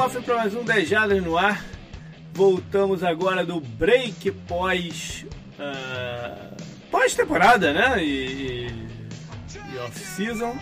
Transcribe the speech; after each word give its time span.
cofre 0.00 0.22
para 0.22 0.36
mais 0.36 0.54
um 0.54 0.64
10 0.64 0.88
Jardas 0.88 1.22
no 1.22 1.36
ar. 1.36 1.62
Voltamos 2.32 3.04
agora 3.04 3.44
do 3.44 3.60
break 3.60 4.30
pós 4.48 5.26
uh, 5.58 6.56
pós 6.90 7.14
temporada, 7.14 7.70
né? 7.74 8.02
E, 8.02 8.68
e 9.74 9.78
off-season. 9.84 10.56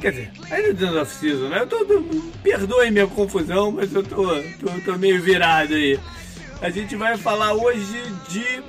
Quer 0.00 0.10
dizer, 0.10 0.32
ainda 0.50 0.72
dentro 0.72 1.02
off-season, 1.02 1.50
né? 1.50 1.60
Eu 1.60 1.66
tô, 1.66 1.84
tô, 1.84 2.02
perdoe 2.42 2.90
minha 2.90 3.06
confusão, 3.06 3.70
mas 3.70 3.92
eu 3.92 4.02
tô, 4.02 4.24
tô, 4.24 4.80
tô 4.86 4.96
meio 4.96 5.20
virado 5.20 5.74
aí. 5.74 6.00
A 6.62 6.70
gente 6.70 6.96
vai 6.96 7.18
falar 7.18 7.52
hoje 7.52 8.02
de 8.30 8.62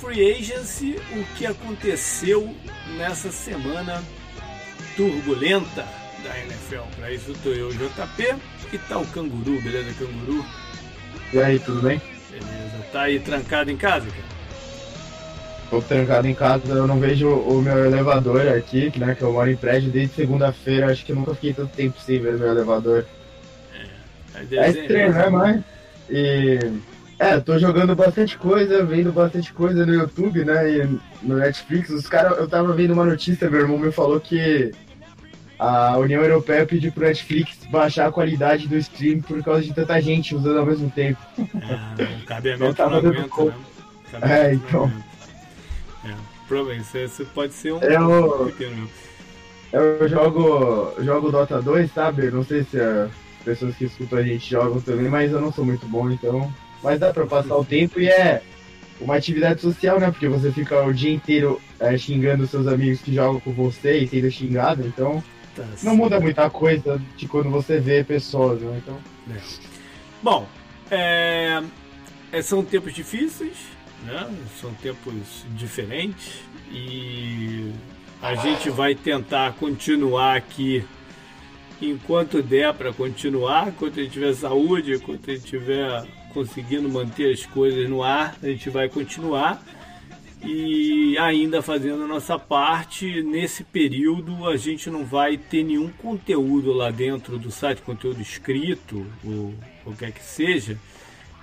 free 0.00 0.32
agency, 0.32 0.96
o 1.12 1.24
que 1.36 1.46
aconteceu 1.46 2.52
nessa 2.96 3.30
semana 3.30 4.02
turbulenta 4.96 5.86
da 6.24 6.38
NFL. 6.38 6.82
Para 6.96 7.12
isso 7.12 7.32
tô 7.42 7.50
eu, 7.50 7.70
JP, 7.70 8.34
e 8.72 8.78
tá 8.78 8.98
o 8.98 9.06
Canguru, 9.06 9.60
beleza, 9.60 9.92
Canguru? 9.98 10.44
E 11.32 11.38
aí, 11.38 11.58
tudo 11.58 11.82
bem? 11.82 12.00
Beleza. 12.30 12.84
Tá 12.90 13.02
aí 13.02 13.20
trancado 13.20 13.70
em 13.70 13.76
casa, 13.76 14.06
cara? 14.06 14.34
Tô 15.70 15.82
trancado 15.82 16.26
em 16.26 16.34
casa, 16.34 16.72
eu 16.72 16.86
não 16.86 16.98
vejo 16.98 17.28
o 17.28 17.60
meu 17.60 17.84
elevador 17.84 18.48
aqui, 18.48 18.92
né? 18.96 19.14
Que 19.14 19.22
eu 19.22 19.32
moro 19.32 19.50
em 19.50 19.56
prédio 19.56 19.90
desde 19.90 20.14
segunda-feira, 20.14 20.90
acho 20.90 21.04
que 21.04 21.12
nunca 21.12 21.34
fiquei 21.34 21.52
tanto 21.52 21.74
tempo 21.74 22.00
sem 22.00 22.20
ver 22.20 22.38
meu 22.38 22.48
elevador. 22.48 23.04
É, 24.34 24.56
é 24.56 24.70
estranho, 24.70 25.12
né, 25.12 25.28
mas. 25.28 25.60
E. 26.10 26.58
É, 27.16 27.38
tô 27.38 27.56
jogando 27.58 27.94
bastante 27.94 28.36
coisa, 28.36 28.84
vendo 28.84 29.12
bastante 29.12 29.52
coisa 29.52 29.86
no 29.86 29.94
YouTube, 29.94 30.44
né? 30.44 30.68
E 30.68 30.98
no 31.22 31.36
Netflix. 31.36 31.90
Os 31.90 32.08
caras, 32.08 32.38
eu 32.38 32.48
tava 32.48 32.72
vendo 32.72 32.92
uma 32.92 33.04
notícia, 33.04 33.48
meu 33.48 33.60
irmão 33.60 33.78
me 33.78 33.92
falou 33.92 34.20
que 34.20 34.72
a 35.58 35.96
União 35.98 36.22
Europeia 36.22 36.66
pediu 36.66 36.92
pro 36.92 37.04
Netflix 37.04 37.58
baixar 37.70 38.08
a 38.08 38.12
qualidade 38.12 38.66
do 38.66 38.76
stream 38.76 39.20
por 39.20 39.42
causa 39.42 39.62
de 39.62 39.72
tanta 39.72 40.00
gente 40.00 40.34
usando 40.34 40.58
ao 40.58 40.66
mesmo 40.66 40.90
tempo. 40.90 41.20
É, 41.38 42.22
o 42.22 42.24
cabeamento 42.24 42.82
não 42.82 42.94
aguenta, 42.94 43.28
com... 43.28 43.44
né? 43.46 43.54
É, 44.22 44.54
então. 44.54 44.92
É, 46.04 46.14
problema, 46.48 46.82
isso 46.82 47.26
pode 47.34 47.54
ser 47.54 47.72
um 47.72 47.80
eu, 47.80 48.46
pequeno 48.46 48.88
Eu 49.72 50.08
jogo, 50.08 50.94
jogo 51.00 51.30
Dota 51.30 51.62
2, 51.62 51.92
sabe? 51.92 52.30
Não 52.30 52.44
sei 52.44 52.64
se 52.64 52.80
as 52.80 53.10
pessoas 53.44 53.76
que 53.76 53.84
escutam 53.84 54.18
a 54.18 54.22
gente 54.22 54.50
jogam 54.50 54.80
também, 54.80 55.08
mas 55.08 55.32
eu 55.32 55.40
não 55.40 55.52
sou 55.52 55.64
muito 55.64 55.86
bom, 55.86 56.10
então. 56.10 56.52
Mas 56.82 57.00
dá 57.00 57.12
pra 57.12 57.26
passar 57.26 57.56
o 57.56 57.64
tempo 57.64 57.98
e 58.00 58.08
é 58.08 58.42
uma 59.00 59.16
atividade 59.16 59.60
social, 59.60 59.98
né? 59.98 60.10
Porque 60.10 60.28
você 60.28 60.52
fica 60.52 60.82
o 60.82 60.92
dia 60.92 61.12
inteiro 61.12 61.60
é, 61.78 61.96
xingando 61.96 62.46
seus 62.46 62.66
amigos 62.66 63.00
que 63.00 63.14
jogam 63.14 63.40
com 63.40 63.52
você 63.52 63.98
e 63.98 64.08
sendo 64.08 64.30
xingado, 64.30 64.86
então 64.86 65.22
não 65.82 65.96
muda 65.96 66.20
muita 66.20 66.48
coisa 66.50 67.00
de 67.16 67.28
quando 67.28 67.50
você 67.50 67.78
vê 67.78 68.02
pessoas, 68.04 68.60
né? 68.60 68.80
Então. 68.82 68.98
É. 69.30 69.40
Bom, 70.22 70.46
é, 70.90 71.62
são 72.42 72.64
tempos 72.64 72.94
difíceis, 72.94 73.56
né? 74.04 74.28
São 74.60 74.72
tempos 74.74 75.44
diferentes 75.50 76.40
e 76.70 77.72
a 78.22 78.34
gente 78.34 78.70
vai 78.70 78.94
tentar 78.94 79.52
continuar 79.54 80.36
aqui 80.36 80.84
enquanto 81.80 82.42
der 82.42 82.72
para 82.72 82.92
continuar, 82.92 83.68
enquanto 83.68 84.00
a 84.00 84.02
gente 84.02 84.12
tiver 84.12 84.34
saúde, 84.34 84.94
enquanto 84.94 85.30
a 85.30 85.34
gente 85.34 85.46
tiver 85.46 86.06
conseguindo 86.32 86.88
manter 86.88 87.32
as 87.32 87.46
coisas 87.46 87.88
no 87.88 88.02
ar, 88.02 88.34
a 88.42 88.46
gente 88.46 88.70
vai 88.70 88.88
continuar 88.88 89.62
e 90.46 91.16
ainda 91.18 91.62
fazendo 91.62 92.04
a 92.04 92.06
nossa 92.06 92.38
parte, 92.38 93.22
nesse 93.22 93.64
período 93.64 94.46
a 94.46 94.56
gente 94.56 94.90
não 94.90 95.04
vai 95.04 95.38
ter 95.38 95.64
nenhum 95.64 95.88
conteúdo 95.88 96.72
lá 96.72 96.90
dentro 96.90 97.38
do 97.38 97.50
site, 97.50 97.80
conteúdo 97.82 98.20
escrito 98.20 99.06
ou 99.24 99.54
qualquer 99.82 100.12
que 100.12 100.22
seja, 100.22 100.78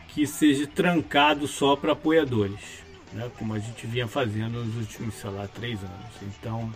que 0.10 0.28
seja 0.28 0.68
trancado 0.68 1.48
só 1.48 1.76
para 1.76 1.94
apoiadores, 1.94 2.84
né? 3.12 3.30
como 3.40 3.54
a 3.54 3.60
gente 3.60 3.88
vinha 3.88 4.08
fazendo 4.08 4.64
nos 4.64 4.76
últimos, 4.76 5.16
sei 5.16 5.30
lá, 5.32 5.48
três 5.48 5.80
anos. 5.80 6.16
Então, 6.22 6.72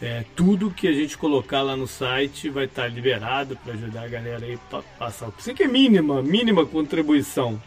é, 0.00 0.24
tudo 0.34 0.70
que 0.70 0.88
a 0.88 0.92
gente 0.92 1.18
colocar 1.18 1.62
lá 1.62 1.76
no 1.76 1.86
site 1.86 2.48
vai 2.48 2.64
estar 2.64 2.88
liberado 2.88 3.56
para 3.56 3.74
ajudar 3.74 4.04
a 4.04 4.08
galera 4.08 4.46
aí 4.46 4.58
a 4.72 4.82
passar. 4.98 5.30
Sei 5.38 5.52
que 5.52 5.64
é 5.64 5.68
mínima, 5.68 6.22
mínima 6.22 6.64
contribuição, 6.64 7.60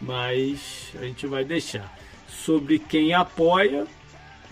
mas 0.00 0.92
a 1.00 1.04
gente 1.04 1.26
vai 1.26 1.44
deixar 1.44 1.96
sobre 2.28 2.78
quem 2.78 3.14
apoia. 3.14 3.86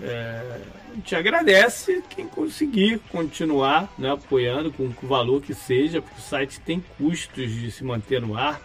É, 0.03 0.61
a 0.91 0.95
gente 0.95 1.15
agradece 1.15 2.03
quem 2.11 2.27
conseguir 2.27 3.01
continuar 3.11 3.93
né, 3.99 4.11
apoiando 4.11 4.73
com 4.73 4.85
o 4.85 5.07
valor 5.07 5.41
que 5.41 5.55
seja, 5.55 6.01
porque 6.01 6.19
o 6.19 6.23
site 6.23 6.61
tem 6.61 6.85
custos 6.97 7.51
de 7.51 7.71
se 7.71 7.85
manter 7.85 8.21
no 8.21 8.37
ar. 8.37 8.61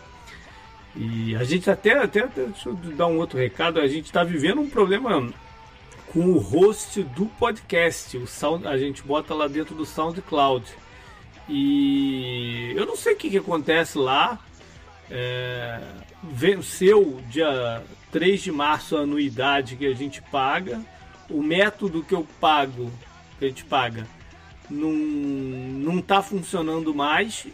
E 0.96 1.36
a 1.36 1.44
gente 1.44 1.70
até, 1.70 1.94
até, 1.94 2.28
deixa 2.28 2.70
eu 2.70 2.74
dar 2.74 3.08
um 3.08 3.18
outro 3.18 3.38
recado, 3.38 3.80
a 3.80 3.88
gente 3.88 4.06
está 4.06 4.24
vivendo 4.24 4.60
um 4.60 4.70
problema 4.70 5.32
com 6.12 6.22
o 6.32 6.40
host 6.40 7.04
do 7.04 7.26
podcast. 7.26 8.18
O 8.18 8.28
sound, 8.28 8.68
a 8.68 8.78
gente 8.78 9.04
bota 9.04 9.34
lá 9.34 9.48
dentro 9.48 9.76
do 9.76 9.86
SoundCloud. 9.86 10.66
E 11.48 12.74
eu 12.76 12.86
não 12.86 12.96
sei 12.96 13.14
o 13.14 13.18
que, 13.18 13.30
que 13.30 13.38
acontece 13.38 13.98
lá. 13.98 14.40
É, 15.10 15.80
venceu 16.24 17.22
dia 17.30 17.82
3 18.12 18.42
de 18.42 18.52
março 18.52 18.96
a 18.96 19.02
anuidade 19.02 19.76
que 19.76 19.86
a 19.86 19.94
gente 19.94 20.22
paga. 20.22 20.82
O 21.30 21.42
método 21.42 22.04
que 22.04 22.14
eu 22.14 22.26
pago, 22.40 22.92
que 23.38 23.46
a 23.46 23.48
gente 23.48 23.64
paga, 23.66 24.08
não, 24.70 26.00
está 26.00 26.22
funcionando 26.22 26.94
mais. 26.94 27.48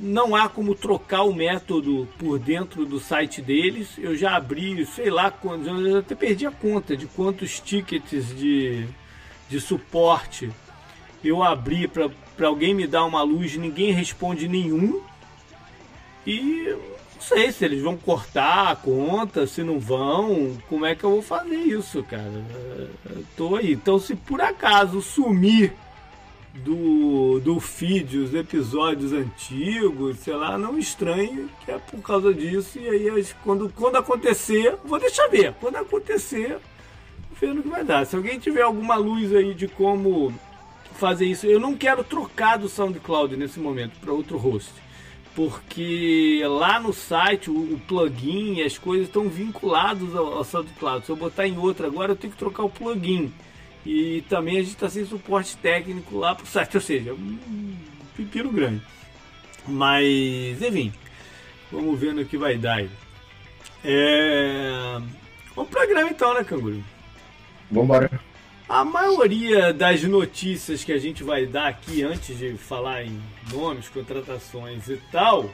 Não 0.00 0.34
há 0.34 0.48
como 0.48 0.74
trocar 0.74 1.22
o 1.22 1.32
método 1.32 2.08
por 2.18 2.38
dentro 2.38 2.84
do 2.84 2.98
site 2.98 3.40
deles. 3.40 3.90
Eu 3.98 4.16
já 4.16 4.36
abri, 4.36 4.84
sei 4.86 5.10
lá 5.10 5.30
quantos, 5.30 5.66
eu 5.66 5.98
até 5.98 6.14
perdi 6.14 6.46
a 6.46 6.50
conta 6.50 6.96
de 6.96 7.06
quantos 7.06 7.60
tickets 7.60 8.36
de, 8.36 8.86
de 9.48 9.60
suporte 9.60 10.50
eu 11.24 11.42
abri 11.42 11.88
para 11.88 12.46
alguém 12.46 12.74
me 12.74 12.86
dar 12.86 13.04
uma 13.04 13.22
luz, 13.22 13.56
ninguém 13.56 13.92
responde 13.92 14.46
nenhum. 14.46 15.00
E 16.26 16.74
sei 17.24 17.50
se 17.50 17.64
eles 17.64 17.82
vão 17.82 17.96
cortar 17.96 18.70
a 18.70 18.76
conta, 18.76 19.46
se 19.46 19.62
não 19.62 19.80
vão, 19.80 20.56
como 20.68 20.84
é 20.84 20.94
que 20.94 21.04
eu 21.04 21.10
vou 21.10 21.22
fazer 21.22 21.56
isso, 21.56 22.02
cara? 22.02 22.44
Eu 23.08 23.24
tô 23.36 23.56
aí. 23.56 23.72
Então, 23.72 23.98
se 23.98 24.14
por 24.14 24.40
acaso 24.40 25.00
sumir 25.00 25.72
do, 26.52 27.40
do 27.40 27.58
feed 27.58 28.18
os 28.18 28.34
episódios 28.34 29.12
antigos, 29.12 30.18
sei 30.18 30.34
lá, 30.34 30.56
não 30.58 30.78
estranhe 30.78 31.48
que 31.64 31.70
é 31.70 31.78
por 31.78 32.00
causa 32.02 32.32
disso. 32.32 32.78
E 32.78 32.88
aí, 32.88 33.26
quando, 33.42 33.70
quando 33.70 33.96
acontecer, 33.96 34.76
vou 34.84 34.98
deixar 34.98 35.26
ver. 35.28 35.54
Quando 35.54 35.76
acontecer, 35.76 36.58
vendo 37.40 37.62
que 37.62 37.68
vai 37.68 37.84
dar. 37.84 38.04
Se 38.04 38.14
alguém 38.14 38.38
tiver 38.38 38.62
alguma 38.62 38.96
luz 38.96 39.34
aí 39.34 39.54
de 39.54 39.66
como 39.66 40.32
fazer 40.96 41.26
isso, 41.26 41.46
eu 41.46 41.58
não 41.58 41.74
quero 41.74 42.04
trocar 42.04 42.58
do 42.58 42.68
SoundCloud 42.68 43.36
nesse 43.36 43.58
momento 43.58 43.98
para 43.98 44.12
outro 44.12 44.36
host 44.36 44.83
porque 45.34 46.42
lá 46.46 46.78
no 46.78 46.92
site 46.92 47.50
o, 47.50 47.74
o 47.74 47.80
plugin 47.86 48.54
e 48.54 48.62
as 48.62 48.78
coisas 48.78 49.08
estão 49.08 49.28
vinculados 49.28 50.14
ao, 50.14 50.38
ao 50.38 50.44
SoundCloud. 50.44 51.04
Se 51.04 51.10
eu 51.10 51.16
botar 51.16 51.46
em 51.46 51.58
outro 51.58 51.86
agora, 51.86 52.12
eu 52.12 52.16
tenho 52.16 52.32
que 52.32 52.38
trocar 52.38 52.62
o 52.62 52.70
plugin. 52.70 53.32
E 53.84 54.22
também 54.28 54.56
a 54.56 54.60
gente 54.60 54.74
está 54.74 54.88
sem 54.88 55.04
suporte 55.04 55.56
técnico 55.56 56.16
lá 56.16 56.34
para 56.34 56.44
o 56.44 56.46
site, 56.46 56.76
ou 56.76 56.80
seja, 56.80 57.12
um 57.12 57.76
pepino 58.16 58.50
grande. 58.50 58.82
Mas, 59.66 60.62
enfim, 60.62 60.92
vamos 61.70 61.98
ver 61.98 62.14
no 62.14 62.24
que 62.24 62.36
vai 62.36 62.56
dar 62.56 62.76
aí. 62.76 62.90
É... 63.84 64.98
Vamos 65.54 65.70
pro 65.70 65.80
programa 65.80 66.10
então, 66.10 66.34
né, 66.34 66.44
Canguru? 66.44 66.82
Vambora. 67.70 68.10
A 68.68 68.82
maioria 68.82 69.74
das 69.74 70.02
notícias 70.04 70.82
que 70.82 70.92
a 70.92 70.98
gente 70.98 71.22
vai 71.22 71.44
dar 71.44 71.68
aqui 71.68 72.02
antes 72.02 72.38
de 72.38 72.54
falar 72.54 73.04
em 73.04 73.20
nomes, 73.52 73.88
contratações 73.88 74.88
e 74.88 74.96
tal, 75.12 75.50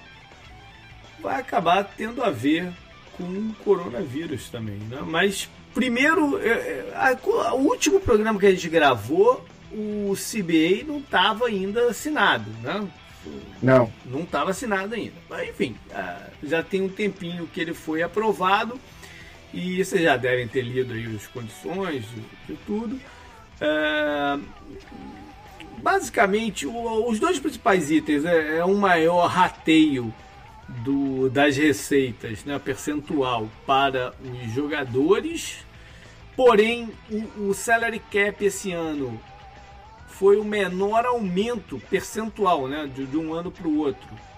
vai 1.21 1.41
acabar 1.41 1.85
tendo 1.97 2.23
a 2.23 2.31
ver 2.31 2.73
com 3.17 3.25
o 3.25 3.55
coronavírus 3.65 4.49
também, 4.49 4.79
né? 4.89 5.03
Mas 5.05 5.49
primeiro, 5.75 6.39
é, 6.39 6.51
é, 6.51 7.19
o 7.53 7.57
último 7.57 8.01
programa 8.01 8.39
que 8.39 8.47
a 8.47 8.51
gente 8.53 8.69
gravou, 8.69 9.45
o 9.73 10.15
CBA 10.15 10.85
não 10.87 10.99
estava 10.99 11.47
ainda 11.47 11.91
assinado, 11.91 12.49
né? 12.63 12.89
Não. 13.63 13.93
Não 14.07 14.21
estava 14.21 14.51
assinado 14.51 14.95
ainda. 14.95 15.15
Mas 15.29 15.49
enfim, 15.49 15.77
já 16.43 16.63
tem 16.63 16.81
um 16.81 16.89
tempinho 16.89 17.47
que 17.49 17.61
ele 17.61 17.75
foi 17.75 18.03
aprovado. 18.03 18.81
E 19.53 19.85
vocês 19.85 20.03
já 20.03 20.17
devem 20.17 20.47
ter 20.47 20.63
lido 20.63 20.93
aí 20.93 21.07
as 21.15 21.27
condições 21.27 22.05
de, 22.47 22.57
tudo. 22.67 23.01
É, 23.61 24.39
basicamente, 25.79 26.67
o, 26.67 27.09
os 27.09 27.19
dois 27.19 27.39
principais 27.39 27.91
itens 27.91 28.25
é, 28.25 28.59
é 28.59 28.65
um 28.65 28.77
maior 28.77 29.27
rateio 29.27 30.15
do, 30.85 31.29
das 31.29 31.57
receitas, 31.57 32.45
né, 32.45 32.59
percentual 32.59 33.49
para 33.67 34.15
os 34.25 34.53
jogadores. 34.53 35.65
Porém, 36.37 36.91
o, 37.11 37.49
o 37.49 37.55
salary 37.55 37.99
cap 37.99 38.45
esse 38.45 38.73
ano 38.73 39.21
foi 40.07 40.37
o 40.37 40.45
menor 40.45 41.05
aumento 41.05 41.81
percentual, 41.91 42.69
né, 42.69 42.89
de, 42.95 43.05
de 43.07 43.17
um 43.17 43.35
ano 43.35 43.51
para 43.51 43.67
o 43.67 43.79
outro. 43.79 44.30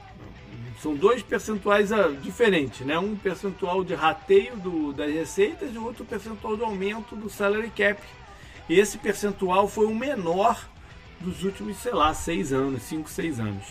São 0.83 0.97
dois 0.97 1.23
percentuais 1.23 1.93
uh, 1.93 2.13
diferentes, 2.21 2.85
né? 2.85 2.99
Um 2.99 3.15
percentual 3.15 3.85
de 3.85 3.95
rateio 3.95 4.57
do, 4.57 4.93
das 4.93 5.13
receitas 5.13 5.73
e 5.73 5.79
outro 5.79 6.05
percentual 6.05 6.57
de 6.57 6.65
aumento 6.65 7.15
do 7.15 7.31
salary 7.31 7.71
cap. 7.71 8.03
E 8.69 8.81
esse 8.81 8.99
percentual 8.99 9.69
foi 9.69 9.87
o 9.87 9.95
menor 9.95 10.69
dos 11.21 11.45
últimos, 11.45 11.77
sei 11.77 11.93
lá, 11.93 12.13
seis 12.13 12.53
anos, 12.53 12.83
cinco, 12.83 13.09
seis 13.09 13.39
anos. 13.39 13.65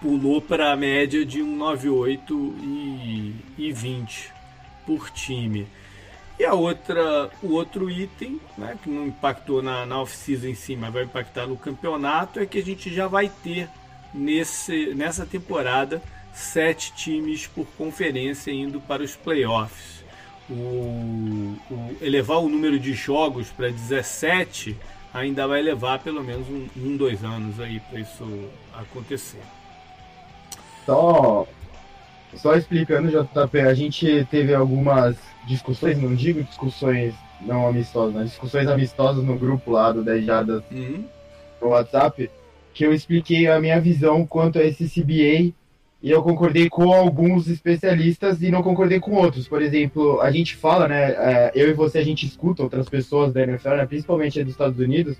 Pulou 0.00 0.40
para 0.40 0.70
a 0.70 0.76
média 0.76 1.26
de 1.26 1.40
1,98 1.40 2.54
e, 2.62 3.34
e 3.58 3.72
20 3.72 4.32
por 4.86 5.10
time. 5.10 5.66
E 6.38 6.44
a 6.44 6.54
outra, 6.54 7.30
o 7.42 7.52
outro 7.54 7.90
item, 7.90 8.40
né, 8.56 8.78
que 8.80 8.88
não 8.88 9.08
impactou 9.08 9.60
na, 9.60 9.84
na 9.84 10.00
off-season 10.02 10.46
em 10.46 10.54
si, 10.54 10.76
mas 10.76 10.92
vai 10.92 11.02
impactar 11.02 11.48
no 11.48 11.56
campeonato, 11.56 12.38
é 12.38 12.46
que 12.46 12.58
a 12.58 12.62
gente 12.62 12.94
já 12.94 13.08
vai 13.08 13.28
ter 13.42 13.68
nesse, 14.16 14.94
nessa 14.94 15.26
temporada 15.26 16.02
sete 16.32 16.92
times 16.94 17.46
por 17.46 17.66
conferência 17.78 18.50
indo 18.50 18.80
para 18.80 19.02
os 19.02 19.16
playoffs. 19.16 20.04
O, 20.48 20.52
o 21.70 21.96
elevar 22.00 22.38
o 22.38 22.48
número 22.48 22.78
de 22.78 22.92
jogos 22.92 23.48
para 23.48 23.68
17 23.68 24.76
ainda 25.12 25.46
vai 25.46 25.62
levar 25.62 25.98
pelo 25.98 26.22
menos 26.22 26.46
um, 26.48 26.68
um 26.76 26.96
dois 26.96 27.24
anos 27.24 27.58
aí 27.58 27.80
para 27.80 28.00
isso 28.00 28.24
acontecer. 28.74 29.40
Só, 30.84 31.46
só 32.34 32.54
explicando, 32.54 33.08
JP, 33.08 33.60
a 33.60 33.74
gente 33.74 34.26
teve 34.30 34.54
algumas 34.54 35.16
discussões, 35.46 35.98
não 36.00 36.14
digo 36.14 36.44
discussões 36.44 37.14
não 37.40 37.66
amistosas, 37.66 38.14
mas 38.14 38.30
discussões 38.30 38.68
amistosas 38.68 39.24
no 39.24 39.38
grupo 39.38 39.70
lá 39.70 39.92
do 39.92 40.02
10 40.02 40.24
Jardas 40.24 40.62
uhum. 40.70 41.04
no 41.60 41.68
WhatsApp, 41.68 42.30
que 42.76 42.84
eu 42.84 42.92
expliquei 42.92 43.48
a 43.48 43.58
minha 43.58 43.80
visão 43.80 44.26
quanto 44.26 44.58
a 44.58 44.62
esse 44.62 44.84
CBA 44.84 45.54
e 46.02 46.10
eu 46.10 46.22
concordei 46.22 46.68
com 46.68 46.92
alguns 46.92 47.48
especialistas 47.48 48.42
e 48.42 48.50
não 48.50 48.62
concordei 48.62 49.00
com 49.00 49.12
outros. 49.12 49.48
Por 49.48 49.62
exemplo, 49.62 50.20
a 50.20 50.30
gente 50.30 50.54
fala, 50.54 50.86
né, 50.86 51.12
é, 51.12 51.52
eu 51.54 51.70
e 51.70 51.72
você, 51.72 51.96
a 51.96 52.04
gente 52.04 52.26
escuta 52.26 52.62
outras 52.62 52.86
pessoas 52.86 53.32
da 53.32 53.42
NFL, 53.42 53.70
né, 53.70 53.86
principalmente 53.86 54.44
dos 54.44 54.52
Estados 54.52 54.78
Unidos, 54.78 55.16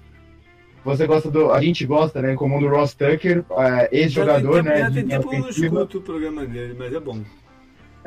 você 0.85 1.07
gosta 1.07 1.31
do. 1.31 1.51
A 1.51 1.61
gente 1.63 1.85
gosta, 1.87 2.21
né? 2.23 2.35
Como 2.37 2.61
do 2.61 2.69
Ross 2.69 2.95
Tucker, 2.95 3.41
uh, 3.51 3.89
ex-jogador, 3.91 4.63
né? 4.63 4.79
Já 4.79 4.91
tem 4.93 5.05
tempo 5.05 5.29
que 5.29 5.35
eu 5.35 5.41
não 5.41 5.49
escuto 5.49 5.99
o 5.99 6.01
programa 6.01 6.47
dele, 6.47 6.77
mas 6.79 6.93
é 6.93 7.01
bom. 7.01 7.19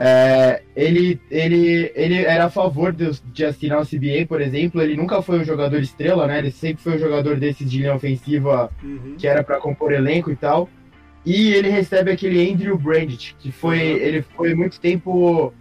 É, 0.01 0.61
ele, 0.77 1.19
ele, 1.29 1.91
ele 1.93 2.23
era 2.23 2.45
a 2.45 2.49
favor 2.49 2.93
de, 2.93 3.11
de 3.33 3.43
assinar 3.43 3.81
o 3.81 3.85
CBA, 3.85 4.25
por 4.25 4.39
exemplo. 4.39 4.81
Ele 4.81 4.95
nunca 4.95 5.21
foi 5.21 5.39
um 5.39 5.43
jogador 5.43 5.77
estrela, 5.81 6.25
né? 6.25 6.37
Ele 6.37 6.51
sempre 6.51 6.81
foi 6.81 6.95
um 6.95 6.99
jogador 6.99 7.35
desses 7.35 7.69
de 7.69 7.79
linha 7.79 7.93
ofensiva 7.93 8.71
uhum. 8.81 9.15
que 9.17 9.27
era 9.27 9.43
para 9.43 9.59
compor 9.59 9.91
elenco 9.91 10.31
e 10.31 10.37
tal. 10.37 10.69
E 11.25 11.53
ele 11.53 11.69
recebe 11.69 12.11
aquele 12.11 12.49
Andrew 12.49 12.77
Brandt, 12.77 13.35
que 13.39 13.51
foi. 13.51 13.77
Uhum. 13.77 13.97
Ele 13.97 14.21
foi 14.21 14.55
muito 14.55 14.79
tempo. 14.79 15.53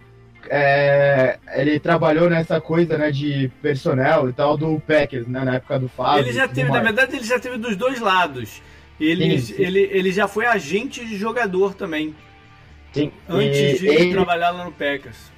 É, 0.49 1.37
ele 1.53 1.77
trabalhou 1.77 2.29
nessa 2.29 2.61
coisa 2.61 2.97
né, 2.97 3.11
de 3.11 3.51
personnel 3.61 4.29
e 4.29 4.33
tal 4.33 4.55
do 4.55 4.79
Packers, 4.79 5.27
né, 5.27 5.43
na 5.43 5.55
época 5.55 5.77
do 5.77 5.89
Fábio. 5.89 6.23
Ele 6.23 6.31
já 6.31 6.47
teve, 6.47 6.71
na 6.71 6.79
verdade, 6.79 7.17
ele 7.17 7.25
já 7.25 7.37
teve 7.37 7.57
dos 7.57 7.75
dois 7.75 7.99
lados. 7.99 8.61
Ele, 8.97 9.37
sim, 9.37 9.53
sim. 9.53 9.61
ele, 9.61 9.89
ele 9.91 10.11
já 10.13 10.29
foi 10.29 10.45
agente 10.45 11.05
de 11.05 11.17
jogador 11.17 11.73
também. 11.73 12.15
Sim. 12.93 13.11
Antes 13.27 13.79
de 13.79 13.87
ele, 13.87 14.11
trabalhar 14.11 14.51
lá 14.51 14.65
no 14.65 14.71
Packers. 14.71 15.31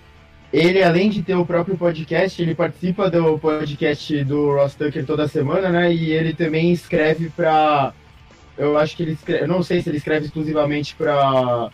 Ele, 0.51 0.83
além 0.83 1.09
de 1.09 1.23
ter 1.23 1.35
o 1.35 1.45
próprio 1.45 1.77
podcast, 1.77 2.41
ele 2.41 2.53
participa 2.53 3.09
do 3.09 3.39
podcast 3.39 4.23
do 4.25 4.53
Ross 4.53 4.75
Tucker 4.75 5.05
toda 5.05 5.27
semana, 5.27 5.69
né? 5.69 5.93
E 5.93 6.11
ele 6.11 6.33
também 6.33 6.71
escreve 6.71 7.29
para 7.29 7.93
eu 8.57 8.77
acho 8.77 8.95
que 8.95 9.03
ele 9.03 9.13
escreve, 9.13 9.43
eu 9.43 9.47
não 9.47 9.63
sei 9.63 9.81
se 9.81 9.89
ele 9.89 9.97
escreve 9.97 10.25
exclusivamente 10.25 10.93
para 10.95 11.69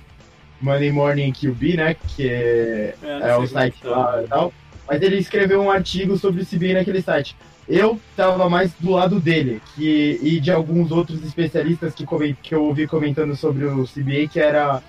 Monday 0.62 0.92
Morning 0.92 1.34
QB, 1.34 1.76
né? 1.76 1.96
Que 1.96 2.30
é, 2.30 2.96
é, 3.02 3.30
é 3.30 3.38
o 3.38 3.48
site 3.48 3.82
tá. 3.82 3.90
lá 3.90 4.24
e 4.24 4.28
tal. 4.28 4.54
Mas 4.88 5.02
ele 5.02 5.18
escreveu 5.18 5.62
um 5.62 5.70
artigo 5.70 6.18
sobre 6.18 6.42
o 6.42 6.46
CBA 6.46 6.74
naquele 6.74 7.02
site. 7.02 7.36
Eu 7.68 8.00
tava 8.16 8.50
mais 8.50 8.72
do 8.80 8.92
lado 8.92 9.20
dele, 9.20 9.62
que, 9.76 10.18
e 10.22 10.40
de 10.40 10.50
alguns 10.50 10.90
outros 10.90 11.22
especialistas 11.26 11.94
que, 11.94 12.06
que 12.42 12.56
eu 12.56 12.64
ouvi 12.64 12.88
comentando 12.88 13.36
sobre 13.36 13.66
o 13.66 13.84
CBA, 13.84 14.30
que 14.32 14.40
era 14.40 14.82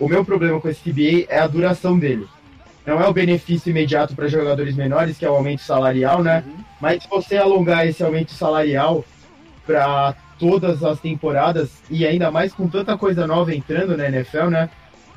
o 0.00 0.08
meu 0.08 0.24
problema 0.24 0.58
com 0.60 0.68
esse 0.68 0.80
CBA 0.80 1.26
é 1.28 1.38
a 1.38 1.46
duração 1.46 1.98
dele. 1.98 2.26
Não 2.86 3.00
é 3.00 3.06
o 3.06 3.12
benefício 3.12 3.70
imediato 3.70 4.16
para 4.16 4.26
jogadores 4.26 4.74
menores, 4.74 5.18
que 5.18 5.24
é 5.26 5.30
o 5.30 5.34
aumento 5.34 5.62
salarial, 5.62 6.22
né? 6.22 6.42
Uhum. 6.46 6.64
Mas 6.80 7.02
se 7.02 7.08
você 7.08 7.36
alongar 7.36 7.86
esse 7.86 8.02
aumento 8.02 8.32
salarial 8.32 9.04
para 9.66 10.16
todas 10.38 10.82
as 10.82 10.98
temporadas 10.98 11.70
e 11.90 12.06
ainda 12.06 12.30
mais 12.30 12.54
com 12.54 12.66
tanta 12.66 12.96
coisa 12.96 13.26
nova 13.26 13.54
entrando 13.54 13.96
na 13.96 14.08
NFL, 14.08 14.46
né? 14.46 14.70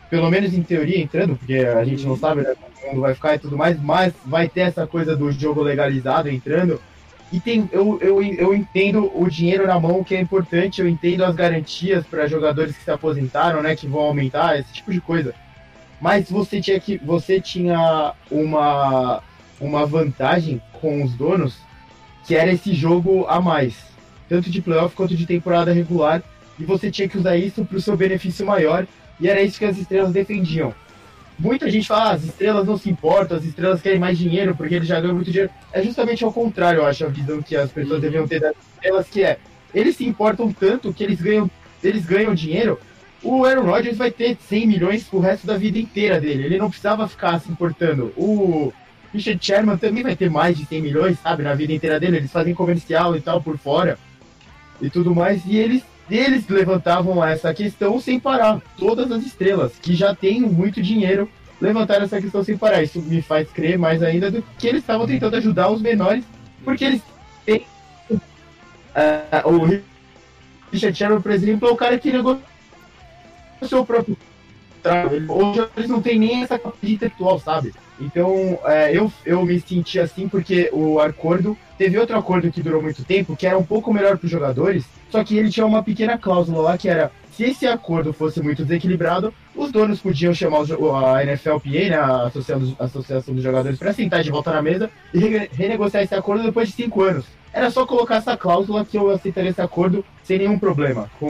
Pelo 0.09 0.29
menos 0.29 0.53
em 0.53 0.61
teoria 0.61 0.99
entrando, 0.99 1.37
porque 1.37 1.55
a 1.55 1.83
gente 1.85 2.05
não 2.05 2.17
sabe 2.17 2.41
né, 2.41 2.53
como 2.81 3.01
vai 3.01 3.15
ficar 3.15 3.35
e 3.35 3.39
tudo 3.39 3.57
mais, 3.57 3.81
mas 3.81 4.13
vai 4.25 4.49
ter 4.49 4.61
essa 4.61 4.85
coisa 4.85 5.15
do 5.15 5.31
jogo 5.31 5.63
legalizado 5.63 6.29
entrando. 6.29 6.79
E 7.33 7.39
tem, 7.39 7.67
eu, 7.71 7.97
eu, 7.99 8.21
eu 8.21 8.53
entendo 8.53 9.11
o 9.19 9.27
dinheiro 9.27 9.65
na 9.65 9.79
mão, 9.79 10.03
que 10.03 10.13
é 10.13 10.21
importante, 10.21 10.79
eu 10.79 10.87
entendo 10.87 11.25
as 11.25 11.33
garantias 11.33 12.05
para 12.05 12.27
jogadores 12.27 12.77
que 12.77 12.83
se 12.83 12.91
aposentaram, 12.91 13.59
né, 13.59 13.75
que 13.75 13.87
vão 13.87 14.01
aumentar, 14.01 14.59
esse 14.59 14.71
tipo 14.71 14.93
de 14.93 15.01
coisa. 15.01 15.33
Mas 15.99 16.29
você 16.29 16.61
tinha 16.61 16.79
que 16.79 16.95
você 16.99 17.41
tinha 17.41 18.13
uma 18.29 19.23
uma 19.59 19.83
vantagem 19.83 20.61
com 20.73 21.03
os 21.03 21.15
donos, 21.15 21.57
que 22.27 22.35
era 22.35 22.51
esse 22.51 22.71
jogo 22.71 23.25
a 23.27 23.41
mais, 23.41 23.77
tanto 24.29 24.51
de 24.51 24.61
playoff 24.61 24.95
quanto 24.95 25.15
de 25.15 25.25
temporada 25.25 25.73
regular, 25.73 26.21
e 26.59 26.63
você 26.63 26.91
tinha 26.91 27.09
que 27.09 27.17
usar 27.17 27.35
isso 27.35 27.65
para 27.65 27.77
o 27.77 27.81
seu 27.81 27.97
benefício 27.97 28.45
maior, 28.45 28.85
e 29.19 29.27
era 29.27 29.41
isso 29.41 29.57
que 29.57 29.65
as 29.65 29.77
estrelas 29.79 30.13
defendiam 30.13 30.71
muita 31.37 31.69
gente 31.69 31.87
fala, 31.87 32.11
ah, 32.11 32.13
as 32.13 32.23
estrelas 32.23 32.65
não 32.65 32.77
se 32.77 32.89
importam, 32.89 33.37
as 33.37 33.43
estrelas 33.43 33.81
querem 33.81 33.99
mais 33.99 34.17
dinheiro 34.17 34.55
porque 34.55 34.75
eles 34.75 34.87
já 34.87 34.99
ganham 34.99 35.15
muito 35.15 35.31
dinheiro. 35.31 35.51
É 35.71 35.81
justamente 35.81 36.23
ao 36.23 36.31
contrário, 36.31 36.79
eu 36.79 36.85
acho, 36.85 37.05
a 37.05 37.09
visão 37.09 37.41
que 37.41 37.55
as 37.55 37.71
pessoas 37.71 37.95
uhum. 37.95 38.01
deviam 38.01 38.27
ter 38.27 38.39
das 38.39 38.55
estrelas, 38.73 39.07
que 39.09 39.23
é, 39.23 39.37
eles 39.73 39.95
se 39.95 40.05
importam 40.05 40.51
tanto 40.51 40.93
que 40.93 41.03
eles 41.03 41.19
ganham, 41.21 41.49
eles 41.83 42.05
ganham 42.05 42.33
dinheiro. 42.33 42.79
O 43.21 43.45
Aaron 43.45 43.63
Rodgers 43.63 43.97
vai 43.97 44.11
ter 44.11 44.37
100 44.37 44.67
milhões 44.67 45.03
pro 45.05 45.19
resto 45.19 45.47
da 45.47 45.57
vida 45.57 45.79
inteira 45.79 46.19
dele. 46.19 46.43
Ele 46.43 46.57
não 46.57 46.69
precisava 46.69 47.07
ficar 47.07 47.39
se 47.39 47.49
importando. 47.49 48.11
O 48.17 48.73
Richard 49.13 49.43
Sherman 49.43 49.77
também 49.77 50.03
vai 50.03 50.15
ter 50.15 50.29
mais 50.29 50.57
de 50.57 50.65
100 50.65 50.81
milhões, 50.81 51.17
sabe, 51.19 51.41
na 51.41 51.53
vida 51.53 51.71
inteira 51.71 51.99
dele. 51.99 52.17
Eles 52.17 52.31
fazem 52.31 52.53
comercial 52.53 53.15
e 53.15 53.21
tal 53.21 53.41
por 53.41 53.57
fora 53.57 53.97
e 54.81 54.89
tudo 54.89 55.15
mais. 55.15 55.45
E 55.45 55.55
eles 55.55 55.83
eles 56.09 56.47
levantavam 56.47 57.23
essa 57.23 57.53
questão 57.53 57.99
sem 57.99 58.19
parar. 58.19 58.61
Todas 58.77 59.11
as 59.11 59.23
estrelas 59.23 59.73
que 59.81 59.95
já 59.95 60.13
têm 60.15 60.41
muito 60.41 60.81
dinheiro 60.81 61.29
levantaram 61.61 62.03
essa 62.03 62.21
questão 62.21 62.43
sem 62.43 62.57
parar. 62.57 62.83
Isso 62.83 63.01
me 63.01 63.21
faz 63.21 63.49
crer 63.49 63.77
mais 63.77 64.03
ainda 64.03 64.29
do 64.29 64.43
que 64.57 64.67
eles 64.67 64.81
estavam 64.81 65.07
tentando 65.07 65.35
ajudar 65.37 65.69
os 65.69 65.81
menores, 65.81 66.23
porque 66.63 66.85
eles 66.85 67.01
têm. 67.45 67.65
Uh, 68.09 69.49
o 69.49 69.81
Richard 70.71 70.97
Sherman, 70.97 71.21
por 71.21 71.31
exemplo, 71.31 71.67
é 71.67 71.71
o 71.71 71.75
cara 71.75 71.97
que 71.97 72.11
negociou 72.11 72.43
o 73.61 73.67
seu 73.67 73.85
próprio 73.85 74.17
Hoje 75.29 75.69
eles 75.77 75.89
não 75.89 76.01
têm 76.01 76.19
nem 76.19 76.43
essa 76.43 76.59
capacidade 76.59 76.93
intelectual, 76.93 77.39
sabe? 77.39 77.73
Então, 77.99 78.59
é, 78.65 78.95
eu, 78.95 79.11
eu 79.25 79.45
me 79.45 79.59
senti 79.59 79.99
assim 79.99 80.27
porque 80.27 80.69
o 80.73 80.99
acordo. 80.99 81.57
Teve 81.77 81.97
outro 81.97 82.17
acordo 82.17 82.51
que 82.51 82.61
durou 82.61 82.81
muito 82.81 83.03
tempo, 83.03 83.35
que 83.35 83.47
era 83.47 83.57
um 83.57 83.63
pouco 83.63 83.91
melhor 83.91 84.17
para 84.17 84.25
os 84.25 84.31
jogadores, 84.31 84.85
só 85.09 85.23
que 85.23 85.35
ele 85.35 85.49
tinha 85.49 85.65
uma 85.65 85.83
pequena 85.83 86.17
cláusula 86.17 86.61
lá 86.61 86.77
que 86.77 86.87
era: 86.87 87.11
se 87.35 87.43
esse 87.43 87.65
acordo 87.65 88.13
fosse 88.13 88.41
muito 88.41 88.63
desequilibrado, 88.63 89.33
os 89.55 89.71
donos 89.71 89.99
podiam 89.99 90.33
chamar 90.33 90.59
a 90.59 91.25
NFLPA, 91.25 91.89
né, 91.89 91.95
a 91.95 92.27
Associação, 92.79 93.33
dos 93.33 93.43
Jogadores, 93.43 93.79
para 93.79 93.91
sentar 93.91 94.23
de 94.23 94.29
volta 94.29 94.53
na 94.53 94.61
mesa 94.61 94.89
e 95.13 95.19
renegociar 95.51 96.03
esse 96.03 96.13
acordo 96.13 96.43
depois 96.43 96.69
de 96.69 96.75
cinco 96.75 97.01
anos. 97.01 97.25
Era 97.51 97.69
só 97.69 97.85
colocar 97.85 98.15
essa 98.15 98.35
cláusula 98.35 98.83
que 98.83 98.97
eu 98.97 99.09
aceitaria 99.11 99.51
esse 99.51 99.61
acordo 99.61 100.03
sem 100.23 100.39
nenhum 100.39 100.57
problema, 100.57 101.09
com, 101.19 101.27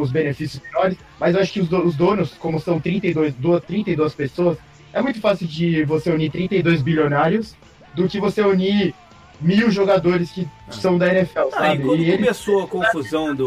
os 0.00 0.10
benefícios 0.10 0.60
menores. 0.62 0.98
Mas 1.18 1.34
eu 1.34 1.40
acho 1.40 1.52
que 1.52 1.60
os, 1.60 1.96
donos, 1.96 2.34
como 2.34 2.58
são 2.58 2.80
32, 2.80 3.34
32 3.66 4.14
pessoas, 4.14 4.58
é 4.92 5.02
muito 5.02 5.20
fácil 5.20 5.46
de 5.46 5.84
você 5.84 6.10
unir 6.10 6.30
32 6.30 6.82
bilionários 6.82 7.54
do 7.94 8.08
que 8.08 8.20
você 8.20 8.42
unir 8.42 8.94
mil 9.40 9.70
jogadores 9.70 10.30
que 10.30 10.46
são 10.70 10.98
da 10.98 11.08
NFL, 11.08 11.38
ah, 11.38 11.50
sabe? 11.50 11.82
E 11.82 11.86
quando 11.86 12.02
e 12.02 12.12
começou 12.16 12.54
ele... 12.56 12.64
a 12.64 12.66
confusão 12.66 13.34
do 13.34 13.46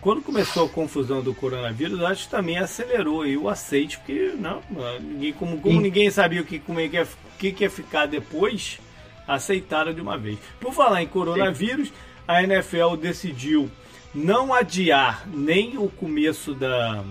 quando 0.00 0.22
começou 0.22 0.66
a 0.66 0.68
confusão 0.68 1.20
do 1.20 1.34
coronavírus, 1.34 2.02
acho 2.02 2.24
que 2.24 2.30
também 2.30 2.58
acelerou 2.58 3.22
aí 3.22 3.36
o 3.36 3.48
aceite, 3.48 3.98
porque 3.98 4.34
não, 4.38 4.60
ninguém 5.00 5.32
como, 5.32 5.60
como 5.60 5.80
ninguém 5.80 6.10
sabia 6.10 6.40
o 6.40 6.44
que 6.44 6.58
como 6.58 6.80
é 6.80 6.88
que 6.88 6.96
ia, 6.96 7.08
que, 7.38 7.52
que 7.52 7.64
ia 7.64 7.70
ficar 7.70 8.06
depois, 8.06 8.78
aceitaram 9.26 9.92
de 9.92 10.00
uma 10.00 10.16
vez. 10.16 10.38
Por 10.60 10.72
falar 10.72 11.02
em 11.02 11.06
coronavírus, 11.06 11.88
Sim. 11.88 11.94
a 12.26 12.42
NFL 12.42 12.96
decidiu 13.00 13.70
não 14.14 14.52
adiar 14.52 15.26
nem 15.26 15.76
o 15.76 15.88
começo 15.88 16.54
da 16.54 17.02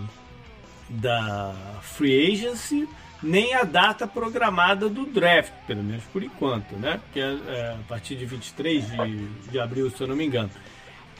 da 0.88 1.54
free 1.80 2.32
agency 2.32 2.86
nem 3.22 3.54
a 3.54 3.62
data 3.62 4.06
programada 4.06 4.88
do 4.88 5.06
draft, 5.06 5.52
pelo 5.66 5.82
menos 5.82 6.02
por 6.04 6.22
enquanto, 6.22 6.74
né? 6.76 7.00
Que 7.12 7.20
é, 7.20 7.38
é 7.48 7.76
a 7.80 7.88
partir 7.88 8.16
de 8.16 8.26
23 8.26 8.90
de, 8.90 9.26
de 9.50 9.60
abril, 9.60 9.90
se 9.90 10.00
eu 10.00 10.08
não 10.08 10.16
me 10.16 10.26
engano. 10.26 10.50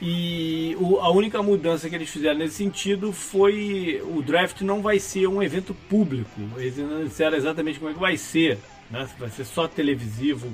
E 0.01 0.75
o, 0.79 0.99
a 0.99 1.09
única 1.11 1.41
mudança 1.41 1.89
que 1.89 1.95
eles 1.95 2.09
fizeram 2.09 2.39
nesse 2.39 2.55
sentido 2.55 3.13
foi 3.13 4.01
o 4.03 4.21
draft 4.21 4.61
não 4.61 4.81
vai 4.81 4.99
ser 4.99 5.27
um 5.27 5.41
evento 5.41 5.73
público. 5.73 6.41
Eles 6.57 6.77
não 6.77 7.05
disseram 7.05 7.37
exatamente 7.37 7.79
como 7.79 7.91
é 7.91 7.93
que 7.93 7.99
vai 7.99 8.17
ser. 8.17 8.59
Né? 8.91 9.07
Se 9.07 9.19
vai 9.19 9.29
ser 9.29 9.45
só 9.45 9.67
televisivo, 9.67 10.53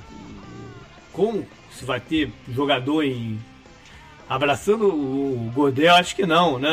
com 1.11 1.43
se 1.71 1.83
vai 1.83 1.99
ter 1.99 2.31
jogador 2.47 3.03
em 3.03 3.39
abraçando 4.29 4.87
o 4.87 5.51
Godel, 5.55 5.95
acho 5.95 6.15
que 6.15 6.25
não, 6.25 6.59
né? 6.59 6.69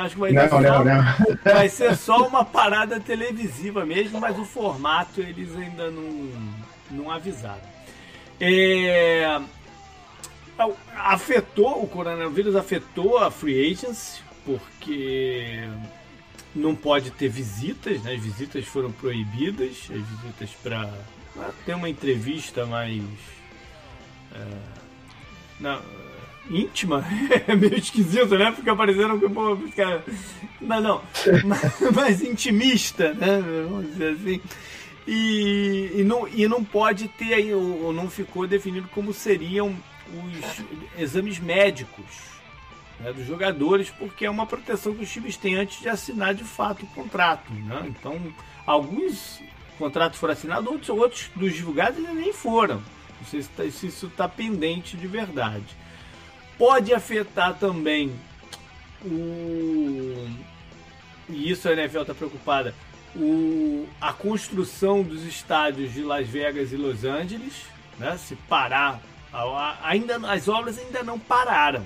Acho 0.00 0.14
que 0.14 0.20
vai, 0.20 0.30
não, 0.30 0.48
só, 0.48 0.60
não, 0.60 0.84
não. 0.84 1.04
vai 1.44 1.68
ser 1.68 1.96
só 1.96 2.28
uma 2.28 2.44
parada 2.44 3.00
televisiva 3.00 3.84
mesmo, 3.84 4.20
mas 4.20 4.38
o 4.38 4.44
formato 4.44 5.20
eles 5.20 5.54
ainda 5.56 5.90
não, 5.90 6.30
não 6.92 7.10
avisaram. 7.10 7.76
É, 8.40 9.40
afetou, 10.96 11.82
o 11.82 11.88
coronavírus 11.88 12.54
afetou 12.54 13.18
a 13.18 13.32
free 13.32 13.72
agency, 13.72 14.22
porque 14.44 15.68
não 16.54 16.76
pode 16.76 17.10
ter 17.10 17.28
visitas, 17.28 18.00
né? 18.02 18.14
As 18.14 18.20
visitas 18.20 18.64
foram 18.64 18.92
proibidas, 18.92 19.90
as 19.90 20.02
visitas 20.02 20.50
para 20.62 20.88
ter 21.64 21.74
uma 21.74 21.88
entrevista 21.88 22.64
mais. 22.64 23.02
É, 24.32 24.44
não, 25.58 25.82
íntima, 26.50 27.04
é 27.46 27.54
meio 27.54 27.76
esquisito, 27.76 28.36
né? 28.36 28.52
Porque 28.52 28.70
apareceram 28.70 29.18
pô, 29.18 29.58
cara, 29.74 30.04
não, 30.60 30.80
não, 30.80 31.02
mais, 31.44 31.80
mais 31.92 32.22
intimista, 32.22 33.12
né? 33.14 33.42
Vamos 33.68 33.86
dizer 33.88 34.14
assim. 34.14 34.40
E, 35.06 35.92
e, 35.94 36.04
não, 36.04 36.26
e 36.26 36.48
não 36.48 36.64
pode 36.64 37.06
ter 37.08 37.34
aí, 37.34 37.54
ou 37.54 37.92
não 37.92 38.10
ficou 38.10 38.46
definido 38.46 38.88
como 38.88 39.12
seriam 39.12 39.74
os 40.12 41.00
exames 41.00 41.38
médicos 41.38 42.04
né, 42.98 43.12
dos 43.12 43.24
jogadores, 43.24 43.88
porque 43.90 44.26
é 44.26 44.30
uma 44.30 44.46
proteção 44.46 44.94
que 44.94 45.04
os 45.04 45.12
times 45.12 45.36
têm 45.36 45.54
antes 45.54 45.80
de 45.80 45.88
assinar 45.88 46.34
de 46.34 46.42
fato 46.42 46.84
o 46.84 46.88
contrato. 46.88 47.52
Né? 47.52 47.86
Então, 47.86 48.20
alguns 48.66 49.40
contratos 49.78 50.18
foram 50.18 50.32
assinados, 50.32 50.68
outros, 50.68 50.88
outros 50.88 51.30
dos 51.36 51.54
divulgados 51.54 52.02
nem 52.02 52.32
foram. 52.32 52.82
Não 53.20 53.26
sei 53.30 53.42
se, 53.42 53.48
tá, 53.50 53.62
se 53.70 53.86
isso 53.86 54.06
está 54.06 54.28
pendente 54.28 54.96
de 54.96 55.06
verdade 55.06 55.85
pode 56.58 56.92
afetar 56.92 57.54
também 57.54 58.14
o. 59.04 60.28
E 61.28 61.50
isso 61.50 61.68
a 61.68 61.72
NFL 61.72 62.02
está 62.02 62.14
preocupada. 62.14 62.74
O, 63.14 63.86
a 64.00 64.12
construção 64.12 65.02
dos 65.02 65.24
estádios 65.24 65.92
de 65.92 66.02
Las 66.02 66.28
Vegas 66.28 66.72
e 66.72 66.76
Los 66.76 67.04
Angeles, 67.04 67.64
né? 67.98 68.16
Se 68.18 68.36
parar, 68.36 69.00
ainda 69.82 70.16
as 70.30 70.48
obras 70.48 70.78
ainda 70.78 71.02
não 71.02 71.18
pararam. 71.18 71.84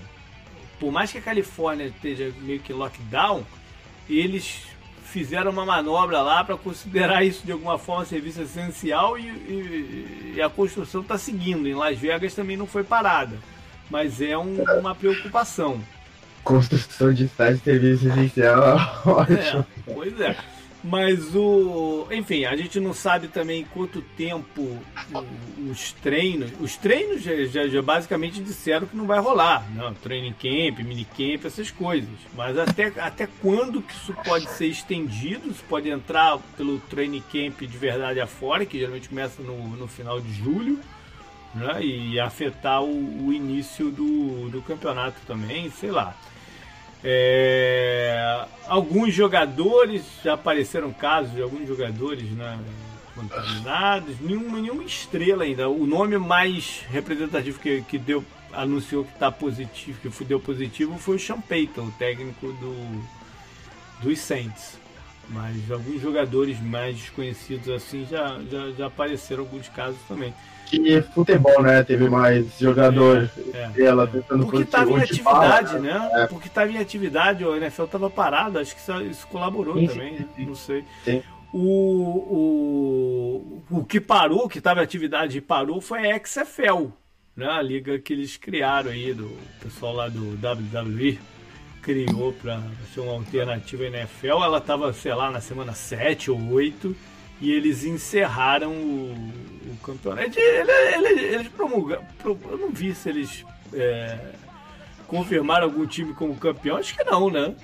Por 0.79 0.91
mais 0.91 1.13
que 1.13 1.19
a 1.19 1.23
Califórnia 1.23 1.87
esteja 1.87 2.33
meio 2.41 2.61
que 2.61 2.73
lockdown, 2.73 3.45
eles 4.09 4.67
fizeram 5.05 5.51
uma 5.51 5.67
manobra 5.67 6.23
lá 6.23 6.43
para 6.43 6.57
considerar 6.57 7.25
isso 7.25 7.45
de 7.45 7.53
alguma 7.53 7.79
forma 7.79 8.05
serviço 8.05 8.43
essencial 8.43 9.19
e, 9.19 9.27
e, 9.29 10.35
e 10.37 10.43
a 10.43 10.49
construção 10.49 11.01
está 11.01 11.19
seguindo. 11.19 11.69
Em 11.69 11.75
Las 11.75 11.99
Vegas 11.99 12.35
também 12.35 12.57
não 12.57 12.67
foi 12.67 12.83
parada 12.83 13.39
mas 13.91 14.21
é 14.21 14.39
um, 14.39 14.63
uma 14.79 14.95
preocupação. 14.95 15.81
Construção 16.45 17.13
de 17.13 17.25
estádio 17.25 17.59
de 17.59 17.65
serviço 17.65 18.09
essencial 18.09 18.63
é 18.63 18.75
ótimo. 19.09 19.67
É, 19.87 19.93
pois 19.93 20.21
é. 20.21 20.37
Mas 20.83 21.35
o. 21.35 22.07
Enfim, 22.11 22.47
a 22.47 22.57
gente 22.57 22.81
não 22.81 22.95
sabe 22.95 23.29
também 23.29 23.67
quanto 23.75 24.01
tempo 24.01 24.79
os 25.71 25.93
treinos. 25.93 26.51
Os 26.59 26.77
treinos 26.77 27.23
já, 27.23 27.45
já, 27.45 27.69
já, 27.69 27.83
basicamente 27.83 28.43
disseram 28.43 28.87
que 28.87 28.97
não 28.97 29.07
vai 29.07 29.21
rolar. 29.21 29.63
Não, 29.75 29.93
training 29.93 30.33
camp, 30.33 30.79
minicamp, 30.79 31.47
essas 31.47 31.71
coisas. 31.71 32.09
Mas 32.35 32.57
até, 32.57 32.87
até 32.99 33.29
quando 33.43 33.83
que 33.83 33.93
isso 33.93 34.15
pode 34.25 34.49
ser 34.51 34.69
estendido? 34.69 35.51
Isso 35.51 35.63
pode 35.69 35.91
entrar 35.91 36.39
pelo 36.57 36.79
training 36.79 37.23
camp 37.31 37.61
de 37.61 37.77
verdade 37.77 38.19
afora, 38.19 38.65
que 38.65 38.79
geralmente 38.79 39.11
começa 39.11 39.43
no, 39.43 39.77
no 39.77 39.87
final 39.87 40.19
de 40.19 40.33
julho 40.33 40.81
né? 41.55 41.83
e 41.85 42.21
afetar 42.21 42.83
o, 42.83 43.27
o 43.27 43.33
início 43.33 43.91
do, 43.91 44.49
do 44.51 44.63
campeonato 44.63 45.17
também, 45.27 45.71
sei 45.71 45.91
lá. 45.91 46.15
É, 47.03 48.45
alguns 48.67 49.15
jogadores, 49.15 50.05
já 50.23 50.35
apareceram 50.35 50.93
casos 50.93 51.33
de 51.33 51.41
alguns 51.41 51.67
jogadores 51.67 52.31
né, 52.33 52.59
contaminados, 53.15 54.21
nenhuma, 54.21 54.61
nenhuma 54.61 54.85
estrela 54.85 55.45
ainda. 55.45 55.69
O 55.69 55.87
nome 55.87 56.19
mais 56.19 56.85
representativo 56.91 57.59
que, 57.59 57.83
que 57.83 57.99
deu, 57.99 58.23
anunciou 58.53 59.05
que 59.05 59.13
está 59.13 59.33
positivo, 59.33 59.99
que 60.01 60.25
deu 60.25 60.39
positivo, 60.39 60.99
foi 60.99 61.17
o 61.17 61.19
Sean 61.19 61.41
Payton, 61.41 61.87
o 61.87 61.93
técnico 61.93 62.53
do, 62.53 63.03
dos 64.03 64.19
Saints. 64.19 64.79
Mas 65.29 65.71
alguns 65.71 66.01
jogadores 66.01 66.61
mais 66.61 66.97
desconhecidos 66.97 67.69
assim 67.69 68.05
já, 68.11 68.41
já, 68.51 68.71
já 68.73 68.87
apareceram 68.87 69.43
alguns 69.45 69.69
casos 69.69 70.01
também 70.09 70.35
que 70.71 71.03
futebol, 71.03 71.63
né? 71.63 71.83
Teve 71.83 72.09
mais 72.09 72.47
jogadores 72.59 73.29
é, 73.53 73.71
é, 73.77 73.83
ela 73.83 74.07
tentando 74.07 74.45
Porque 74.45 74.63
estava 74.63 74.91
em 74.93 75.03
atividade, 75.03 75.73
fala, 75.73 75.81
né? 75.81 76.11
É. 76.15 76.27
Porque 76.29 76.47
estava 76.47 76.71
em 76.71 76.79
atividade, 76.79 77.45
o 77.45 77.57
NFL 77.57 77.85
estava 77.85 78.09
parado, 78.09 78.59
acho 78.59 78.75
que 78.75 78.81
isso, 78.81 79.03
isso 79.03 79.27
colaborou 79.27 79.77
sim, 79.77 79.89
também, 79.89 80.19
sim, 80.19 80.29
sim. 80.37 80.47
não 80.47 80.55
sei. 80.55 80.85
O, 81.53 81.59
o, 83.71 83.79
o 83.79 83.85
que 83.85 84.01
parou, 84.01 84.49
que 84.49 84.59
estava 84.59 84.81
em 84.81 84.85
atividade 84.85 85.39
e 85.39 85.41
parou, 85.41 85.81
foi 85.81 86.09
a 86.09 86.25
XFL, 86.25 86.87
né? 87.37 87.47
A 87.47 87.61
liga 87.61 87.99
que 87.99 88.13
eles 88.13 88.37
criaram 88.37 88.93
aí, 88.93 89.13
do 89.13 89.37
pessoal 89.61 89.95
lá 89.95 90.09
do 90.09 90.35
WWE 90.35 91.19
criou 91.83 92.33
para 92.33 92.61
ser 92.95 93.01
uma 93.01 93.13
alternativa 93.13 93.85
à 93.85 93.87
NFL. 93.87 94.27
Ela 94.27 94.59
estava, 94.59 94.93
sei 94.93 95.15
lá, 95.15 95.31
na 95.31 95.41
semana 95.41 95.73
7 95.73 96.31
ou 96.31 96.53
8 96.53 96.95
e 97.41 97.53
eles 97.53 97.85
encerraram 97.85 98.73
o, 98.73 99.33
o 99.73 99.77
campeonato. 99.83 100.39
Eles, 100.39 101.23
eles 101.23 101.49
promulgaram. 101.49 102.05
Eu 102.25 102.59
não 102.59 102.71
vi 102.71 102.95
se 102.95 103.09
eles 103.09 103.45
é, 103.73 104.19
confirmaram 105.07 105.65
algum 105.65 105.87
time 105.87 106.13
como 106.15 106.37
campeão. 106.37 106.77
Acho 106.77 106.95
que 106.95 107.05
não, 107.05 107.31
né? 107.31 107.55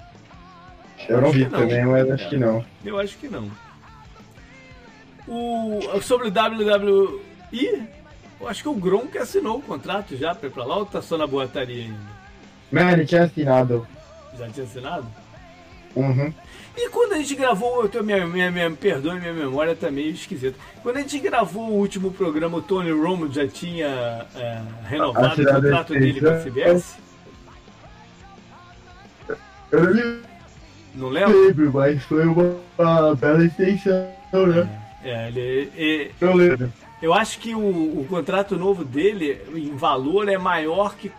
Eu 1.09 1.21
não 1.21 1.31
vi 1.31 1.45
também, 1.47 1.85
mas 1.85 2.11
acho 2.11 2.29
que 2.29 2.37
não. 2.37 2.65
Eu 2.85 2.99
acho 2.99 3.19
que 3.19 3.29
não. 3.29 3.51
O, 5.29 6.01
sobre 6.01 6.29
o 6.29 6.31
WWE, 6.31 7.83
eu 8.41 8.49
acho 8.49 8.63
que 8.63 8.69
o 8.69 8.75
Gronk 8.75 9.19
assinou 9.19 9.59
o 9.59 9.63
contrato 9.63 10.17
já 10.17 10.35
para 10.35 10.49
ir 10.49 10.53
pra 10.53 10.65
lá 10.65 10.77
ou 10.79 10.87
tá 10.87 11.03
só 11.03 11.19
na 11.19 11.27
boataria 11.27 11.85
ainda? 11.85 12.17
Não, 12.71 12.91
ele 12.91 13.05
tinha 13.05 13.25
assinado. 13.25 13.87
Já 14.39 14.49
tinha 14.49 14.67
assinado? 14.67 15.07
Uhum. 15.95 16.33
E 16.77 16.91
quando 16.91 17.15
a 17.15 17.17
gente 17.17 17.35
gravou, 17.35 17.83
eu 17.83 17.89
tô, 17.89 18.03
minha, 18.03 18.27
minha, 18.27 18.51
minha, 18.51 18.71
perdoe, 18.71 19.19
minha 19.19 19.33
memória 19.33 19.75
tá 19.75 19.91
meio 19.91 20.11
esquisita. 20.11 20.59
Quando 20.83 20.99
a 20.99 21.01
gente 21.01 21.19
gravou 21.19 21.71
o 21.71 21.79
último 21.79 22.13
programa, 22.13 22.59
o 22.59 22.63
Tony 22.63 22.93
Romo 22.93 23.33
já 23.33 23.49
tinha 23.49 24.27
é, 24.37 24.61
renovado 24.85 25.41
o 25.41 25.47
contrato 25.47 25.95
dele 25.95 26.21
com 26.21 26.29
a 26.29 26.39
CBS? 26.39 26.99
Eu 29.73 29.95
não, 29.95 30.21
não 30.95 31.09
lembro, 31.09 31.73
mas 31.73 32.03
foi 32.05 32.27
uma, 32.27 33.15
bela 33.17 33.43
extensão, 33.43 34.47
né? 34.47 34.83
É, 35.03 35.11
é 35.11 35.29
ele, 35.29 35.41
ele, 35.75 36.15
eu 36.21 36.35
lembro. 36.35 36.73
Eu 37.01 37.15
acho 37.15 37.39
que 37.39 37.55
o, 37.55 38.01
o 38.01 38.07
contrato 38.09 38.57
novo 38.57 38.85
dele, 38.85 39.41
em 39.55 39.75
valor, 39.75 40.29
é 40.29 40.37
maior 40.37 40.95
que 40.95 41.11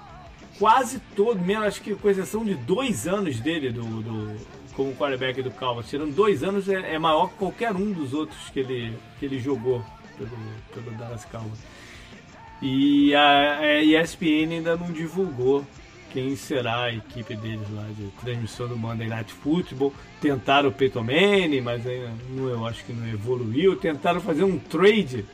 quase 0.57 0.99
todo, 1.15 1.39
menos 1.39 1.67
acho 1.67 1.81
que 1.81 1.95
com 1.95 2.09
exceção 2.09 2.43
de 2.43 2.55
dois 2.55 3.07
anos 3.07 3.39
dele 3.39 3.71
do, 3.71 3.83
do 3.83 4.37
como 4.75 4.93
quarterback 4.95 5.41
do 5.41 5.51
Cowboys. 5.51 5.89
Tirando 5.89 6.13
dois 6.13 6.43
anos, 6.43 6.69
é, 6.69 6.93
é, 6.93 6.99
maior 6.99 7.29
que 7.29 7.35
qualquer 7.35 7.73
um 7.73 7.91
dos 7.91 8.13
outros 8.13 8.49
que 8.51 8.59
ele, 8.59 8.95
que 9.19 9.25
ele 9.25 9.39
jogou 9.39 9.83
pelo, 10.17 10.29
pelo 10.73 10.95
Dallas 10.97 11.25
Cowboys. 11.25 11.59
E 12.61 13.13
a, 13.15 13.59
a 13.59 13.83
ESPN 13.83 14.51
ainda 14.51 14.75
não 14.75 14.91
divulgou 14.91 15.65
quem 16.11 16.35
será 16.35 16.83
a 16.83 16.93
equipe 16.93 17.35
deles 17.35 17.67
lá 17.71 17.85
de 17.95 18.07
transmissão 18.21 18.67
do 18.67 18.77
Monday 18.77 19.07
Night 19.07 19.33
Football. 19.33 19.93
Tentaram 20.21 20.69
o 20.69 20.71
Peyton 20.71 21.03
Manning, 21.03 21.61
mas 21.61 21.85
ainda 21.85 22.11
não, 22.29 22.47
eu 22.47 22.65
acho 22.65 22.83
que 22.85 22.93
não 22.93 23.07
evoluiu. 23.07 23.75
Tentaram 23.75 24.19
fazer 24.21 24.43
um 24.43 24.57
trade 24.57 25.25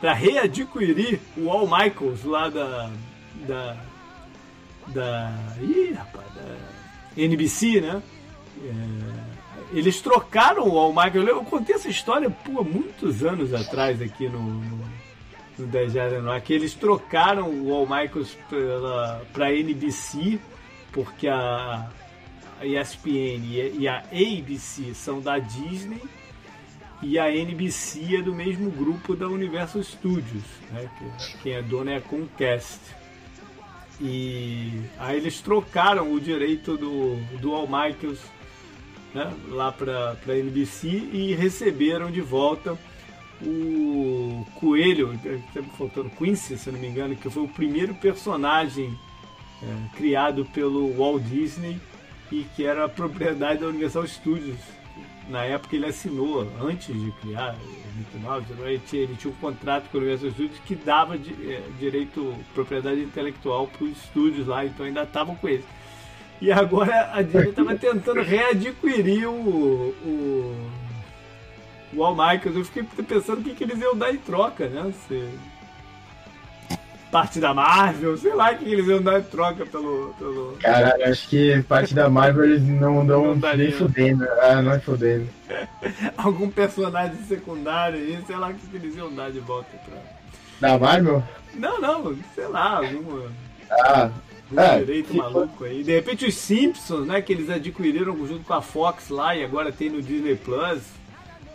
para 0.00 0.12
readquirir 0.12 1.20
o 1.36 1.50
All 1.50 1.66
Michaels 1.66 2.24
lá 2.24 2.48
da. 2.48 2.90
da. 3.46 3.76
Da. 4.88 5.32
Ih, 5.60 5.92
rapaz, 5.92 6.26
da 6.34 6.56
NBC, 7.16 7.80
né? 7.80 8.02
É, 8.62 9.78
eles 9.78 10.00
trocaram 10.00 10.68
o 10.68 10.78
All 10.78 10.90
Michael. 10.90 11.28
Eu 11.28 11.44
contei 11.44 11.74
essa 11.74 11.88
história 11.88 12.30
por 12.30 12.64
muitos 12.64 13.24
anos 13.24 13.52
atrás 13.52 14.00
aqui 14.00 14.28
no, 14.28 14.40
no, 14.40 14.84
no 15.58 15.66
10 15.66 15.92
Jardas 15.92 16.42
que 16.42 16.52
eles 16.52 16.74
trocaram 16.74 17.50
o 17.50 17.74
All 17.74 17.86
Michaels 17.86 18.36
para 19.32 19.46
a 19.46 19.52
NBC, 19.52 20.38
porque 20.92 21.28
a, 21.28 21.90
ESPN 22.62 23.44
e 23.78 23.86
a 23.86 23.98
ABC 23.98 24.94
são 24.94 25.20
da 25.20 25.38
Disney 25.38 26.02
e 27.02 27.18
a 27.18 27.30
NBC 27.34 28.16
é 28.16 28.22
do 28.22 28.34
mesmo 28.34 28.70
grupo 28.70 29.14
da 29.14 29.28
Universal 29.28 29.82
Studios, 29.82 30.44
né? 30.72 30.88
que, 30.98 31.38
quem 31.42 31.52
é 31.52 31.62
dona 31.62 31.92
é 31.92 31.96
a 31.96 32.00
Comcast. 32.00 32.80
E 34.00 34.82
aí 34.98 35.16
eles 35.16 35.40
trocaram 35.40 36.12
o 36.12 36.20
direito 36.20 36.76
do, 36.76 37.16
do 37.38 37.54
Al 37.54 37.66
Michaels 37.66 38.20
né, 39.14 39.32
lá 39.48 39.72
para 39.72 40.16
a 40.26 40.36
NBC 40.36 40.88
e 41.12 41.34
receberam 41.34 42.10
de 42.10 42.20
volta 42.20 42.78
o 43.42 44.46
Coelho, 44.54 45.12
está 45.14 45.62
faltando 45.76 46.10
Quincy, 46.10 46.56
se 46.56 46.70
não 46.70 46.78
me 46.78 46.88
engano, 46.88 47.16
que 47.16 47.28
foi 47.28 47.42
o 47.42 47.48
primeiro 47.48 47.94
personagem 47.94 48.98
é, 49.62 49.96
criado 49.96 50.44
pelo 50.46 50.94
Walt 50.96 51.22
Disney 51.22 51.78
e 52.30 52.44
que 52.56 52.64
era 52.64 52.88
propriedade 52.88 53.60
da 53.60 53.66
Universal 53.66 54.06
Studios. 54.06 54.58
Na 55.28 55.44
época 55.44 55.76
ele 55.76 55.86
assinou, 55.86 56.50
antes 56.60 56.94
de 56.94 57.10
criar 57.20 57.56
o 57.96 57.98
Mickey 57.98 58.18
Mouse, 58.18 58.46
ele 58.64 58.80
tinha, 58.86 59.02
ele 59.02 59.16
tinha 59.16 59.32
um 59.32 59.36
contrato 59.36 59.88
com 59.90 59.96
a 59.96 60.00
Universal 60.00 60.30
Studios 60.30 60.58
que 60.66 60.74
dava 60.74 61.16
de, 61.16 61.32
é, 61.50 61.62
direito, 61.78 62.34
propriedade 62.54 63.00
intelectual 63.00 63.66
para 63.66 63.84
os 63.84 63.96
estúdios 63.96 64.46
lá, 64.46 64.64
então 64.64 64.84
ainda 64.84 65.02
estavam 65.02 65.34
com 65.34 65.48
eles. 65.48 65.64
E 66.40 66.52
agora 66.52 67.10
a 67.12 67.22
Disney 67.22 67.48
estava 67.48 67.74
tentando 67.76 68.20
readquirir 68.20 69.26
o, 69.26 69.94
o, 70.04 70.70
o 71.94 72.04
All 72.04 72.14
Michaels. 72.14 72.56
Eu 72.56 72.64
fiquei 72.64 72.82
pensando 72.82 73.40
o 73.40 73.42
que, 73.42 73.54
que 73.54 73.64
eles 73.64 73.80
iam 73.80 73.96
dar 73.96 74.12
em 74.12 74.18
troca, 74.18 74.68
né? 74.68 74.92
Se, 75.08 75.28
parte 77.10 77.40
da 77.40 77.54
Marvel, 77.54 78.16
sei 78.16 78.34
lá 78.34 78.52
o 78.52 78.58
que 78.58 78.70
eles 78.70 78.86
iam 78.86 79.02
dar 79.02 79.20
em 79.20 79.22
troca 79.22 79.64
pelo. 79.64 80.14
pelo... 80.18 80.56
Caralho, 80.60 81.04
acho 81.08 81.28
que 81.28 81.62
parte 81.62 81.94
da 81.94 82.08
Marvel 82.08 82.44
eles 82.44 82.62
não 82.62 83.04
dão 83.06 83.34
não 83.34 83.56
nem 83.56 83.70
fudendo. 83.72 84.26
Ah, 84.42 84.60
não 84.62 84.72
é 84.72 84.78
fudendo. 84.78 85.28
Algum 86.16 86.50
personagem 86.50 87.16
secundário 87.24 87.98
aí, 87.98 88.18
sei 88.26 88.36
lá 88.36 88.48
o 88.48 88.54
que, 88.54 88.76
eles 88.76 88.96
iam 88.96 89.12
dar 89.14 89.30
de 89.30 89.40
volta 89.40 89.68
pra. 89.84 89.98
Da 90.60 90.78
Marvel? 90.78 91.22
Não, 91.54 91.80
não, 91.80 92.16
sei 92.34 92.46
lá, 92.46 92.78
alguma. 92.78 93.30
Ah, 93.70 94.10
um 94.50 94.60
é, 94.60 94.78
direito 94.78 95.14
maluco 95.14 95.64
aí. 95.64 95.82
De 95.82 95.92
repente 95.92 96.24
os 96.24 96.34
Simpsons, 96.34 97.06
né? 97.06 97.20
Que 97.20 97.32
eles 97.32 97.50
adquiriram 97.50 98.14
junto 98.26 98.44
com 98.44 98.54
a 98.54 98.62
Fox 98.62 99.08
lá 99.08 99.34
e 99.34 99.44
agora 99.44 99.72
tem 99.72 99.90
no 99.90 100.00
Disney 100.00 100.36
Plus. 100.36 100.95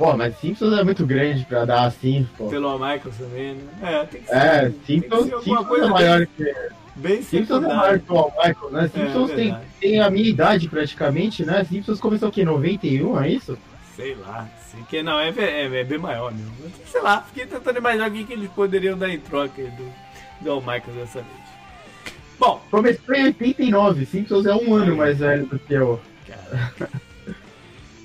Pô, 0.02 0.18
mas 0.18 0.36
Simpsons 0.40 0.74
é 0.74 0.84
muito 0.84 1.06
grande 1.06 1.46
pra 1.46 1.64
dar 1.64 1.84
assim, 1.84 2.28
pô. 2.36 2.48
Pelo 2.48 2.74
Michael 2.74 3.12
também, 3.16 3.54
né? 3.54 3.62
É, 3.84 4.06
tem 4.06 4.22
que 4.22 4.28
ser. 4.28 4.36
É, 4.36 4.72
Simpsons, 4.84 5.26
que 5.26 5.44
Simpsons 5.44 5.68
coisa 5.68 5.86
é 5.86 5.90
maior 5.90 6.26
que. 6.26 6.56
Bem 6.96 7.22
Simpsons 7.22 7.64
é 7.64 7.68
maior 7.68 8.00
que 8.00 8.12
o 8.12 8.32
Michael, 8.36 8.72
né? 8.72 8.86
É, 8.86 8.88
Simpsons 8.88 9.30
é, 9.30 9.36
tem, 9.36 9.58
tem 9.80 10.02
a 10.02 10.10
minha 10.10 10.28
idade 10.28 10.68
praticamente, 10.68 11.46
né? 11.46 11.64
Simpsons 11.66 12.00
começou 12.00 12.30
aqui 12.30 12.42
em 12.42 12.46
91, 12.46 13.22
é 13.22 13.30
isso? 13.30 13.56
Sei 13.96 14.16
lá, 14.16 14.50
sei 14.72 14.82
que 14.90 15.04
não, 15.04 15.20
é, 15.20 15.30
é, 15.38 15.66
é 15.66 15.84
bem 15.84 16.00
maior 16.00 16.34
mesmo. 16.34 16.52
Sei 16.88 17.00
lá, 17.00 17.22
fiquei 17.22 17.46
tentando 17.46 17.78
imaginar 17.78 18.10
o 18.10 18.12
que, 18.12 18.24
que 18.24 18.34
eles 18.34 18.50
poderiam 18.50 18.98
dar 18.98 19.08
em 19.08 19.20
troca 19.20 19.62
do, 19.62 19.94
do 20.44 20.52
Al 20.52 20.62
Michael 20.62 20.96
dessa 20.96 21.20
vez. 21.20 21.42
Bom. 22.40 22.60
Começou 22.72 23.14
em 23.14 23.26
89, 23.26 24.08
Simpsons 24.08 24.48
é 24.48 24.56
um 24.56 24.74
ano 24.74 24.98
mais 24.98 25.20
velho 25.20 25.46
do 25.46 25.60
que 25.60 25.76
eu. 25.76 26.02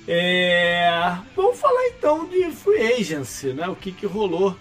É, 0.07 1.17
vamos 1.35 1.59
falar 1.59 1.87
então 1.87 2.25
de 2.27 2.49
Free 2.51 2.93
Agency, 2.93 3.47
né? 3.53 3.67
O 3.67 3.75
que, 3.75 3.91
que 3.91 4.05
rolou 4.05 4.55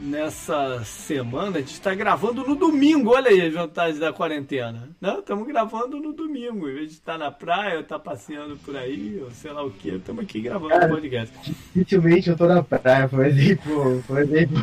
nessa 0.00 0.82
semana. 0.84 1.56
A 1.58 1.60
gente 1.60 1.72
está 1.72 1.94
gravando 1.94 2.44
no 2.44 2.54
domingo, 2.54 3.10
olha 3.14 3.30
aí 3.30 3.46
as 3.46 3.52
vantagens 3.52 3.98
da 3.98 4.12
quarentena. 4.12 4.88
Né? 5.00 5.16
Estamos 5.18 5.46
gravando 5.46 5.98
no 5.98 6.12
domingo, 6.12 6.68
em 6.68 6.74
vez 6.74 6.88
de 6.90 6.94
estar 6.94 7.18
na 7.18 7.30
praia, 7.30 7.80
estar 7.80 7.98
passeando 7.98 8.56
por 8.58 8.76
aí, 8.76 9.20
ou 9.22 9.30
sei 9.30 9.52
lá 9.52 9.62
o 9.64 9.70
que, 9.70 9.90
estamos 9.90 10.24
aqui 10.24 10.40
gravando 10.40 10.88
podcast. 10.88 11.34
Dificilmente 11.74 12.28
eu 12.28 12.32
estou 12.32 12.48
na 12.48 12.62
praia, 12.62 13.08
por 13.08 13.26
exemplo. 13.26 14.02
Por 14.06 14.18
exemplo. 14.20 14.62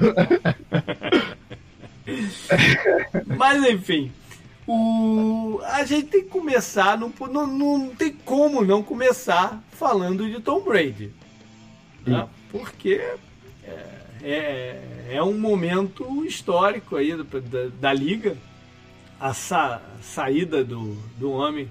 Mas 3.38 3.64
enfim. 3.66 4.12
O, 4.68 5.60
a 5.64 5.86
gente 5.86 6.08
tem 6.08 6.24
que 6.24 6.30
começar, 6.30 6.98
não, 6.98 7.14
não, 7.32 7.48
não 7.48 7.96
tem 7.96 8.12
como 8.12 8.64
não 8.64 8.82
começar 8.82 9.64
falando 9.72 10.30
de 10.30 10.40
Tom 10.42 10.62
Brady. 10.62 11.12
Né? 12.06 12.28
Porque 12.52 13.02
é, 13.64 13.96
é, 14.24 15.08
é, 15.12 15.24
um 15.24 15.38
momento 15.38 16.26
histórico 16.26 16.96
aí 16.96 17.16
da, 17.16 17.40
da, 17.40 17.68
da 17.80 17.94
liga. 17.94 18.38
A 19.18 19.34
sa, 19.34 19.82
saída 20.02 20.62
do, 20.64 20.96
do 21.18 21.32
homem 21.32 21.70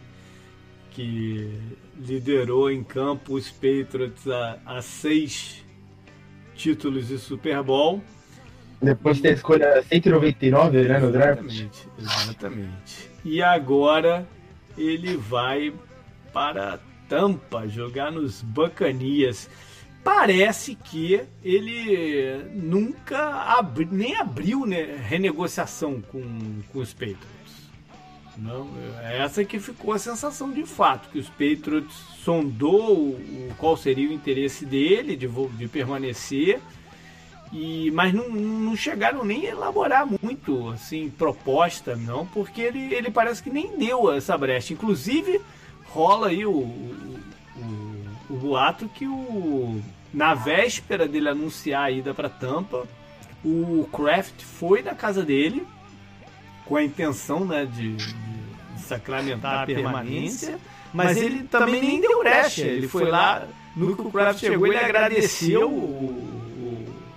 que 0.92 1.60
liderou 1.98 2.70
em 2.70 2.82
campo 2.82 3.34
os 3.34 3.50
Patriots 3.50 4.26
a, 4.26 4.58
a 4.64 4.82
seis 4.82 5.62
títulos 6.54 7.08
de 7.08 7.18
Super 7.18 7.62
Bowl 7.62 8.02
depois 8.84 9.20
tem 9.20 9.32
a 9.32 9.34
escolha 9.34 9.82
199, 9.82 10.82
né, 10.82 10.98
no 10.98 11.10
draft. 11.10 11.42
Exatamente, 11.44 11.88
exatamente. 11.98 13.10
E 13.24 13.42
agora 13.42 14.26
ele 14.76 15.16
vai 15.16 15.72
para 16.32 16.78
Tampa 17.08 17.66
jogar 17.66 18.10
nos 18.10 18.42
Bacanias. 18.42 19.48
Parece 20.02 20.74
que 20.74 21.20
ele 21.42 22.44
nunca 22.52 23.56
abri, 23.58 23.88
nem 23.90 24.16
abriu 24.16 24.66
né, 24.66 24.96
renegociação 25.08 26.02
com, 26.02 26.22
com 26.70 26.78
os 26.78 26.92
Patriots. 26.92 27.24
Não, 28.36 28.68
é 29.02 29.18
essa 29.18 29.44
que 29.44 29.60
ficou 29.60 29.94
a 29.94 29.98
sensação 29.98 30.52
de 30.52 30.66
fato, 30.66 31.08
que 31.08 31.18
os 31.18 31.28
Patriots 31.28 31.94
sondou 32.24 33.10
o, 33.10 33.54
qual 33.56 33.76
seria 33.76 34.08
o 34.08 34.12
interesse 34.12 34.66
dele 34.66 35.16
de, 35.16 35.28
de 35.28 35.68
permanecer 35.68 36.60
e, 37.54 37.88
mas 37.92 38.12
não, 38.12 38.28
não 38.28 38.74
chegaram 38.74 39.24
nem 39.24 39.46
a 39.46 39.50
elaborar 39.52 40.04
muito 40.20 40.70
assim 40.70 41.08
proposta, 41.08 41.94
não, 41.94 42.26
porque 42.26 42.60
ele, 42.60 42.92
ele 42.92 43.12
parece 43.12 43.40
que 43.40 43.48
nem 43.48 43.78
deu 43.78 44.12
essa 44.12 44.36
brecha. 44.36 44.72
Inclusive, 44.72 45.40
rola 45.86 46.28
aí 46.28 46.44
o, 46.44 46.50
o, 46.50 47.20
o, 47.56 48.06
o 48.30 48.36
boato 48.36 48.88
que 48.88 49.06
o, 49.06 49.80
na 50.12 50.34
véspera 50.34 51.06
dele 51.06 51.28
anunciar 51.28 51.84
a 51.84 51.90
ida 51.92 52.12
para 52.12 52.28
Tampa, 52.28 52.88
o 53.44 53.88
Kraft 53.92 54.42
foi 54.42 54.82
na 54.82 54.96
casa 54.96 55.22
dele 55.22 55.64
com 56.66 56.74
a 56.74 56.82
intenção 56.82 57.44
né, 57.44 57.66
de, 57.66 57.94
de 57.94 58.80
sacramentar 58.80 59.62
a 59.62 59.66
permanência, 59.66 60.58
mas 60.92 61.16
ele 61.18 61.44
também 61.44 61.80
nem 61.80 62.00
deu 62.00 62.18
brecha. 62.18 62.62
Ele 62.62 62.88
foi 62.88 63.04
lá, 63.04 63.46
no 63.76 63.94
que 63.94 64.02
o 64.02 64.10
Kraft 64.10 64.40
chegou, 64.40 64.66
ele 64.66 64.76
agradeceu 64.76 65.70
o, 65.70 66.33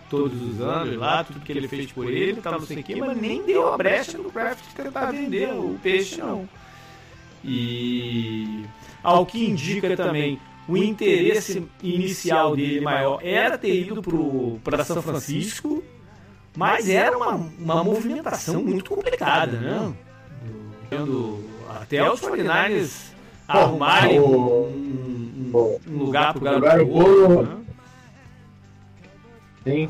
todos 0.10 0.42
os 0.42 0.62
anos 0.62 0.96
lá, 0.96 1.24
tudo 1.24 1.40
que 1.40 1.52
ele 1.52 1.68
fez 1.68 1.92
por 1.92 2.10
ele, 2.10 2.42
tal, 2.42 2.54
não 2.54 2.66
sei 2.66 2.80
o 2.80 2.84
quê, 2.84 2.96
mas 2.96 3.18
nem 3.18 3.44
deu 3.44 3.74
a 3.74 3.78
brecha 3.78 4.18
no 4.18 4.32
Kraft 4.32 4.64
tentar 4.76 5.12
vender 5.12 5.50
o 5.54 5.78
peixe, 5.82 6.18
não. 6.18 6.48
E 7.44 8.66
ao 9.04 9.26
que 9.26 9.46
indica 9.46 9.96
também, 9.96 10.40
o 10.68 10.76
interesse 10.76 11.66
inicial 11.82 12.56
dele 12.56 12.82
maior 12.82 13.20
era 13.24 13.58
ter 13.58 13.74
ido 13.74 14.02
para 14.64 14.84
São 14.84 15.02
Francisco, 15.02 15.84
mas 16.56 16.90
era 16.90 17.18
uma, 17.18 17.36
uma 17.60 17.84
movimentação 17.84 18.64
muito 18.64 18.90
complicada, 18.90 19.58
né? 19.58 19.94
Tendo 20.90 21.44
até 21.70 22.10
os 22.10 22.20
49ers 22.20 23.12
arrumarem 23.48 24.20
um, 24.20 25.54
um, 25.54 25.80
um 25.88 25.98
lugar 25.98 26.34
para 26.34 26.58
o 26.58 26.62
garoto. 26.62 27.67
Sim. 29.68 29.90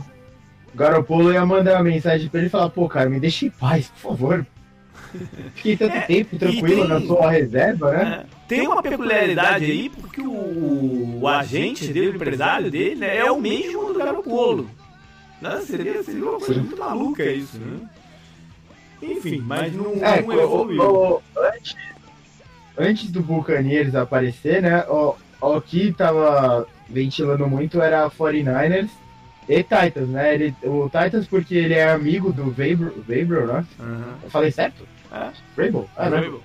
O 0.74 0.78
Garopolo 0.78 1.32
ia 1.32 1.46
mandar 1.46 1.76
uma 1.76 1.84
mensagem 1.84 2.28
pra 2.30 2.40
ele 2.40 2.48
e 2.48 2.52
falar, 2.52 2.70
pô, 2.70 2.90
cara, 2.90 3.10
me 3.10 3.20
deixa 3.20 3.46
em 3.46 3.50
paz, 3.50 3.90
por 3.90 4.12
favor. 4.12 4.46
Fiquei 5.56 5.78
tanto 5.78 5.96
é, 5.96 6.02
tempo 6.02 6.38
tranquilo 6.38 6.82
tem, 6.82 6.88
na 6.88 7.02
sua 7.02 7.32
reserva, 7.32 7.92
né? 7.92 8.26
É, 8.26 8.38
tem 8.48 8.68
uma 8.68 8.84
peculiaridade 8.84 9.66
aí, 9.66 9.90
porque 9.90 10.22
o, 10.22 11.20
o 11.22 11.28
agente 11.28 11.88
dele, 11.88 12.10
o 12.10 12.16
empresário 12.16 12.70
dele, 12.70 12.96
né, 12.96 13.18
é 13.18 13.32
o 13.32 13.40
mesmo 13.40 13.94
do 13.94 14.00
Garopolo. 14.00 14.70
Né? 15.42 15.62
Seria, 15.62 16.04
seria 16.04 16.24
uma 16.24 16.40
coisa 16.40 16.60
muito 16.60 16.78
maluca 16.78 17.24
isso, 17.24 17.58
né? 17.58 17.90
Enfim, 19.02 19.40
mas 19.40 19.74
não, 19.74 19.94
é, 20.04 20.22
não 20.22 20.34
evoluiu. 20.34 20.82
O, 20.82 21.14
o, 21.16 21.22
antes, 21.38 21.76
antes 22.78 23.12
do 23.12 23.22
Buccaneers 23.22 23.96
aparecer, 23.96 24.62
né, 24.62 24.84
o, 24.90 25.16
o 25.40 25.62
que 25.62 25.94
tava 25.94 26.68
ventilando 26.90 27.48
muito 27.48 27.82
era 27.82 28.06
a 28.06 28.12
49ers 28.12 28.90
e 29.48 29.64
Titans, 29.64 30.10
né? 30.10 30.34
Ele, 30.34 30.56
o 30.64 30.86
Titans 30.86 31.28
porque 31.28 31.56
ele 31.56 31.74
é 31.74 31.90
amigo 31.90 32.34
do 32.34 32.52
Vabro, 32.52 33.48
né? 33.48 33.66
Uhum. 33.80 34.14
Eu 34.24 34.30
falei 34.30 34.52
certo? 34.52 34.88
É. 35.12 35.30
Vrabel? 35.56 35.90
Ah, 35.96 36.10
não. 36.10 36.20
Uhum. 36.20 36.40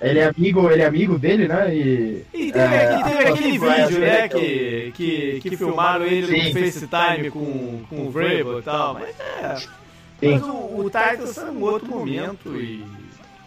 Ele 0.00 0.18
é 0.18 0.32
amigo, 0.34 0.70
ele 0.70 0.82
é 0.82 0.86
amigo 0.86 1.18
dele, 1.18 1.46
né? 1.46 1.74
E, 1.74 2.24
e 2.32 2.50
teve, 2.50 2.74
é, 2.74 3.02
teve 3.02 3.28
aquele 3.28 3.58
vídeo, 3.58 4.00
né, 4.00 4.28
que, 4.28 4.92
que, 4.94 5.40
que 5.42 5.56
filmaram 5.58 6.06
ele 6.06 6.26
Sim. 6.26 6.54
no 6.54 6.60
FaceTime 6.60 7.30
com, 7.30 7.82
com 7.90 8.06
o 8.06 8.10
Vrabel 8.10 8.60
e 8.60 8.62
tal, 8.62 8.94
mas 8.94 9.14
é... 9.20 9.56
Sim. 9.56 10.32
Mas 10.32 10.42
o, 10.42 10.52
o 10.52 10.84
Titans 10.84 11.36
é 11.36 11.44
um 11.44 11.60
outro 11.62 11.88
momento 11.88 12.56
e 12.56 12.82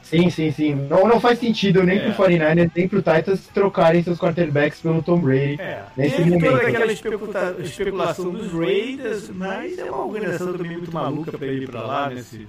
Sim, 0.03 0.29
sim, 0.29 0.51
sim. 0.51 0.75
Não, 0.75 1.07
não 1.07 1.19
faz 1.19 1.39
sentido 1.39 1.81
nem 1.81 1.97
é. 1.97 2.11
pro 2.11 2.25
49ers 2.25 2.71
nem 2.75 2.87
pro 2.87 3.01
Titans 3.01 3.47
trocarem 3.47 4.03
seus 4.03 4.19
quarterbacks 4.19 4.81
pelo 4.81 5.01
Tom 5.01 5.19
Brady. 5.19 5.59
É. 5.59 5.83
Nesse 5.95 6.17
Teve 6.17 6.31
momento. 6.31 6.51
toda 6.51 6.67
aquela 6.67 6.91
especula 6.91 7.55
especulação 7.59 8.31
dos 8.31 8.51
Raiders, 8.51 9.29
mas 9.29 9.79
é 9.79 9.85
uma 9.85 10.05
organização 10.05 10.53
também 10.53 10.73
muito 10.73 10.93
maluca 10.93 11.37
pra 11.37 11.47
ir 11.47 11.67
pra 11.67 11.81
lá 11.81 12.09
nesse. 12.09 12.47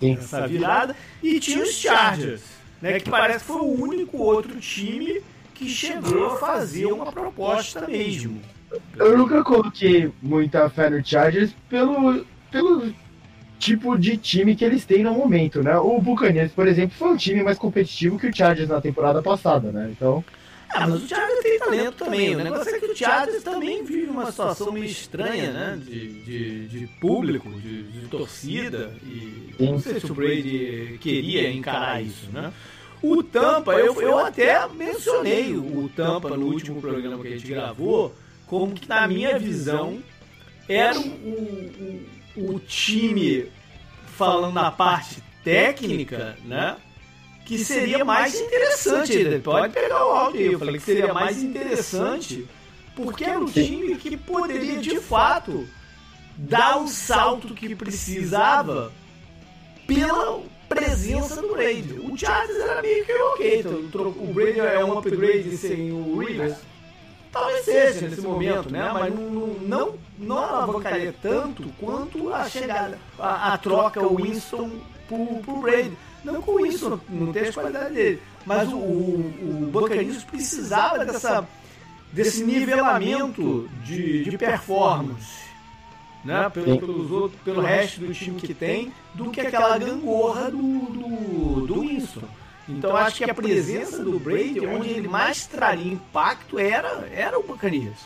Sim. 0.00 0.14
essa 0.14 0.48
virada. 0.48 0.96
E 1.22 1.38
tinha 1.38 1.62
os 1.62 1.74
Chargers, 1.74 2.42
né, 2.80 2.98
que 2.98 3.08
parece 3.08 3.40
que 3.40 3.52
foi 3.52 3.60
o 3.60 3.80
único 3.80 4.18
outro 4.18 4.58
time 4.58 5.22
que 5.54 5.68
chegou 5.68 6.26
a 6.26 6.36
fazer 6.36 6.86
uma 6.86 7.12
proposta 7.12 7.86
mesmo. 7.86 8.40
Eu 8.96 9.16
nunca 9.18 9.44
coloquei 9.44 10.10
muita 10.20 10.68
fé 10.70 10.88
no 10.88 11.04
Chargers 11.04 11.54
pelo, 11.68 12.24
pelo 12.50 12.92
tipo 13.62 13.96
de 13.96 14.16
time 14.16 14.56
que 14.56 14.64
eles 14.64 14.84
têm 14.84 15.04
no 15.04 15.12
momento, 15.12 15.62
né? 15.62 15.78
O 15.78 16.00
Buccaneers, 16.00 16.50
por 16.50 16.66
exemplo, 16.66 16.96
foi 16.98 17.10
um 17.10 17.16
time 17.16 17.42
mais 17.44 17.56
competitivo 17.56 18.18
que 18.18 18.26
o 18.26 18.36
Chargers 18.36 18.68
na 18.68 18.80
temporada 18.80 19.22
passada, 19.22 19.70
né? 19.70 19.88
Então. 19.96 20.24
Ah, 20.68 20.88
mas 20.88 21.04
o 21.04 21.08
Chargers 21.08 21.42
tem 21.42 21.58
talento 21.58 21.96
também. 21.96 22.34
O 22.34 22.42
negócio 22.42 22.74
é 22.74 22.80
que 22.80 22.86
o 22.86 22.96
Chargers 22.96 23.42
também 23.44 23.84
vive 23.84 24.10
uma 24.10 24.30
situação 24.30 24.72
meio 24.72 24.86
estranha, 24.86 25.52
né? 25.52 25.80
De, 25.80 26.08
de, 26.24 26.66
de 26.66 26.86
público, 27.00 27.48
de, 27.60 27.84
de, 27.84 28.08
torcida. 28.08 28.92
E 29.04 29.54
Sim. 29.56 29.70
não 29.70 29.78
sei 29.78 30.00
se 30.00 30.10
o 30.10 30.14
Brady 30.14 30.98
queria 31.00 31.52
encarar 31.52 32.02
isso, 32.02 32.28
né? 32.32 32.52
O 33.00 33.22
Tampa, 33.22 33.74
eu, 33.74 34.00
eu 34.00 34.18
até 34.18 34.66
mencionei 34.68 35.54
o 35.56 35.88
Tampa 35.94 36.30
no 36.30 36.46
último 36.46 36.80
programa 36.80 37.22
que 37.22 37.28
a 37.28 37.36
gente 37.36 37.48
gravou, 37.48 38.14
como 38.46 38.74
que 38.74 38.88
na 38.88 39.06
minha 39.06 39.38
visão 39.38 39.98
era 40.68 40.98
o, 40.98 41.02
o, 41.02 42.02
o 42.36 42.58
time 42.58 43.46
falando 44.16 44.54
na 44.54 44.70
parte 44.70 45.22
técnica, 45.42 46.36
né? 46.44 46.76
Que 47.44 47.58
seria 47.58 48.04
mais 48.04 48.40
interessante. 48.40 49.40
Pode 49.40 49.74
pegar 49.74 50.06
o 50.06 50.10
áudio 50.10 50.40
aí. 50.40 50.52
Eu 50.52 50.58
falei 50.58 50.76
que 50.76 50.84
seria 50.84 51.12
mais 51.12 51.42
interessante 51.42 52.46
porque 52.94 53.24
era 53.24 53.38
um 53.38 53.46
time 53.46 53.96
que 53.96 54.16
poderia 54.16 54.78
de 54.78 55.00
fato 55.00 55.66
dar 56.36 56.78
o 56.78 56.88
salto 56.88 57.54
que 57.54 57.74
precisava 57.74 58.92
pela 59.86 60.40
presença 60.68 61.40
do 61.40 61.48
Brady. 61.48 61.94
O 62.00 62.16
Chargers 62.16 62.58
era 62.58 62.80
meio 62.80 63.04
que 63.04 63.12
ok. 63.12 63.58
Então, 63.60 64.08
o 64.08 64.32
Brady 64.32 64.60
é 64.60 64.84
um 64.84 64.98
upgrade 64.98 65.56
sem 65.56 65.92
o 65.92 66.18
Rivers 66.18 66.56
Talvez 67.32 67.64
seja 67.64 68.08
nesse 68.08 68.20
momento, 68.20 68.70
né? 68.70 68.90
Mas 68.92 69.14
não, 69.14 69.46
não, 69.60 69.94
não 70.18 70.38
alavancaria 70.38 71.14
tanto 71.22 71.64
quanto 71.80 72.32
a 72.32 72.46
chegada, 72.48 72.98
a, 73.18 73.54
a 73.54 73.58
troca 73.58 74.02
o 74.02 74.16
Winston 74.16 74.70
pro, 75.08 75.26
pro 75.42 75.62
Brady. 75.62 75.96
Não 76.22 76.42
que 76.42 76.50
o 76.50 76.62
Winston 76.62 77.00
não 77.08 77.32
tenha 77.32 77.48
as 77.48 77.54
qualidades 77.54 77.94
dele, 77.94 78.22
mas 78.44 78.70
o, 78.70 78.76
o, 78.76 79.64
o 79.64 79.70
Buccaneers 79.72 80.22
precisava 80.24 81.04
dessa, 81.06 81.48
desse 82.12 82.44
nivelamento 82.44 83.68
de, 83.82 84.24
de 84.24 84.38
performance. 84.38 85.42
Né, 86.24 86.48
pelo, 86.50 86.78
pelos 86.78 87.10
outros, 87.10 87.42
pelo 87.42 87.60
resto 87.62 88.00
do 88.00 88.14
time 88.14 88.40
que 88.40 88.54
tem, 88.54 88.92
do 89.12 89.32
que 89.32 89.40
aquela 89.40 89.76
gangorra 89.76 90.52
do, 90.52 90.56
do, 90.56 91.66
do 91.66 91.80
Winston. 91.80 92.22
Então 92.68 92.96
acho 92.96 93.16
que 93.16 93.30
a 93.30 93.34
presença 93.34 94.04
do 94.04 94.18
Brady, 94.18 94.64
onde 94.66 94.90
ele 94.90 95.08
mais 95.08 95.46
traria 95.46 95.92
impacto, 95.92 96.58
era, 96.58 97.08
era 97.12 97.38
o 97.38 97.42
Buccaneers. 97.42 97.98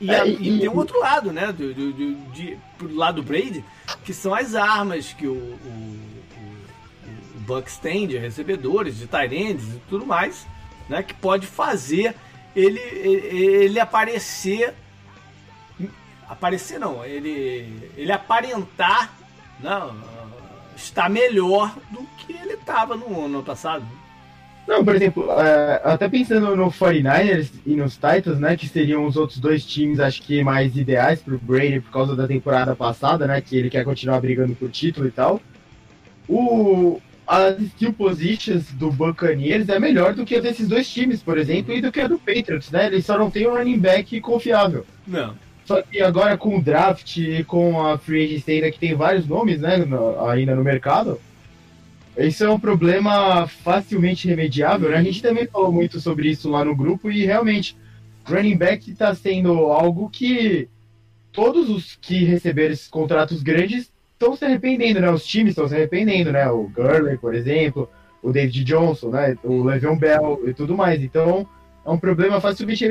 E, 0.00 0.10
é, 0.10 0.26
e, 0.26 0.56
e 0.56 0.60
tem 0.60 0.68
um 0.68 0.76
outro 0.76 0.98
lado, 1.00 1.32
né? 1.32 1.52
Do, 1.52 1.74
do, 1.74 1.92
do, 1.92 2.14
de, 2.32 2.56
pro 2.76 2.94
lado 2.94 3.16
do 3.16 3.22
Brady, 3.22 3.64
que 4.04 4.14
são 4.14 4.34
as 4.34 4.54
armas 4.54 5.12
que 5.12 5.26
o, 5.26 5.34
o, 5.34 5.98
o, 6.36 7.36
o 7.36 7.40
Bucks 7.40 7.78
tem 7.78 8.06
de 8.06 8.16
recebedores, 8.16 8.96
de 8.96 9.06
Tyrands 9.06 9.64
e 9.64 9.82
tudo 9.88 10.06
mais, 10.06 10.46
né? 10.88 11.02
Que 11.02 11.14
pode 11.14 11.46
fazer 11.46 12.14
ele, 12.54 12.80
ele, 12.80 13.36
ele 13.64 13.80
aparecer. 13.80 14.74
Aparecer 16.28 16.78
não, 16.78 17.04
ele, 17.04 17.90
ele 17.96 18.12
aparentar. 18.12 19.12
Não, 19.60 19.94
está 20.78 21.08
melhor 21.08 21.76
do 21.90 22.06
que 22.16 22.32
ele 22.32 22.54
estava 22.54 22.96
no 22.96 23.24
ano 23.24 23.42
passado. 23.42 23.84
Não, 24.66 24.84
por 24.84 24.94
exemplo, 24.94 25.30
é, 25.32 25.80
até 25.82 26.08
pensando 26.08 26.54
no 26.54 26.70
49ers 26.70 27.50
e 27.64 27.74
nos 27.74 27.94
Titans, 27.94 28.38
né, 28.38 28.54
que 28.54 28.68
seriam 28.68 29.06
os 29.06 29.16
outros 29.16 29.38
dois 29.38 29.64
times, 29.64 29.98
acho 29.98 30.22
que 30.22 30.44
mais 30.44 30.76
ideais 30.76 31.20
para 31.20 31.34
o 31.34 31.38
Brady 31.38 31.80
por 31.80 31.90
causa 31.90 32.14
da 32.14 32.28
temporada 32.28 32.76
passada, 32.76 33.26
né, 33.26 33.40
que 33.40 33.56
ele 33.56 33.70
quer 33.70 33.82
continuar 33.82 34.20
brigando 34.20 34.54
por 34.54 34.70
título 34.70 35.08
e 35.08 35.10
tal. 35.10 35.40
O, 36.28 37.00
as 37.26 37.58
skill 37.60 37.94
positions 37.94 38.70
do 38.72 38.92
Buccaneers 38.92 39.70
é 39.70 39.78
melhor 39.78 40.14
do 40.14 40.26
que 40.26 40.36
a 40.36 40.40
desses 40.40 40.68
dois 40.68 40.88
times, 40.88 41.22
por 41.22 41.38
exemplo, 41.38 41.74
e 41.74 41.80
do 41.80 41.90
que 41.90 42.00
a 42.00 42.06
do 42.06 42.18
Patriots, 42.18 42.70
né? 42.70 42.86
Eles 42.86 43.06
só 43.06 43.18
não 43.18 43.30
tem 43.30 43.48
um 43.48 43.54
running 43.54 43.78
back 43.78 44.20
confiável. 44.20 44.84
Não. 45.06 45.34
Só 45.68 45.82
que 45.82 46.00
agora 46.00 46.38
com 46.38 46.56
o 46.56 46.62
draft 46.62 47.18
e 47.18 47.44
com 47.44 47.78
a 47.78 47.98
free 47.98 48.24
agency 48.24 48.52
ainda 48.52 48.70
que 48.70 48.78
tem 48.78 48.94
vários 48.94 49.26
nomes, 49.26 49.60
né, 49.60 49.76
no, 49.76 50.18
ainda 50.26 50.56
no 50.56 50.64
mercado, 50.64 51.20
isso 52.16 52.42
é 52.42 52.50
um 52.50 52.58
problema 52.58 53.46
facilmente 53.46 54.26
remediável, 54.26 54.88
né? 54.88 54.96
A 54.96 55.02
gente 55.02 55.20
também 55.20 55.46
falou 55.46 55.70
muito 55.70 56.00
sobre 56.00 56.30
isso 56.30 56.48
lá 56.48 56.64
no 56.64 56.74
grupo 56.74 57.10
e 57.10 57.26
realmente 57.26 57.76
running 58.24 58.56
back 58.56 58.90
está 58.90 59.14
sendo 59.14 59.52
algo 59.66 60.08
que 60.08 60.70
todos 61.32 61.68
os 61.68 61.98
que 62.00 62.24
receberam 62.24 62.72
esses 62.72 62.88
contratos 62.88 63.42
grandes 63.42 63.92
estão 64.14 64.34
se 64.34 64.46
arrependendo, 64.46 65.02
né? 65.02 65.10
Os 65.10 65.26
times 65.26 65.50
estão 65.50 65.68
se 65.68 65.74
arrependendo, 65.74 66.32
né? 66.32 66.48
O 66.48 66.62
Gurley, 66.62 67.18
por 67.18 67.34
exemplo, 67.34 67.90
o 68.22 68.32
David 68.32 68.64
Johnson, 68.64 69.10
né? 69.10 69.36
O 69.44 69.64
Le'Veon 69.64 69.98
Bell 69.98 70.44
e 70.46 70.54
tudo 70.54 70.74
mais. 70.74 71.02
Então, 71.02 71.46
é 71.88 71.90
um 71.90 71.98
problema 71.98 72.40
facilmente 72.40 72.86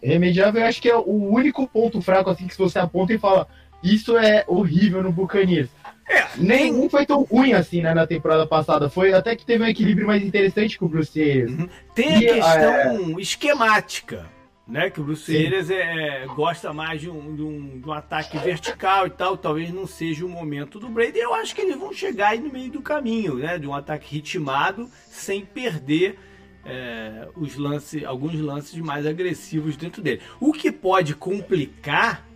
remediável. 0.00 0.60
Eu 0.60 0.68
acho 0.68 0.80
que 0.80 0.88
é 0.88 0.96
o 0.96 1.32
único 1.32 1.66
ponto 1.66 2.00
fraco 2.00 2.30
assim 2.30 2.46
que 2.46 2.56
você 2.56 2.78
aponta 2.78 3.12
e 3.12 3.18
fala 3.18 3.48
isso 3.82 4.16
é 4.16 4.44
horrível 4.46 5.02
no 5.02 5.10
Buccaneers. 5.10 5.68
É, 6.08 6.24
Nenhum 6.36 6.88
foi 6.88 7.04
tão 7.04 7.22
ruim 7.24 7.52
assim 7.52 7.80
né, 7.80 7.92
na 7.92 8.06
temporada 8.06 8.46
passada. 8.46 8.88
Foi 8.88 9.12
até 9.12 9.34
que 9.34 9.44
teve 9.44 9.64
um 9.64 9.66
equilíbrio 9.66 10.06
mais 10.06 10.22
interessante 10.22 10.78
com 10.78 10.86
o 10.86 10.88
Bruce 10.88 11.20
Arias. 11.20 11.50
Uhum. 11.50 11.68
Tem 11.94 12.22
e, 12.22 12.28
a 12.28 12.34
questão 12.34 13.18
é... 13.18 13.20
esquemática, 13.20 14.26
né? 14.68 14.88
Que 14.88 15.00
o 15.00 15.04
Bruce 15.04 15.24
Sim. 15.24 15.46
Arias 15.46 15.68
é, 15.68 16.26
gosta 16.26 16.72
mais 16.72 17.00
de 17.00 17.10
um, 17.10 17.34
de, 17.34 17.42
um, 17.42 17.80
de 17.80 17.88
um 17.88 17.92
ataque 17.92 18.38
vertical 18.38 19.08
e 19.08 19.10
tal. 19.10 19.36
Talvez 19.36 19.72
não 19.72 19.86
seja 19.86 20.24
o 20.24 20.28
momento 20.28 20.78
do 20.78 20.88
Brady. 20.88 21.18
Eu 21.18 21.34
acho 21.34 21.54
que 21.54 21.62
eles 21.62 21.76
vão 21.76 21.92
chegar 21.92 22.30
aí 22.30 22.40
no 22.40 22.52
meio 22.52 22.70
do 22.70 22.82
caminho, 22.82 23.34
né? 23.34 23.58
De 23.58 23.66
um 23.66 23.74
ataque 23.74 24.14
ritmado 24.14 24.88
sem 25.08 25.44
perder 25.44 26.18
é, 26.64 27.28
os 27.36 27.56
lances, 27.56 28.04
alguns 28.04 28.38
lances 28.40 28.78
mais 28.78 29.06
agressivos 29.06 29.76
dentro 29.76 30.02
dele. 30.02 30.22
O 30.40 30.52
que 30.52 30.70
pode 30.70 31.14
complicar 31.14 32.26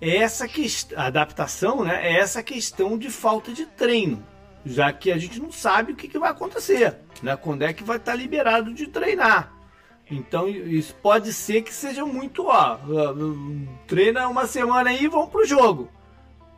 é 0.00 0.16
essa 0.16 0.46
questão, 0.46 0.98
adaptação, 0.98 1.84
né? 1.84 2.06
É 2.06 2.18
essa 2.18 2.42
questão 2.42 2.96
de 2.96 3.10
falta 3.10 3.52
de 3.52 3.66
treino, 3.66 4.24
já 4.64 4.92
que 4.92 5.10
a 5.10 5.18
gente 5.18 5.40
não 5.40 5.50
sabe 5.50 5.92
o 5.92 5.96
que, 5.96 6.08
que 6.08 6.18
vai 6.18 6.30
acontecer, 6.30 6.96
né? 7.22 7.36
Quando 7.36 7.62
é 7.62 7.72
que 7.72 7.84
vai 7.84 7.96
estar 7.96 8.14
liberado 8.14 8.72
de 8.72 8.86
treinar. 8.86 9.54
Então 10.10 10.48
isso 10.48 10.94
pode 10.94 11.32
ser 11.32 11.62
que 11.62 11.72
seja 11.72 12.04
muito, 12.06 12.46
ó, 12.46 12.78
treina 13.86 14.26
uma 14.28 14.46
semana 14.46 14.90
aí 14.90 15.04
e 15.04 15.08
vão 15.08 15.26
pro 15.26 15.44
jogo. 15.44 15.90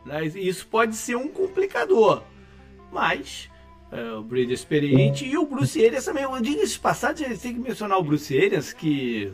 Né? 0.05 0.25
Isso 0.25 0.65
pode 0.67 0.95
ser 0.95 1.15
um 1.15 1.27
complicador, 1.27 2.23
mas 2.91 3.49
é, 3.91 4.13
o 4.13 4.23
Brady 4.23 4.51
é 4.51 4.53
experiente 4.53 5.25
e 5.25 5.37
o 5.37 5.45
Bruce 5.45 5.83
Arians 5.83 6.05
também. 6.05 6.23
Eu 6.23 6.41
digo 6.41 6.61
esse 6.61 6.79
passagem, 6.79 7.25
a 7.25 7.29
gente 7.29 7.41
tem 7.41 7.53
que 7.53 7.59
mencionar 7.59 7.97
o 7.97 8.03
Bruce 8.03 8.37
Arians, 8.37 8.71
que. 8.71 9.31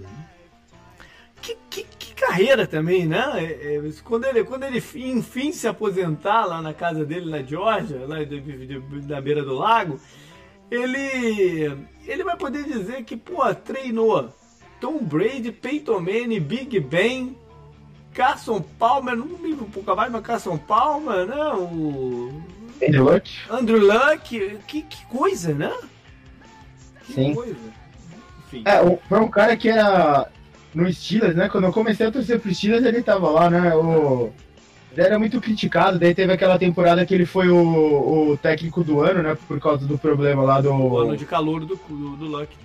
Que, 1.40 1.56
que, 1.70 1.84
que 1.84 2.14
carreira 2.16 2.66
também, 2.66 3.06
né? 3.06 3.24
É, 3.36 3.76
é, 3.76 3.92
quando, 4.04 4.26
ele, 4.26 4.44
quando 4.44 4.64
ele 4.64 4.80
enfim 4.80 5.52
se 5.52 5.68
aposentar 5.68 6.46
lá 6.46 6.62
na 6.64 6.74
casa 6.74 7.06
dele 7.06 7.30
na 7.30 7.44
Georgia, 7.44 8.06
lá 8.08 8.24
de, 8.24 8.42
de, 8.42 8.66
de, 8.66 9.08
na 9.08 9.22
beira 9.22 9.44
do 9.44 9.54
lago, 9.54 10.00
ele, 10.72 11.78
ele 12.08 12.24
vai 12.24 12.36
poder 12.36 12.64
dizer 12.64 13.04
que, 13.04 13.16
pô, 13.16 13.54
treinou 13.54 14.34
Tom 14.82 14.98
Brady, 14.98 15.52
Peyton 15.52 16.00
Manning, 16.00 16.40
Big 16.40 16.80
Ben, 16.80 17.38
Carson 18.16 18.60
Palmer, 18.80 19.16
não 19.16 19.28
me 19.28 19.50
lembro 19.50 19.66
um 19.66 19.70
pouco 19.70 19.96
mais, 19.96 20.12
mas 20.12 20.26
Carson 20.26 20.58
Palmer, 20.58 21.28
né? 21.28 21.54
O 21.54 22.57
Andrew 22.82 23.04
Luck. 23.04 23.32
Andrew 23.50 23.80
Luck, 23.80 24.58
que, 24.68 24.82
que 24.84 25.06
coisa, 25.06 25.54
né? 25.54 25.74
Que 27.06 27.14
Sim. 27.14 27.34
coisa. 27.34 27.56
Enfim. 28.48 28.64
É, 28.66 29.00
foi 29.10 29.20
um 29.20 29.30
cara 29.30 29.58
que 29.58 29.70
era 29.70 30.28
no 30.74 30.92
Steelers, 30.92 31.36
né? 31.36 31.50
Quando 31.50 31.66
eu 31.66 31.74
comecei 31.74 32.06
a 32.06 32.12
torcer 32.12 32.40
pro 32.40 32.54
Steelers, 32.54 32.86
ele 32.86 33.02
tava 33.02 33.30
lá, 33.30 33.50
né? 33.50 33.76
O... 33.76 34.32
Ele 34.92 35.06
era 35.06 35.20
muito 35.20 35.40
criticado, 35.40 36.00
daí 36.00 36.14
teve 36.14 36.32
aquela 36.34 36.58
temporada 36.58 37.06
que 37.06 37.14
ele 37.14 37.26
foi 37.26 37.50
o, 37.50 38.32
o 38.32 38.38
técnico 38.38 38.84
do 38.84 39.02
ano, 39.02 39.22
né? 39.22 39.38
Por 39.48 39.60
causa 39.60 39.86
do 39.86 39.98
problema 39.98 40.44
lá 40.44 40.62
do. 40.62 40.72
O 40.72 40.98
ano 40.98 41.18
de 41.18 41.26
calor 41.26 41.66
do, 41.66 41.76
do, 41.76 42.16
do 42.16 42.26
Luck. 42.26 42.56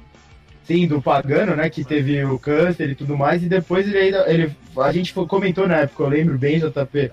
Sim, 0.65 0.87
do 0.87 1.03
Pagano, 1.03 1.57
né? 1.57 1.69
Que 1.69 1.85
teve 1.85 2.25
o 2.25 2.39
câncer 2.39 2.91
e 2.91 2.95
tudo 2.95 3.17
mais, 3.17 3.43
e 3.43 3.49
depois 3.49 3.87
ele 3.87 3.99
ainda. 3.99 4.31
Ele, 4.31 4.55
a 4.77 4.93
gente 4.93 5.13
comentou 5.13 5.67
na 5.67 5.79
época, 5.79 6.05
eu 6.05 6.09
lembro 6.09 6.39
bem, 6.39 6.59
JP 6.59 7.11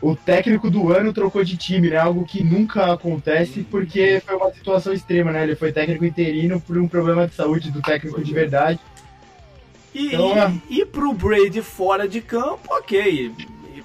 o 0.00 0.14
técnico 0.14 0.70
do 0.70 0.92
ano 0.92 1.12
trocou 1.12 1.42
de 1.42 1.56
time, 1.56 1.90
né? 1.90 1.96
Algo 1.96 2.24
que 2.24 2.42
nunca 2.42 2.92
acontece 2.92 3.66
porque 3.68 4.22
foi 4.24 4.36
uma 4.36 4.52
situação 4.52 4.92
extrema, 4.92 5.32
né? 5.32 5.42
Ele 5.42 5.56
foi 5.56 5.72
técnico 5.72 6.04
interino 6.04 6.60
por 6.60 6.78
um 6.78 6.86
problema 6.86 7.26
de 7.26 7.34
saúde 7.34 7.70
do 7.70 7.82
técnico 7.82 8.22
de 8.22 8.32
verdade. 8.32 8.78
E, 9.92 10.06
então, 10.06 10.36
e, 10.36 10.38
é... 10.38 10.82
e 10.82 10.86
pro 10.86 11.12
Brady 11.12 11.62
fora 11.62 12.06
de 12.06 12.20
campo, 12.20 12.60
ok. 12.70 13.34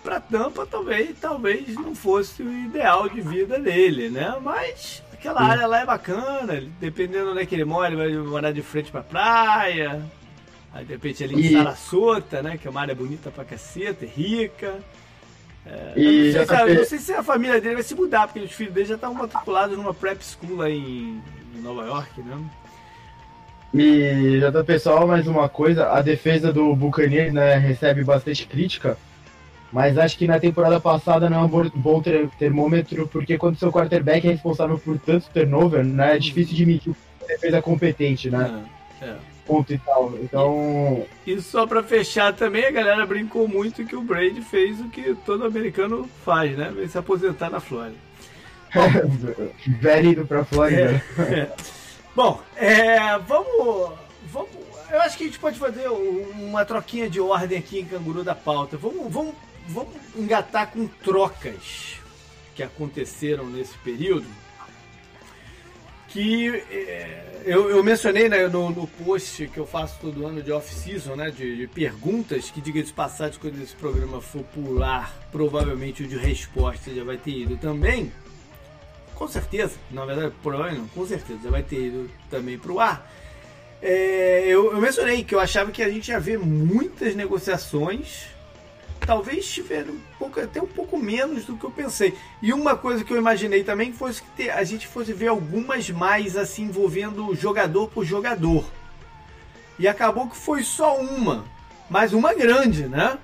para 0.03 0.19
Tampa 0.19 0.67
talvez, 0.67 1.17
talvez 1.19 1.73
não 1.75 1.95
fosse 1.95 2.43
o 2.43 2.51
ideal 2.51 3.09
de 3.09 3.21
vida 3.21 3.57
dele, 3.57 4.09
né? 4.09 4.35
Mas 4.41 5.01
aquela 5.11 5.39
Sim. 5.39 5.49
área 5.49 5.67
lá 5.67 5.79
é 5.79 5.85
bacana, 5.85 6.63
dependendo 6.79 7.31
onde 7.31 7.41
é 7.41 7.45
que 7.45 7.55
ele 7.55 7.65
mora, 7.65 7.87
ele 7.87 7.95
vai 7.95 8.23
morar 8.23 8.51
de 8.51 8.61
frente 8.61 8.91
pra 8.91 9.01
praia. 9.01 10.03
Aí 10.71 10.85
de 10.85 10.93
repente 10.93 11.23
ali 11.23 11.35
em 11.35 11.39
e... 11.39 11.51
Sarasota, 11.53 12.43
né? 12.43 12.57
Que 12.57 12.67
é 12.67 12.71
uma 12.71 12.81
área 12.81 12.93
bonita 12.93 13.31
pra 13.31 13.43
caceta, 13.43 14.05
rica. 14.05 14.79
É, 15.65 15.93
e 15.95 16.33
não, 16.33 16.45
sei 16.45 16.45
se, 16.45 16.73
não, 16.75 16.85
sei 16.85 16.99
se, 16.99 17.13
a 17.13 17.23
família 17.23 17.61
dele 17.61 17.75
vai 17.75 17.83
se 17.83 17.95
mudar, 17.95 18.27
porque 18.27 18.39
os 18.39 18.51
filhos 18.51 18.73
dele 18.73 18.85
já 18.85 18.95
estavam 18.95 19.15
matriculados 19.15 19.77
numa 19.77 19.93
prep 19.93 20.21
school 20.23 20.57
lá 20.57 20.69
em, 20.69 21.21
em 21.55 21.61
Nova 21.61 21.85
York, 21.85 22.21
né? 22.21 22.37
E 23.73 24.39
já 24.39 24.51
tá 24.51 24.63
pessoal, 24.63 25.07
mais 25.07 25.25
uma 25.25 25.49
coisa, 25.49 25.89
a 25.89 26.01
defesa 26.01 26.53
do 26.53 26.75
Buccaneers 26.75 27.33
né, 27.33 27.55
recebe 27.55 28.03
bastante 28.03 28.45
crítica, 28.45 28.95
mas 29.71 29.97
acho 29.97 30.15
que 30.15 30.27
na 30.27 30.39
temporada 30.39 30.79
passada 30.79 31.27
não 31.27 31.39
é 31.39 31.41
um 31.41 31.69
bom 31.73 31.99
termômetro, 32.37 33.07
porque 33.07 33.35
quando 33.35 33.57
seu 33.57 33.71
quarterback 33.71 34.27
é 34.27 34.31
responsável 34.31 34.77
por 34.77 34.99
tanto 34.99 35.27
turnover, 35.33 35.83
né, 35.83 36.15
é 36.15 36.19
difícil 36.19 36.55
de 36.55 36.65
medir 36.67 36.95
a 37.23 37.25
defesa 37.25 37.61
competente, 37.63 38.29
né? 38.29 38.63
É, 39.01 39.05
é. 39.05 39.32
Ponto 39.45 39.73
e 39.73 39.77
tal. 39.77 40.13
Então. 40.21 41.05
E, 41.25 41.33
e 41.33 41.41
só 41.41 41.67
pra 41.67 41.83
fechar 41.83 42.33
também, 42.33 42.65
a 42.65 42.71
galera 42.71 43.05
brincou 43.05 43.47
muito 43.47 43.85
que 43.85 43.95
o 43.95 44.01
Brady 44.01 44.41
fez 44.41 44.79
o 44.79 44.89
que 44.89 45.15
todo 45.25 45.45
americano 45.45 46.09
faz, 46.23 46.57
né? 46.57 46.71
Vem 46.73 46.87
se 46.87 46.97
aposentar 46.97 47.49
na 47.49 47.59
Flórida. 47.59 47.97
Velho 49.79 50.11
indo 50.11 50.25
pra 50.25 50.45
Flórida. 50.45 51.03
É, 51.17 51.33
é. 51.33 51.55
Bom, 52.15 52.41
é, 52.55 53.17
vamos, 53.19 53.91
vamos. 54.31 54.49
Eu 54.89 55.01
acho 55.01 55.17
que 55.17 55.23
a 55.23 55.27
gente 55.27 55.39
pode 55.39 55.57
fazer 55.57 55.87
uma 55.89 56.63
troquinha 56.63 57.09
de 57.09 57.19
ordem 57.19 57.57
aqui 57.57 57.79
em 57.79 57.85
Canguru 57.85 58.23
da 58.23 58.35
Pauta. 58.35 58.77
Vamos, 58.77 59.11
vamos, 59.11 59.33
vamos 59.67 59.93
engatar 60.15 60.69
com 60.69 60.87
trocas 60.87 61.97
que 62.55 62.61
aconteceram 62.61 63.45
nesse 63.47 63.75
período. 63.79 64.27
Que 66.13 66.63
é, 66.71 67.41
eu, 67.43 67.69
eu, 67.69 67.83
mencionei 67.83 68.29
né, 68.29 68.47
no, 68.47 68.69
no, 68.69 68.87
post 68.87 69.47
que 69.47 69.57
eu 69.57 69.65
faço 69.65 69.99
todo 69.99 70.25
ano 70.25 70.41
de 70.41 70.51
off-season, 70.51 71.15
né, 71.15 71.31
de, 71.31 71.57
de, 71.57 71.67
perguntas, 71.67 72.49
que 72.49 72.61
diga 72.61 72.81
de 72.81 72.93
passagem, 72.93 73.37
quando 73.41 73.61
esse 73.61 73.75
programa 73.75 74.21
for 74.21 74.43
pular, 74.43 75.11
provavelmente 75.31 76.03
o 76.03 76.07
de 76.07 76.15
resposta 76.15 76.93
já 76.93 77.03
vai 77.03 77.17
ter 77.17 77.31
ido 77.31 77.57
também 77.57 78.11
com 79.23 79.27
certeza, 79.27 79.75
na 79.91 80.05
verdade, 80.05 80.33
provavelmente 80.41 80.81
não, 80.81 80.87
com 80.87 81.05
certeza, 81.05 81.39
já 81.43 81.49
vai 81.49 81.63
ter 81.63 81.87
ido 81.87 82.09
também 82.29 82.57
para 82.57 82.71
o 82.71 82.79
ar. 82.79 83.09
É, 83.81 84.43
eu, 84.47 84.71
eu, 84.71 84.81
mencionei 84.81 85.23
que 85.23 85.35
eu 85.35 85.39
achava 85.39 85.71
que 85.71 85.83
a 85.83 85.89
gente 85.89 86.09
ia 86.09 86.19
ver 86.19 86.39
muitas 86.39 87.15
negociações, 87.15 88.27
talvez 89.05 89.45
tiver 89.51 89.85
um 89.89 89.99
pouco, 90.17 90.39
até 90.39 90.61
um 90.61 90.67
pouco 90.67 90.97
menos 90.97 91.45
do 91.45 91.57
que 91.57 91.63
eu 91.63 91.71
pensei. 91.71 92.17
E 92.41 92.53
uma 92.53 92.75
coisa 92.75 93.03
que 93.03 93.11
eu 93.11 93.17
imaginei 93.17 93.63
também 93.63 93.91
fosse 93.91 94.23
que 94.35 94.49
a 94.49 94.63
gente 94.63 94.87
fosse 94.87 95.13
ver 95.13 95.27
algumas 95.27 95.89
mais 95.89 96.35
assim 96.35 96.63
envolvendo 96.63 97.35
jogador 97.35 97.89
por 97.89 98.05
jogador. 98.05 98.65
E 99.77 99.87
acabou 99.87 100.29
que 100.29 100.37
foi 100.37 100.63
só 100.63 100.97
uma, 100.97 101.45
mas 101.89 102.13
uma 102.13 102.33
grande, 102.33 102.87
né? 102.87 103.17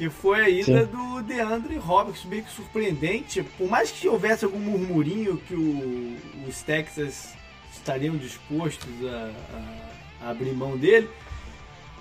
que 0.00 0.08
foi 0.08 0.40
a 0.40 0.48
ida 0.48 0.86
Sim. 0.86 0.92
do 0.92 1.20
DeAndre 1.20 1.78
Hopkins, 1.78 2.24
meio 2.24 2.42
que 2.42 2.50
surpreendente. 2.50 3.42
Por 3.58 3.68
mais 3.68 3.90
que 3.90 4.08
houvesse 4.08 4.46
algum 4.46 4.58
murmurinho 4.58 5.36
que 5.36 5.54
o, 5.54 6.16
os 6.48 6.62
Texas 6.62 7.34
estariam 7.70 8.16
dispostos 8.16 8.88
a, 9.04 9.30
a, 10.22 10.26
a, 10.26 10.30
abrir 10.30 10.54
mão 10.54 10.74
dele, 10.78 11.06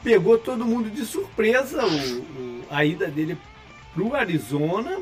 pegou 0.04 0.38
todo 0.38 0.66
mundo 0.66 0.90
de 0.90 1.06
surpresa 1.06 1.86
o, 1.86 2.20
o, 2.20 2.64
a 2.70 2.86
ida 2.86 3.08
dele 3.08 3.38
para 3.94 4.04
o 4.04 4.16
Arizona 4.16 5.00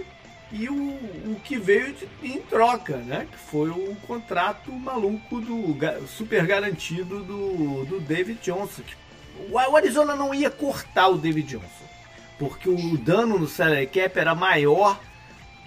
e 0.51 0.69
o, 0.69 0.75
o 0.75 1.41
que 1.43 1.57
veio 1.57 1.93
de, 1.93 2.07
em 2.23 2.39
troca, 2.41 2.97
né? 2.97 3.27
Que 3.29 3.37
foi 3.37 3.69
o 3.69 3.95
contrato 4.07 4.71
maluco 4.71 5.41
do 5.41 5.75
super 6.07 6.45
garantido 6.45 7.21
do, 7.23 7.85
do 7.85 7.99
David 7.99 8.39
Johnson. 8.41 8.83
O 9.51 9.75
Arizona 9.75 10.15
não 10.15 10.33
ia 10.33 10.49
cortar 10.49 11.09
o 11.09 11.17
David 11.17 11.47
Johnson 11.57 11.87
porque 12.37 12.69
o 12.69 12.97
dano 12.97 13.39
no 13.39 13.47
salary 13.47 13.87
cap 13.87 14.17
era 14.17 14.35
maior 14.35 14.99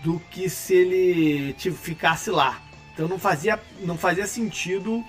do 0.03 0.21
que 0.31 0.49
se 0.49 0.75
ele 0.75 1.53
tipo, 1.55 1.77
ficasse 1.77 2.31
lá. 2.31 2.61
Então 2.95 3.09
não 3.09 3.19
fazia, 3.19 3.59
não 3.81 3.97
fazia 3.97 4.27
sentido 4.27 5.05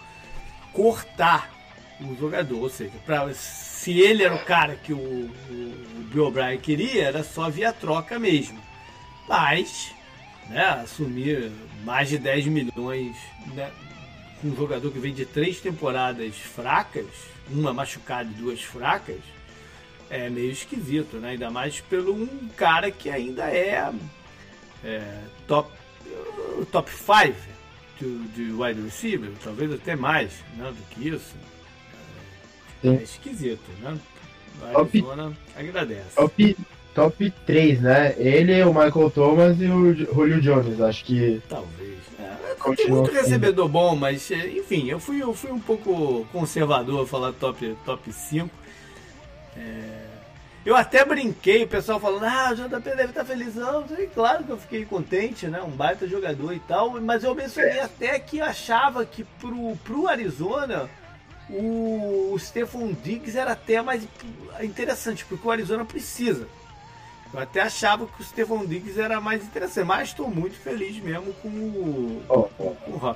cortar 0.74 1.50
o 2.04 2.16
jogador, 2.20 2.60
ou 2.60 2.70
seja, 2.70 2.92
pra, 3.06 3.34
se 3.34 4.00
ele 4.00 4.24
era 4.24 4.36
o 4.36 4.46
cara 4.46 4.76
que 4.76 4.94
o, 4.94 4.98
o, 4.98 6.08
Bill 6.12 6.28
O'Brien 6.28 6.60
queria, 6.60 7.06
era 7.06 7.24
só 7.24 7.50
via 7.50 7.72
troca 7.72 8.20
mesmo. 8.20 8.60
Mas, 9.28 9.94
né, 10.50 10.66
assumir 10.84 11.52
mais 11.84 12.10
de 12.10 12.18
10 12.18 12.48
milhões 12.48 13.16
né, 13.54 13.72
com 14.42 14.50
um 14.50 14.56
jogador 14.56 14.92
que 14.92 15.00
vem 15.00 15.14
de 15.14 15.26
três 15.26 15.60
temporadas 15.60 16.36
fracas, 16.36 17.08
uma 17.50 17.74
machucada 17.74 18.30
e 18.30 18.34
duas 18.34 18.62
fracas, 18.62 19.20
é 20.10 20.30
meio 20.30 20.52
esquisito, 20.52 21.18
né? 21.18 21.30
Ainda 21.30 21.50
mais 21.50 21.80
pelo 21.80 22.14
um 22.14 22.50
cara 22.58 22.92
que 22.92 23.10
ainda 23.10 23.44
é, 23.44 23.90
é 24.84 25.24
top 25.48 25.72
top 26.72 26.92
5 26.92 27.36
de, 28.00 28.28
de 28.30 28.52
wide 28.52 28.82
receiver, 28.82 29.32
talvez 29.44 29.72
até 29.72 29.96
mais 29.96 30.32
né, 30.58 30.72
do 30.72 30.84
que 30.90 31.10
isso. 31.10 31.36
É, 32.84 32.88
é 32.88 32.94
esquisito, 33.04 33.70
né? 33.82 33.98
A 34.62 34.80
Arizona 34.80 35.24
top, 35.24 35.36
agradece. 35.56 36.16
Top, 36.16 36.58
top 36.94 37.34
3, 37.46 37.82
né? 37.82 38.16
Ele, 38.18 38.64
o 38.64 38.74
Michael 38.74 39.12
Thomas 39.12 39.60
e 39.60 39.66
o 39.66 39.94
Julio 39.94 40.42
Jones, 40.42 40.80
acho 40.82 41.06
que. 41.06 41.42
Talvez. 41.50 42.00
É, 42.20 42.76
tem 42.76 42.90
muito 42.90 43.12
recebedor 43.12 43.68
bom, 43.68 43.96
mas 43.96 44.30
enfim, 44.30 44.90
eu 44.90 45.00
fui, 45.00 45.22
eu 45.22 45.34
fui 45.34 45.52
um 45.52 45.60
pouco 45.60 46.28
conservador 46.32 47.04
a 47.04 47.08
falar 47.08 47.34
top, 47.34 47.76
top 47.86 48.12
5. 48.12 48.50
É... 49.58 50.12
Eu 50.64 50.76
até 50.76 51.04
brinquei, 51.04 51.64
o 51.64 51.68
pessoal 51.68 52.00
falando, 52.00 52.24
ah, 52.24 52.52
o 52.52 52.56
JP 52.56 52.90
deve 52.92 53.06
estar 53.06 53.26
felizão. 53.26 53.84
E 53.98 54.06
claro 54.06 54.44
que 54.44 54.52
eu 54.52 54.58
fiquei 54.58 54.86
contente, 54.86 55.48
né? 55.48 55.60
Um 55.60 55.72
baita 55.72 56.08
jogador 56.08 56.54
e 56.54 56.60
tal. 56.60 57.02
Mas 57.02 57.24
eu 57.24 57.34
mencionei 57.34 57.80
é. 57.80 57.84
até 57.84 58.20
que 58.20 58.40
achava 58.40 59.04
que 59.04 59.24
pro, 59.40 59.76
pro 59.78 60.08
Arizona 60.08 60.88
o, 61.52 62.32
o 62.34 62.40
Stephon 62.40 62.94
Diggs 62.94 63.38
era 63.38 63.52
até 63.52 63.82
mais 63.82 64.08
interessante, 64.62 65.26
porque 65.26 65.48
o 65.48 65.52
Arizona 65.52 65.86
precisa. 65.86 66.48
Eu 67.34 67.40
até 67.40 67.62
achava 67.62 68.06
que 68.06 68.22
o 68.22 68.26
Stephon 68.26 68.66
Diggs 68.66 69.00
era 69.00 69.22
mais 69.22 69.44
interessante, 69.44 69.86
mas 69.86 70.10
estou 70.10 70.30
muito 70.30 70.58
feliz 70.58 71.02
mesmo 71.02 71.34
com 71.42 71.48
o, 71.48 72.24
oh, 72.28 72.48
oh. 72.58 72.72
com 72.72 72.92
o. 72.92 73.16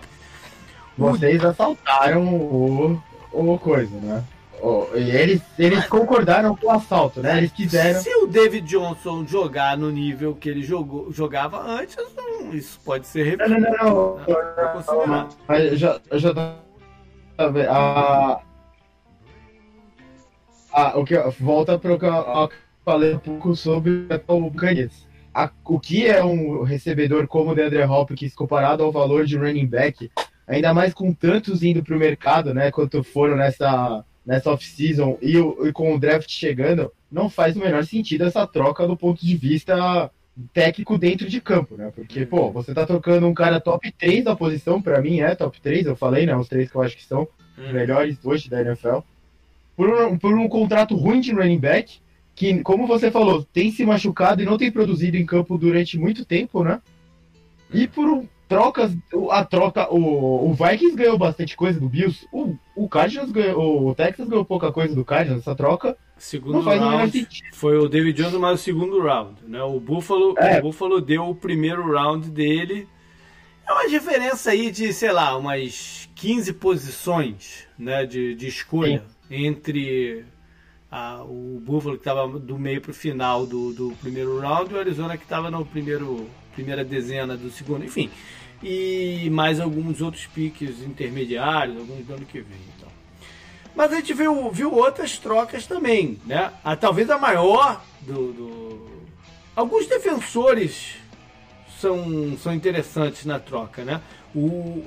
Vocês 0.98 1.44
assaltaram 1.44 2.26
o, 2.34 3.04
o 3.34 3.60
coisa, 3.60 3.96
né? 4.00 4.24
Oh, 4.62 4.88
eles 4.94 5.42
eles 5.60 5.80
Mas, 5.80 5.88
concordaram 5.88 6.56
com 6.56 6.68
o 6.68 6.72
assalto, 6.72 7.22
né? 7.22 7.38
Eles 7.38 7.52
quiseram. 7.52 8.02
Se 8.02 8.10
o 8.16 8.26
David 8.26 8.66
Johnson 8.66 9.26
jogar 9.28 9.78
no 9.78 9.92
nível 9.92 10.34
que 10.34 10.50
ele 10.50 10.64
jogou, 10.64 11.12
jogava 11.12 11.62
antes, 11.62 11.98
não, 12.16 12.54
isso 12.54 12.80
pode 12.84 13.06
ser 13.06 13.24
repetido. 13.24 13.60
Não, 13.60 13.72
não, 13.72 13.78
não. 13.78 14.20
não, 14.26 15.06
não, 15.06 15.08
não 15.08 15.30
mas 15.48 15.78
já, 15.78 16.00
já 16.14 16.34
tá. 16.34 16.65
A, 17.38 18.42
a, 20.72 20.98
o 20.98 21.04
que, 21.04 21.18
volta 21.40 21.78
para 21.78 21.94
o 21.94 22.00
que 22.00 22.06
eu 22.06 22.50
falei 22.84 23.16
um 23.16 23.20
pouco 23.20 23.56
sobre 23.56 24.08
o 24.28 24.42
Buccaneers. 24.42 25.06
O 25.66 25.80
que 25.80 26.08
é 26.08 26.24
um 26.24 26.64
recebedor 26.64 27.28
como 27.28 27.52
o 27.52 27.56
DeAndre 27.56 27.84
Hopkins 27.84 28.34
comparado 28.34 28.84
ao 28.84 28.92
valor 28.92 29.26
de 29.26 29.38
running 29.38 29.68
back, 29.68 30.10
ainda 30.48 30.74
mais 30.74 30.94
com 30.94 31.14
tantos 31.14 31.62
indo 31.62 31.84
para 31.84 31.96
o 31.96 32.00
mercado, 32.00 32.54
né? 32.54 32.72
Quanto 32.72 33.04
foram 33.04 33.36
nessa 33.36 34.04
nessa 34.26 34.52
off-season 34.52 35.20
e, 35.22 35.38
e, 35.38 35.72
com 35.72 35.94
o 35.94 36.00
draft 36.00 36.30
chegando, 36.30 36.92
não 37.12 37.30
faz 37.30 37.56
o 37.56 37.60
menor 37.60 37.84
sentido 37.86 38.24
essa 38.24 38.48
troca 38.48 38.88
do 38.88 38.98
ponto 38.98 39.24
de 39.24 39.38
vista 39.38 40.10
técnico 40.54 40.98
dentro 40.98 41.30
de 41.30 41.40
campo, 41.40 41.76
né? 41.76 41.92
Porque, 41.96 42.26
pô, 42.26 42.52
você 42.52 42.74
tá 42.74 42.86
trocando 42.86 43.28
um 43.28 43.34
cara 43.34 43.60
top 43.60 43.92
3 43.92 44.24
da 44.24 44.36
posição, 44.36 44.82
para 44.82 45.02
mim 45.02 45.22
é 45.22 45.34
top 45.36 45.60
3, 45.62 45.86
eu 45.86 45.96
falei, 45.96 46.26
né? 46.26 46.36
Os 46.36 46.48
três 46.48 46.70
que 46.70 46.76
eu 46.76 46.82
acho 46.82 46.98
que 46.98 47.06
são 47.06 47.28
os 47.58 47.72
melhores 47.72 48.18
hoje 48.24 48.50
da 48.50 48.62
NFL, 48.62 49.00
por 49.76 49.90
um, 49.90 50.18
por 50.18 50.34
um 50.34 50.48
contrato 50.48 50.96
ruim 50.96 51.22
de 51.22 51.32
running 51.32 51.60
back, 51.60 52.00
que, 52.36 52.62
como 52.62 52.86
você 52.86 53.10
falou, 53.10 53.44
tem 53.54 53.72
se 53.72 53.86
machucado 53.86 54.42
e 54.42 54.46
não 54.46 54.58
tem 54.58 54.72
produzido 54.72 55.16
em 55.16 55.26
campo 55.26 55.58
durante 55.58 55.98
muito 55.98 56.26
tempo, 56.26 56.64
né? 56.64 56.82
E 57.74 57.88
por 57.88 58.10
um, 58.10 58.28
trocas, 58.48 58.96
a 59.32 59.44
troca, 59.44 59.92
o, 59.92 60.50
o 60.50 60.54
Vikings 60.54 60.96
ganhou 60.96 61.18
bastante 61.18 61.56
coisa 61.56 61.80
do 61.80 61.90
Bills, 61.90 62.28
o, 62.32 62.56
o 62.76 62.88
Cardinals 62.88 63.32
ganhou, 63.32 63.88
o 63.88 63.96
Texas 63.96 64.28
ganhou 64.28 64.46
pouca 64.46 64.72
coisa 64.72 64.94
do 64.94 65.06
Cardinals, 65.06 65.42
essa 65.42 65.56
troca. 65.56 65.98
Segundo 66.18 66.62
round, 66.62 67.28
foi 67.54 67.78
o 67.78 67.90
David 67.90 68.22
Johnson 68.22 68.40
mais 68.40 68.62
o 68.62 68.64
segundo 68.64 69.02
round, 69.02 69.36
né? 69.48 69.62
O 69.64 69.80
Buffalo, 69.80 70.34
é. 70.38 70.60
o 70.60 70.62
Buffalo 70.62 71.02
deu 71.02 71.30
o 71.30 71.36
primeiro 71.36 71.92
round 71.92 72.30
dele. 72.30 72.88
É 73.68 73.74
uma 73.74 73.90
diferença 73.90 74.52
aí 74.52 74.72
de, 74.72 74.94
sei 74.94 75.12
lá, 75.12 75.36
umas 75.36 76.08
15 76.16 76.54
posições, 76.54 77.68
né, 77.78 78.06
de, 78.06 78.36
de 78.36 78.48
escolha 78.48 79.04
Sim. 79.28 79.46
entre 79.46 80.26
a, 80.90 81.24
o 81.24 81.62
Buffalo 81.66 81.96
que 81.96 82.02
estava 82.02 82.28
do 82.40 82.58
meio 82.58 82.80
para 82.80 82.92
o 82.92 82.94
final 82.94 83.46
do, 83.46 83.74
do 83.74 83.92
primeiro 84.02 84.40
round 84.40 84.72
e 84.72 84.76
o 84.76 84.80
Arizona 84.80 85.18
que 85.18 85.24
estava 85.24 85.50
no 85.50 85.66
primeiro 85.66 86.30
primeira 86.56 86.84
dezena 86.84 87.38
do 87.38 87.52
segundo, 87.52 87.86
enfim. 87.86 88.10
E 88.64 89.30
mais 89.32 89.60
alguns 89.60 90.02
outros 90.02 90.26
piques 90.26 90.82
intermediários, 90.82 91.78
alguns 91.78 92.06
do 92.06 92.14
ano 92.14 92.26
que 92.26 92.40
vem. 92.40 92.60
Então. 92.76 92.90
Mas 93.76 93.92
a 93.92 93.96
gente 93.98 94.14
viu, 94.14 94.50
viu 94.50 94.74
outras 94.74 95.20
trocas 95.20 95.68
também, 95.68 96.20
né? 96.26 96.52
A, 96.64 96.76
talvez 96.76 97.10
a 97.10 97.18
maior 97.18 97.84
do, 98.02 98.32
do... 98.32 98.90
Alguns 99.56 99.86
defensores 99.86 100.96
são, 101.80 102.38
são 102.38 102.54
interessantes 102.54 103.26
na 103.26 103.38
troca, 103.38 103.84
né? 103.84 104.02
O, 104.34 104.40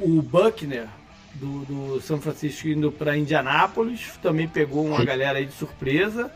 o 0.03 0.23
Buckner 0.23 0.89
do, 1.35 1.65
do 1.65 2.01
São 2.01 2.21
Francisco 2.21 2.69
indo 2.69 2.91
para 2.91 3.17
Indianápolis, 3.17 4.19
também 4.23 4.49
pegou 4.49 4.85
uma 4.85 5.05
galera 5.05 5.39
aí 5.39 5.47
de 5.47 5.53
surpresa. 5.53 6.31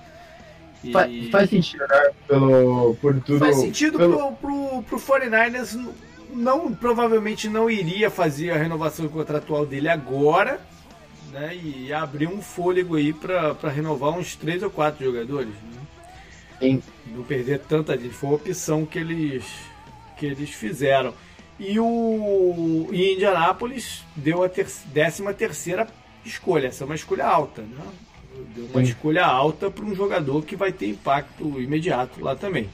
E... 0.83 0.92
Faz, 0.92 1.31
faz, 1.31 1.51
sentido, 1.51 1.85
né? 1.88 2.11
Pelo, 2.27 2.97
por 3.01 3.21
tudo, 3.21 3.38
faz 3.38 3.57
sentido 3.57 3.99
pelo... 3.99 4.33
pro, 4.33 4.83
pro, 4.83 4.83
pro 4.83 4.99
49ers, 4.99 5.79
não, 6.33 6.73
provavelmente 6.75 7.49
não 7.49 7.71
iria 7.71 8.11
fazer 8.11 8.51
a 8.51 8.57
renovação 8.57 9.07
contratual 9.09 9.64
dele 9.66 9.88
agora, 9.88 10.61
né? 11.31 11.55
E 11.57 11.92
abrir 11.92 12.27
um 12.27 12.42
fôlego 12.42 12.97
aí 12.97 13.12
para 13.12 13.68
renovar 13.68 14.11
uns 14.11 14.35
três 14.37 14.62
ou 14.62 14.71
quatro 14.71 15.05
jogadores. 15.05 15.49
Né? 15.49 15.83
Sim. 16.61 16.83
Não 17.07 17.23
perder 17.23 17.61
tanta 17.61 17.97
gente. 17.99 18.14
Foi 18.14 18.31
a 18.31 18.35
opção 18.35 18.87
que 18.87 18.99
eles, 18.99 19.45
que 20.16 20.27
eles 20.27 20.51
fizeram. 20.51 21.14
E 21.59 21.79
o 21.79 22.88
e 22.92 23.14
Indianápolis 23.14 24.03
deu 24.16 24.42
a 24.42 24.49
ter, 24.49 24.66
13 24.92 25.33
terceira 25.35 25.87
escolha. 26.25 26.68
Essa 26.68 26.85
é 26.85 26.87
uma 26.87 26.95
escolha 26.95 27.27
alta, 27.27 27.62
né? 27.62 27.85
Deu 28.55 28.66
uma 28.66 28.85
Sim. 28.85 28.90
escolha 28.90 29.25
alta 29.25 29.71
para 29.71 29.85
um 29.85 29.95
jogador 29.95 30.45
que 30.45 30.57
vai 30.57 30.73
ter 30.73 30.88
impacto 30.88 31.61
imediato 31.61 32.23
lá 32.23 32.35
também. 32.35 32.68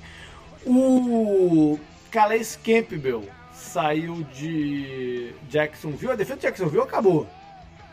O 0.66 1.78
Calais 2.10 2.58
Campbell 2.62 3.24
saiu 3.52 4.24
de 4.34 5.32
Jacksonville. 5.48 6.12
A 6.12 6.16
defesa 6.16 6.36
de 6.36 6.42
Jacksonville 6.42 6.82
acabou. 6.82 7.26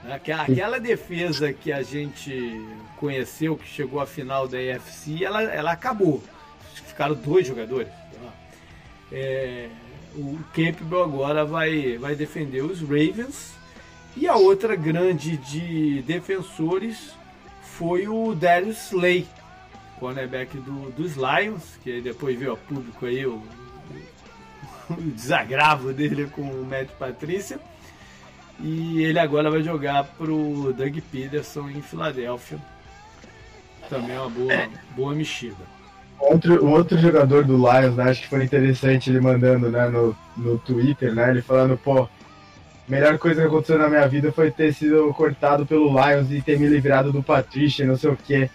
Né? 0.03 0.13
Aquela, 0.13 0.43
aquela 0.43 0.79
defesa 0.79 1.51
que 1.51 1.71
a 1.71 1.81
gente 1.81 2.61
conheceu, 2.97 3.57
que 3.57 3.67
chegou 3.67 3.99
à 3.99 4.05
final 4.05 4.47
da 4.47 4.57
AFC, 4.57 5.23
ela, 5.23 5.43
ela 5.43 5.71
acabou. 5.71 6.23
Ficaram 6.87 7.15
dois 7.15 7.47
jogadores. 7.47 7.89
É, 9.11 9.69
o 10.15 10.39
Campbell 10.53 11.03
agora 11.03 11.45
vai, 11.45 11.97
vai 11.97 12.15
defender 12.15 12.63
os 12.63 12.81
Ravens. 12.81 13.53
E 14.15 14.27
a 14.27 14.35
outra 14.35 14.75
grande 14.77 15.35
de 15.35 16.01
defensores 16.03 17.13
foi 17.77 18.07
o 18.07 18.33
Darius 18.33 18.87
Slay, 18.87 19.27
cornerback 19.99 20.57
do, 20.57 20.91
dos 20.91 21.15
Lions, 21.15 21.77
que 21.83 22.01
depois 22.01 22.37
veio 22.37 22.53
a 22.53 22.57
público 22.57 23.05
aí 23.05 23.25
o, 23.25 23.41
o, 24.89 25.01
desagravo 25.01 25.91
dele 25.91 26.27
com 26.27 26.41
o 26.41 26.65
Matt 26.65 26.89
Patrícia. 26.97 27.59
E 28.59 29.03
ele 29.03 29.19
agora 29.19 29.51
vai 29.51 29.61
jogar 29.61 30.05
pro 30.05 30.73
Doug 30.73 30.97
Peterson 31.11 31.69
em 31.69 31.81
Filadélfia. 31.81 32.57
Também 33.89 34.15
é 34.15 34.19
uma 34.19 34.29
boa, 34.29 34.69
boa 34.95 35.13
mexida. 35.13 35.75
Outro, 36.17 36.65
outro 36.65 36.97
jogador 36.97 37.43
do 37.43 37.57
Lions, 37.57 37.95
né, 37.97 38.05
acho 38.05 38.21
que 38.21 38.29
foi 38.29 38.45
interessante 38.45 39.09
ele 39.09 39.19
mandando 39.19 39.69
né, 39.69 39.89
no, 39.89 40.15
no 40.37 40.57
Twitter, 40.59 41.13
né? 41.13 41.29
Ele 41.29 41.41
falando, 41.41 41.77
pô, 41.77 42.07
melhor 42.87 43.17
coisa 43.17 43.41
que 43.41 43.47
aconteceu 43.47 43.77
na 43.77 43.89
minha 43.89 44.07
vida 44.07 44.31
foi 44.31 44.51
ter 44.51 44.73
sido 44.73 45.13
cortado 45.13 45.65
pelo 45.65 45.89
Lions 45.89 46.31
e 46.31 46.41
ter 46.41 46.59
me 46.59 46.67
livrado 46.67 47.11
do 47.11 47.23
Patricia, 47.23 47.85
não 47.85 47.97
sei 47.97 48.11
o 48.11 48.17
quê. 48.17 48.49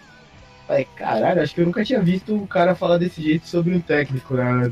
Falei, 0.67 0.87
caralho, 0.95 1.41
acho 1.41 1.53
que 1.53 1.61
eu 1.61 1.65
nunca 1.65 1.83
tinha 1.83 2.01
visto 2.01 2.33
um 2.33 2.47
cara 2.47 2.73
falar 2.75 2.97
desse 2.97 3.21
jeito 3.21 3.47
sobre 3.47 3.75
um 3.75 3.81
técnico, 3.81 4.35
né? 4.35 4.71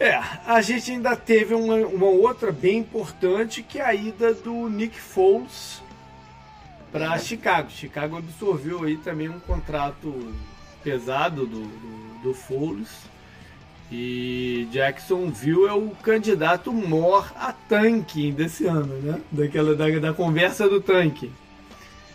É, 0.00 0.16
a 0.46 0.60
gente 0.60 0.90
ainda 0.90 1.14
teve 1.14 1.54
uma, 1.54 1.76
uma 1.76 2.06
outra 2.06 2.50
bem 2.50 2.78
importante 2.78 3.62
que 3.62 3.78
é 3.78 3.84
a 3.84 3.94
ida 3.94 4.34
do 4.34 4.68
Nick 4.68 4.98
Foles 4.98 5.82
para 6.90 7.18
Chicago. 7.18 7.70
Chicago 7.70 8.16
absorveu 8.16 8.84
aí 8.84 8.96
também 8.96 9.28
um 9.28 9.38
contrato 9.40 10.32
pesado 10.82 11.46
do, 11.46 11.60
do, 11.60 12.22
do 12.22 12.34
Foles. 12.34 12.88
E 13.96 14.66
Jacksonville 14.72 15.68
é 15.68 15.72
o 15.72 15.90
candidato 16.02 16.72
mor 16.72 17.32
a 17.36 17.52
tanque 17.52 18.32
desse 18.32 18.66
ano, 18.66 18.92
né? 19.00 19.20
Daquela, 19.30 19.76
da, 19.76 19.88
da 20.00 20.12
conversa 20.12 20.68
do 20.68 20.80
tanque. 20.80 21.30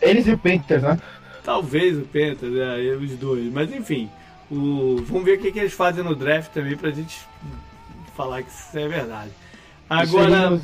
Eles 0.01 0.27
e 0.27 0.31
o 0.31 0.37
Panthers, 0.37 0.83
né? 0.83 0.99
Talvez 1.41 1.97
o 1.97 2.01
Panthers, 2.01 2.53
é, 2.53 2.97
os 2.97 3.11
dois. 3.11 3.49
Mas 3.53 3.71
enfim, 3.71 4.09
o, 4.51 4.97
vamos 5.05 5.23
ver 5.23 5.37
o 5.37 5.41
que, 5.41 5.53
que 5.53 5.59
eles 5.59 5.71
fazem 5.71 6.03
no 6.03 6.13
draft 6.13 6.51
também 6.51 6.75
pra 6.75 6.91
gente 6.91 7.17
falar 8.13 8.43
que 8.43 8.49
isso 8.49 8.77
é 8.77 8.85
verdade. 8.85 9.31
Agora. 9.89 10.59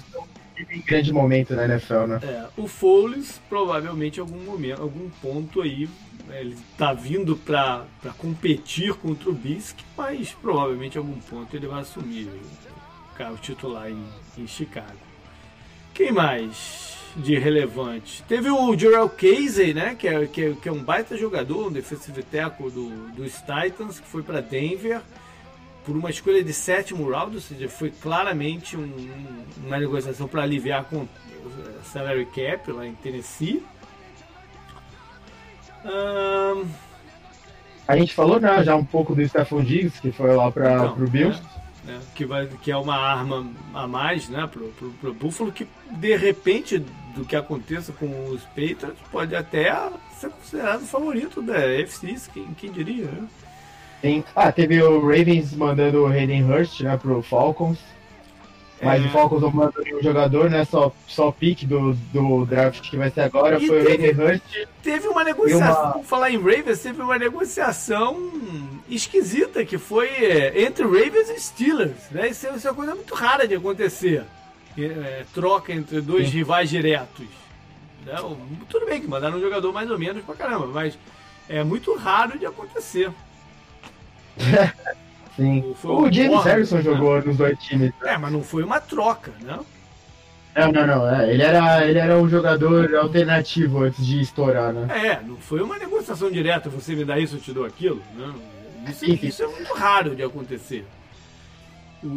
Em 0.58 0.82
grande 0.82 1.12
momento 1.12 1.56
na 1.56 1.66
NFL, 1.66 2.08
né? 2.08 2.20
É, 2.24 2.48
o 2.58 2.68
Foles 2.68 3.42
provavelmente 3.50 4.18
em 4.18 4.22
algum 4.22 4.44
momento, 4.44 4.82
algum 4.82 5.10
ponto 5.22 5.62
aí 5.62 5.90
né? 6.28 6.42
Ele 6.42 6.58
está 6.72 6.94
vindo 6.94 7.36
para 7.36 7.86
competir 8.18 8.94
contra 8.96 9.30
o 9.30 9.34
Bisk, 9.34 9.78
mas 9.96 10.32
provavelmente 10.42 10.96
em 10.96 10.98
algum 10.98 11.20
ponto 11.20 11.56
ele 11.56 11.68
vai 11.68 11.82
assumir 11.82 12.28
o, 12.28 13.34
o 13.34 13.38
titular 13.38 13.90
em, 13.90 14.04
em 14.38 14.48
Chicago. 14.48 14.98
Quem 15.94 16.12
mais 16.12 16.98
de 17.16 17.38
relevante? 17.38 18.22
Teve 18.24 18.50
o 18.50 18.78
Jarrell 18.78 19.10
Casey, 19.10 19.74
né? 19.74 19.96
Que 19.96 20.08
é, 20.08 20.28
que 20.28 20.44
é, 20.44 20.54
que, 20.54 20.68
é, 20.68 20.72
um 20.72 20.84
baita 20.84 21.18
jogador, 21.18 21.68
um 21.68 21.72
defensive 21.72 22.22
tackle 22.24 22.70
do, 22.70 22.90
dos 23.14 23.34
Titans, 23.36 24.00
que 24.00 24.08
foi 24.08 24.22
para 24.22 24.42
Denver 24.42 25.02
por 25.86 25.96
uma 25.96 26.10
escolha 26.10 26.44
de 26.44 26.52
sétimo 26.52 27.10
round, 27.10 27.36
ou 27.36 27.42
seja, 27.42 27.70
foi 27.70 27.92
claramente 27.92 28.76
um, 28.76 29.10
uma 29.66 29.78
negociação 29.78 30.28
para 30.28 30.42
aliviar 30.42 30.86
com 30.86 31.02
o 31.02 31.08
salary 31.84 32.26
cap 32.26 32.72
lá 32.72 32.86
em 32.86 32.96
Tennessee. 32.96 33.64
A 37.88 37.96
gente 37.96 38.14
falou 38.14 38.40
né, 38.40 38.64
já 38.64 38.76
um 38.76 38.84
pouco 38.84 39.14
do 39.14 39.28
Stephon 39.28 39.62
Diggs, 39.62 40.02
que 40.02 40.12
foi 40.12 40.36
lá 40.36 40.52
para 40.52 40.74
então, 40.74 40.94
o 40.94 41.08
Bills. 41.08 41.40
É, 41.88 41.92
é, 41.92 42.00
que, 42.16 42.26
vai, 42.26 42.48
que 42.48 42.72
é 42.72 42.78
uma 42.78 42.96
arma 42.96 43.48
a 43.74 43.88
mais 43.88 44.28
né, 44.28 44.50
pro, 44.52 44.70
pro 45.00 45.14
Buffalo, 45.14 45.52
que 45.52 45.68
de 45.92 46.16
repente, 46.16 46.80
do 47.16 47.24
que 47.24 47.36
aconteça 47.36 47.94
com 47.94 48.30
os 48.30 48.42
Patriots, 48.46 48.98
pode 49.12 49.36
até 49.36 49.72
ser 50.18 50.32
considerado 50.32 50.82
o 50.82 50.88
favorito 50.88 51.44
da 51.44 51.60
FC, 51.60 52.16
quem, 52.34 52.46
quem 52.56 52.72
diria, 52.72 53.06
né? 53.06 53.28
Ah, 54.36 54.52
teve 54.52 54.82
o 54.82 55.00
Ravens 55.02 55.54
mandando 55.54 56.04
o 56.04 56.08
Hayden 56.08 56.44
Hurst 56.44 56.82
né, 56.82 56.98
pro 56.98 57.22
Falcons. 57.22 57.80
Mas 58.82 59.04
é... 59.04 59.08
o 59.08 59.10
Falcons 59.10 59.42
não 59.42 59.52
mandou 59.52 59.84
nenhum 59.84 60.02
jogador, 60.02 60.50
né? 60.50 60.66
Só, 60.66 60.92
só 61.08 61.30
o 61.30 61.34
pique 61.34 61.66
do, 61.66 61.94
do 62.14 62.46
draft 62.46 62.90
que 62.90 62.98
vai 62.98 63.10
ser 63.10 63.22
agora 63.22 63.58
e 63.58 63.68
foi 63.68 63.84
teve, 63.84 63.88
o 63.88 64.08
Hayden 64.08 64.26
Hurst. 64.26 64.68
Teve 64.84 65.08
uma 65.08 65.24
negociação, 65.24 65.92
uma... 65.92 66.04
falar 66.04 66.30
em 66.30 66.38
Ravens, 66.38 66.80
teve 66.82 67.02
uma 67.02 67.18
negociação 67.18 68.32
esquisita 68.90 69.64
que 69.66 69.78
foi 69.78 70.10
é, 70.10 70.64
entre 70.64 70.84
Ravens 70.84 71.30
e 71.30 71.40
Steelers. 71.40 72.10
Né? 72.12 72.30
Isso, 72.30 72.48
é, 72.48 72.56
isso 72.56 72.68
é 72.68 72.72
uma 72.72 72.76
coisa 72.76 72.96
muito 72.96 73.16
rara 73.16 73.48
de 73.48 73.56
acontecer. 73.56 74.24
É, 74.78 75.24
troca 75.34 75.72
entre 75.72 76.02
dois 76.02 76.28
Sim. 76.28 76.34
rivais 76.38 76.70
diretos. 76.70 77.26
Né? 78.06 78.14
Tudo 78.70 78.86
bem 78.86 79.00
que 79.00 79.08
mandaram 79.08 79.38
um 79.38 79.42
jogador 79.42 79.72
mais 79.72 79.90
ou 79.90 79.98
menos 79.98 80.24
pra 80.24 80.36
caramba, 80.36 80.68
mas 80.68 80.98
é 81.48 81.64
muito 81.64 81.96
raro 81.96 82.38
de 82.38 82.46
acontecer. 82.46 83.10
Sim. 85.36 85.76
O, 85.84 86.04
o 86.04 86.12
James 86.12 86.44
Harrison 86.44 86.78
né? 86.78 86.82
jogou 86.82 87.22
nos 87.22 87.38
dois 87.38 87.60
times. 87.60 87.92
É, 88.04 88.18
mas 88.18 88.32
não 88.32 88.42
foi 88.42 88.64
uma 88.64 88.80
troca, 88.80 89.34
né? 89.42 89.60
Não, 90.56 90.72
não, 90.72 90.88
não. 90.88 91.10
É, 91.10 91.34
ele, 91.34 91.44
era, 91.44 91.86
ele 91.86 92.00
era 92.00 92.18
um 92.18 92.30
jogador 92.30 92.96
alternativo 92.96 93.84
antes 93.84 94.06
de 94.06 94.22
estourar, 94.22 94.72
né? 94.72 94.88
É, 95.08 95.22
não 95.22 95.36
foi 95.36 95.62
uma 95.62 95.78
negociação 95.78 96.32
direta, 96.32 96.70
você 96.70 96.96
me 96.96 97.04
dá 97.04 97.20
isso, 97.20 97.36
eu 97.36 97.42
te 97.42 97.52
dou 97.52 97.66
aquilo. 97.66 98.02
Não. 98.16 98.36
Isso, 98.90 99.06
isso 99.06 99.44
é 99.44 99.48
muito 99.48 99.74
raro 99.74 100.16
de 100.16 100.24
acontecer. 100.24 100.86
O, 102.02 102.08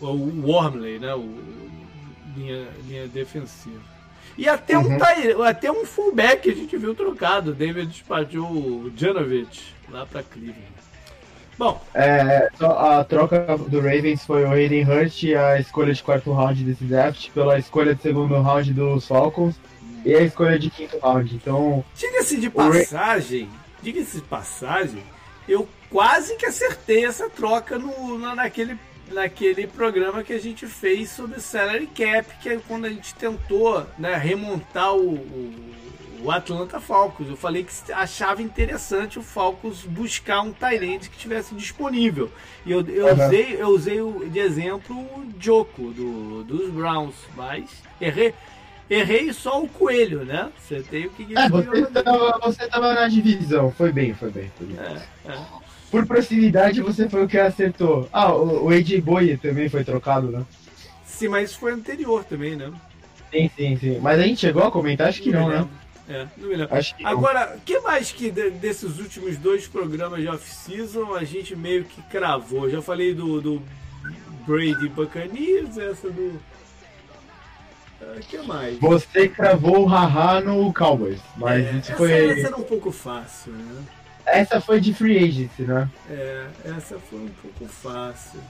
o 0.00 0.42
Wormley, 0.44 1.00
né? 1.00 1.14
O, 1.14 1.28
linha, 2.36 2.68
linha 2.86 3.08
defensiva. 3.08 3.95
E 4.36 4.48
até, 4.48 4.76
uhum. 4.76 4.98
um, 4.98 5.42
até 5.42 5.70
um 5.70 5.84
fullback 5.84 6.50
a 6.50 6.54
gente 6.54 6.76
viu 6.76 6.94
trocado. 6.94 7.50
O 7.50 7.54
David 7.54 7.86
despachou 7.86 8.44
o 8.44 8.92
Janovic 8.94 9.62
lá 9.90 10.04
para 10.04 10.22
Cleveland. 10.22 10.76
Bom. 11.58 11.82
É, 11.94 12.50
a 12.60 13.02
troca 13.04 13.56
do 13.56 13.80
Ravens 13.80 14.24
foi 14.26 14.44
o 14.44 14.50
Hayden 14.50 14.84
Hurst 14.84 15.22
e 15.22 15.34
a 15.34 15.58
escolha 15.58 15.94
de 15.94 16.02
quarto 16.02 16.32
round 16.32 16.62
desse 16.62 16.84
draft 16.84 17.30
pela 17.30 17.58
escolha 17.58 17.94
de 17.94 18.02
segundo 18.02 18.38
round 18.40 18.72
dos 18.74 19.06
Falcons 19.06 19.54
e 20.04 20.14
a 20.14 20.20
escolha 20.20 20.58
de 20.58 20.68
quinto 20.68 20.98
round. 20.98 21.34
Então. 21.34 21.82
Diga-se 21.94 22.36
de 22.36 22.50
passagem, 22.50 23.48
diga-se 23.82 24.18
de 24.18 24.22
passagem, 24.24 25.02
eu 25.48 25.66
quase 25.90 26.36
que 26.36 26.44
acertei 26.44 27.06
essa 27.06 27.30
troca 27.30 27.78
no, 27.78 28.18
naquele, 28.18 28.78
naquele 29.10 29.66
programa 29.66 30.22
que 30.22 30.32
a 30.32 30.40
gente 30.40 30.66
fez 30.66 31.10
sobre 31.10 31.40
salary 31.40 31.86
cap, 31.86 32.36
que 32.40 32.48
é 32.48 32.58
quando 32.66 32.86
a 32.86 32.90
gente 32.90 33.14
tentou 33.14 33.86
né, 33.98 34.16
remontar 34.16 34.94
o, 34.94 35.14
o, 35.14 35.14
o 35.14 35.76
o 36.26 36.30
Atlanta 36.30 36.80
Falcons. 36.80 37.28
Eu 37.28 37.36
falei 37.36 37.64
que 37.64 37.92
achava 37.92 38.42
interessante 38.42 39.18
o 39.18 39.22
Falcons 39.22 39.82
buscar 39.84 40.40
um 40.40 40.52
Tyrande 40.52 41.08
que 41.08 41.16
tivesse 41.16 41.54
disponível. 41.54 42.30
E 42.64 42.72
eu, 42.72 42.86
eu, 42.88 43.06
uhum. 43.06 43.26
usei, 43.26 43.56
eu 43.58 43.68
usei 43.68 44.28
de 44.28 44.38
exemplo 44.40 44.96
o 44.96 45.26
Joko 45.38 45.92
do, 45.92 46.44
dos 46.44 46.70
Browns, 46.70 47.14
mas 47.36 47.82
errei. 48.00 48.34
Errei 48.88 49.32
só 49.32 49.60
o 49.60 49.68
coelho, 49.68 50.24
né? 50.24 50.48
Você 50.60 50.80
tem 50.80 51.06
o 51.06 51.10
que. 51.10 51.26
É, 51.36 51.48
você, 51.48 51.86
tava, 51.86 52.38
você 52.38 52.68
tava 52.68 52.94
na 52.94 53.08
divisão, 53.08 53.72
foi 53.72 53.90
bem, 53.90 54.14
foi 54.14 54.30
bem. 54.30 54.50
Foi 54.56 54.64
bem. 54.64 54.78
É, 54.78 55.32
é. 55.32 55.65
Por 55.90 56.06
proximidade, 56.06 56.80
você 56.80 57.08
foi 57.08 57.24
o 57.24 57.28
que 57.28 57.38
acertou. 57.38 58.08
Ah, 58.12 58.34
o, 58.34 58.66
o 58.66 58.68
AJ 58.70 59.00
Boy 59.00 59.36
também 59.36 59.68
foi 59.68 59.84
trocado, 59.84 60.28
né? 60.28 60.44
Sim, 61.04 61.28
mas 61.28 61.54
foi 61.54 61.72
anterior 61.72 62.24
também, 62.24 62.56
né? 62.56 62.72
Sim, 63.30 63.50
sim, 63.56 63.76
sim. 63.76 63.98
Mas 64.00 64.18
a 64.18 64.22
gente 64.22 64.40
chegou 64.40 64.62
a 64.64 64.70
comentar? 64.70 65.08
Acho 65.08 65.22
que 65.22 65.30
não, 65.30 65.48
não 65.48 65.48
né? 65.48 65.68
É, 66.08 66.26
não 66.36 66.48
me 66.48 66.56
lembro. 66.56 66.74
Acho 66.74 66.94
que 66.94 67.04
Agora, 67.04 67.56
o 67.56 67.60
que 67.60 67.80
mais 67.80 68.12
que 68.12 68.30
de, 68.30 68.50
desses 68.50 68.98
últimos 68.98 69.36
dois 69.38 69.66
programas 69.66 70.20
de 70.20 70.28
off-season 70.28 71.14
a 71.14 71.24
gente 71.24 71.56
meio 71.56 71.84
que 71.84 72.00
cravou? 72.02 72.70
Já 72.70 72.80
falei 72.80 73.12
do, 73.12 73.40
do 73.40 73.62
Brady 74.46 74.88
Buccaneers, 74.88 75.76
essa 75.76 76.08
do. 76.10 76.40
O 78.00 78.20
que 78.20 78.38
mais? 78.38 78.78
Você 78.78 79.28
cravou 79.28 79.82
o 79.82 79.86
haha 79.86 80.40
no 80.40 80.72
Cowboys, 80.72 81.20
mas 81.36 81.66
é, 81.66 81.72
isso 81.72 81.92
foi. 81.94 82.12
Essa 82.12 82.48
era 82.48 82.56
um 82.56 82.62
pouco 82.62 82.92
fácil, 82.92 83.52
né? 83.52 83.82
Essa 84.26 84.60
foi 84.60 84.80
de 84.80 84.92
free 84.92 85.18
agency, 85.18 85.62
né? 85.62 85.88
É, 86.10 86.46
essa 86.64 86.98
foi 86.98 87.20
um 87.20 87.30
pouco 87.40 87.66
fácil. 87.66 88.40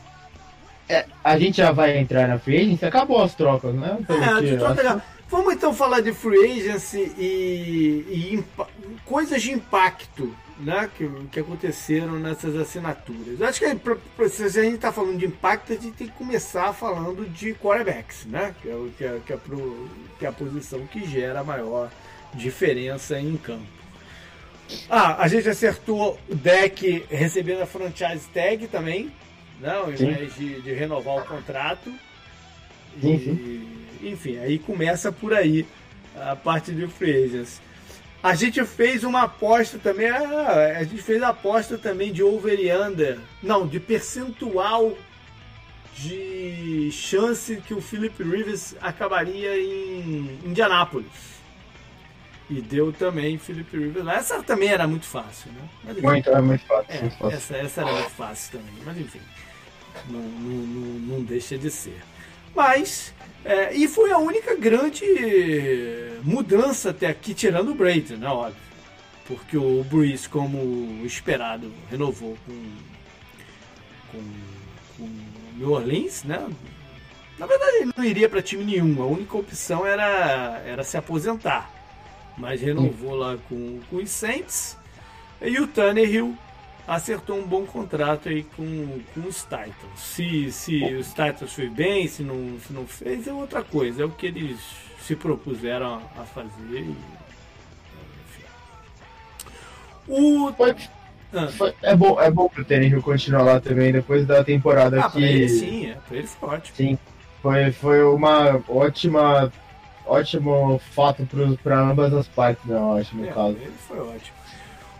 É, 0.88 1.04
a 1.22 1.38
gente 1.38 1.58
já 1.58 1.72
vai 1.72 1.98
entrar 1.98 2.28
na 2.28 2.38
free 2.38 2.62
agency, 2.62 2.84
acabou 2.84 3.22
as 3.22 3.34
trocas, 3.34 3.74
né? 3.74 3.98
é, 4.08 4.56
troca 4.56 5.02
Vamos 5.28 5.54
então 5.54 5.74
falar 5.74 6.00
de 6.00 6.12
free 6.12 6.60
agency 6.60 7.12
e, 7.18 8.04
e 8.08 8.44
coisas 9.04 9.42
de 9.42 9.50
impacto 9.50 10.32
né, 10.58 10.88
que, 10.96 11.08
que 11.32 11.40
aconteceram 11.40 12.12
nessas 12.12 12.54
assinaturas. 12.56 13.40
Eu 13.40 13.46
acho 13.46 13.58
que 13.58 13.74
pra, 13.74 13.96
pra, 14.16 14.28
se 14.28 14.44
a 14.44 14.48
gente 14.48 14.76
está 14.76 14.92
falando 14.92 15.18
de 15.18 15.26
impacto, 15.26 15.72
a 15.72 15.76
gente 15.76 15.92
tem 15.92 16.06
que 16.06 16.12
começar 16.14 16.72
falando 16.72 17.28
de 17.28 17.54
quarterbacks, 17.54 18.24
né? 18.26 18.54
Que 18.62 18.68
é, 18.68 18.88
que 18.96 19.04
é, 19.04 19.20
que 19.26 19.32
é, 19.32 19.36
pro, 19.36 19.88
que 20.18 20.26
é 20.26 20.28
a 20.28 20.32
posição 20.32 20.86
que 20.86 21.04
gera 21.06 21.40
a 21.40 21.44
maior 21.44 21.90
diferença 22.32 23.18
em 23.18 23.36
campo. 23.36 23.75
Ah, 24.88 25.22
a 25.22 25.28
gente 25.28 25.48
acertou 25.48 26.18
o 26.28 26.34
deck 26.34 27.04
recebendo 27.08 27.62
a 27.62 27.66
franchise 27.66 28.26
tag 28.32 28.66
também, 28.68 29.12
né? 29.60 29.70
ao 29.70 29.90
invés 29.90 30.34
de, 30.34 30.60
de, 30.60 30.72
renovar 30.72 31.18
o 31.18 31.24
contrato. 31.24 31.92
E, 32.96 33.00
sim. 33.00 33.68
Enfim, 34.02 34.38
aí 34.38 34.58
começa 34.58 35.10
por 35.12 35.32
aí 35.34 35.66
a 36.16 36.34
parte 36.34 36.72
de 36.72 36.86
free 36.86 37.24
agents. 37.24 37.60
A 38.22 38.34
gente 38.34 38.64
fez 38.64 39.04
uma 39.04 39.22
aposta 39.22 39.78
também, 39.78 40.08
ah, 40.08 40.76
a 40.78 40.82
gente 40.82 41.02
fez 41.02 41.22
a 41.22 41.28
aposta 41.28 41.78
também 41.78 42.12
de 42.12 42.22
over 42.22 42.58
e 42.58 42.72
under, 42.72 43.18
não, 43.42 43.66
de 43.66 43.78
percentual 43.78 44.96
de 45.94 46.90
chance 46.92 47.62
que 47.66 47.72
o 47.72 47.80
Philip 47.80 48.22
Rivers 48.22 48.74
acabaria 48.80 49.56
em 49.58 50.38
Indianápolis. 50.44 51.35
E 52.48 52.60
deu 52.60 52.92
também 52.92 53.36
Felipe 53.38 53.76
Rivers. 53.76 54.06
Essa 54.06 54.42
também 54.42 54.68
era 54.68 54.86
muito 54.86 55.06
fácil, 55.06 55.50
né? 55.50 55.68
Mas, 55.82 56.00
muito, 56.00 56.30
era 56.30 56.42
muito 56.42 56.64
fácil, 56.64 56.94
é, 56.94 57.00
muito 57.00 57.16
fácil. 57.16 57.36
Essa, 57.36 57.56
essa 57.56 57.80
era 57.80 57.92
muito 57.92 58.10
fácil 58.10 58.58
também. 58.58 58.74
Mas 58.84 58.98
enfim, 58.98 59.20
não, 60.08 60.20
não, 60.20 60.50
não, 60.50 61.00
não 61.16 61.24
deixa 61.24 61.58
de 61.58 61.70
ser. 61.70 62.00
Mas, 62.54 63.12
é, 63.44 63.74
e 63.74 63.88
foi 63.88 64.12
a 64.12 64.18
única 64.18 64.54
grande 64.54 65.04
mudança 66.22 66.90
até 66.90 67.08
aqui, 67.08 67.34
tirando 67.34 67.72
o 67.72 67.74
Brady, 67.74 68.16
né? 68.16 68.28
Óbvio. 68.28 68.66
Porque 69.26 69.58
o 69.58 69.82
Breeze, 69.82 70.28
como 70.28 71.04
esperado, 71.04 71.72
renovou 71.90 72.38
com, 72.46 72.72
com, 74.12 74.22
com 74.96 75.10
New 75.56 75.72
Orleans, 75.72 76.22
né? 76.22 76.48
Na 77.36 77.44
verdade, 77.44 77.78
ele 77.78 77.92
não 77.94 78.04
iria 78.04 78.28
para 78.28 78.40
time 78.40 78.64
nenhum. 78.64 79.02
A 79.02 79.06
única 79.06 79.36
opção 79.36 79.84
era, 79.84 80.62
era 80.64 80.84
se 80.84 80.96
aposentar 80.96 81.75
mas 82.36 82.60
renovou 82.60 83.14
lá 83.14 83.36
com, 83.48 83.80
com 83.88 83.96
os 83.96 84.10
Saints. 84.10 84.76
E 85.40 85.58
o 85.60 85.66
Tannehill 85.66 86.36
acertou 86.86 87.36
um 87.36 87.46
bom 87.46 87.66
contrato 87.66 88.28
aí 88.28 88.44
com, 88.56 89.00
com 89.12 89.20
os 89.20 89.42
Titans. 89.42 89.74
Se, 89.96 90.52
se 90.52 90.84
os 90.94 91.08
Titans 91.08 91.52
foi 91.52 91.68
bem, 91.68 92.06
se 92.06 92.22
não, 92.22 92.58
se 92.60 92.72
não 92.72 92.86
fez, 92.86 93.26
é 93.26 93.32
outra 93.32 93.62
coisa. 93.62 94.02
É 94.02 94.04
o 94.04 94.10
que 94.10 94.26
eles 94.26 94.58
se 95.00 95.16
propuseram 95.16 96.00
a 96.16 96.22
fazer. 96.24 96.80
E, 96.80 96.96
o... 100.08 100.52
Foi, 100.52 100.74
ah. 101.34 101.74
é 101.82 101.96
bom, 101.96 102.20
é 102.20 102.30
bom 102.30 102.48
pro 102.48 102.64
Tannehill 102.64 103.02
continuar 103.02 103.42
lá 103.42 103.60
também 103.60 103.92
depois 103.92 104.24
da 104.24 104.44
temporada 104.44 105.04
ah, 105.04 105.10
que. 105.10 105.22
Ele, 105.22 105.48
sim, 105.48 105.86
é, 105.86 105.96
pra 106.08 106.16
ele 106.16 106.26
foi 106.26 106.48
ótimo. 106.48 106.76
Sim, 106.76 106.98
foi, 107.42 107.72
foi 107.72 108.04
uma 108.04 108.62
ótima 108.68 109.52
ótimo 110.06 110.80
fato 110.92 111.26
para 111.62 111.80
ambas 111.80 112.12
as 112.14 112.28
partes, 112.28 112.64
né? 112.64 112.78
No 113.12 113.26
é, 113.26 113.32
caso. 113.32 113.56
Ele 113.56 113.72
foi 113.86 113.98
ótimo. 113.98 114.36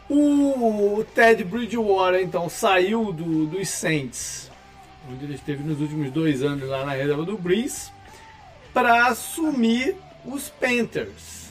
O 0.08 1.04
Ted 1.14 1.42
Bridgewater, 1.42 2.20
então, 2.20 2.48
saiu 2.48 3.12
do, 3.12 3.46
dos 3.46 3.68
Saints, 3.68 4.50
onde 5.10 5.24
ele 5.24 5.34
esteve 5.34 5.64
nos 5.64 5.80
últimos 5.80 6.10
dois 6.12 6.42
anos 6.42 6.68
lá 6.68 6.84
na 6.84 6.92
reserva 6.92 7.24
do 7.24 7.36
Breeze, 7.36 7.90
para 8.72 9.06
assumir 9.06 9.96
os 10.24 10.48
Panthers. 10.48 11.50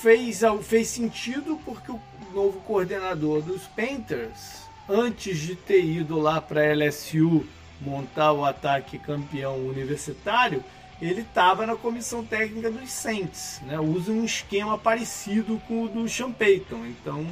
Fez, 0.00 0.42
fez 0.62 0.86
sentido 0.88 1.58
porque 1.64 1.90
o 1.90 2.00
novo 2.32 2.60
coordenador 2.60 3.42
dos 3.42 3.62
Panthers, 3.66 4.62
antes 4.88 5.38
de 5.38 5.56
ter 5.56 5.84
ido 5.84 6.20
lá 6.20 6.40
para 6.40 6.72
LSU 6.72 7.44
montar 7.80 8.32
o 8.32 8.44
ataque 8.44 8.98
campeão 8.98 9.56
universitário, 9.56 10.62
ele 11.00 11.20
estava 11.20 11.66
na 11.66 11.76
comissão 11.76 12.24
técnica 12.24 12.70
dos 12.70 12.90
Saints, 12.90 13.60
né? 13.66 13.78
Usa 13.78 14.10
um 14.10 14.24
esquema 14.24 14.76
parecido 14.76 15.60
com 15.68 15.84
o 15.84 15.88
do 15.88 16.08
Sean 16.08 16.32
Payton. 16.32 16.86
Então 16.86 17.24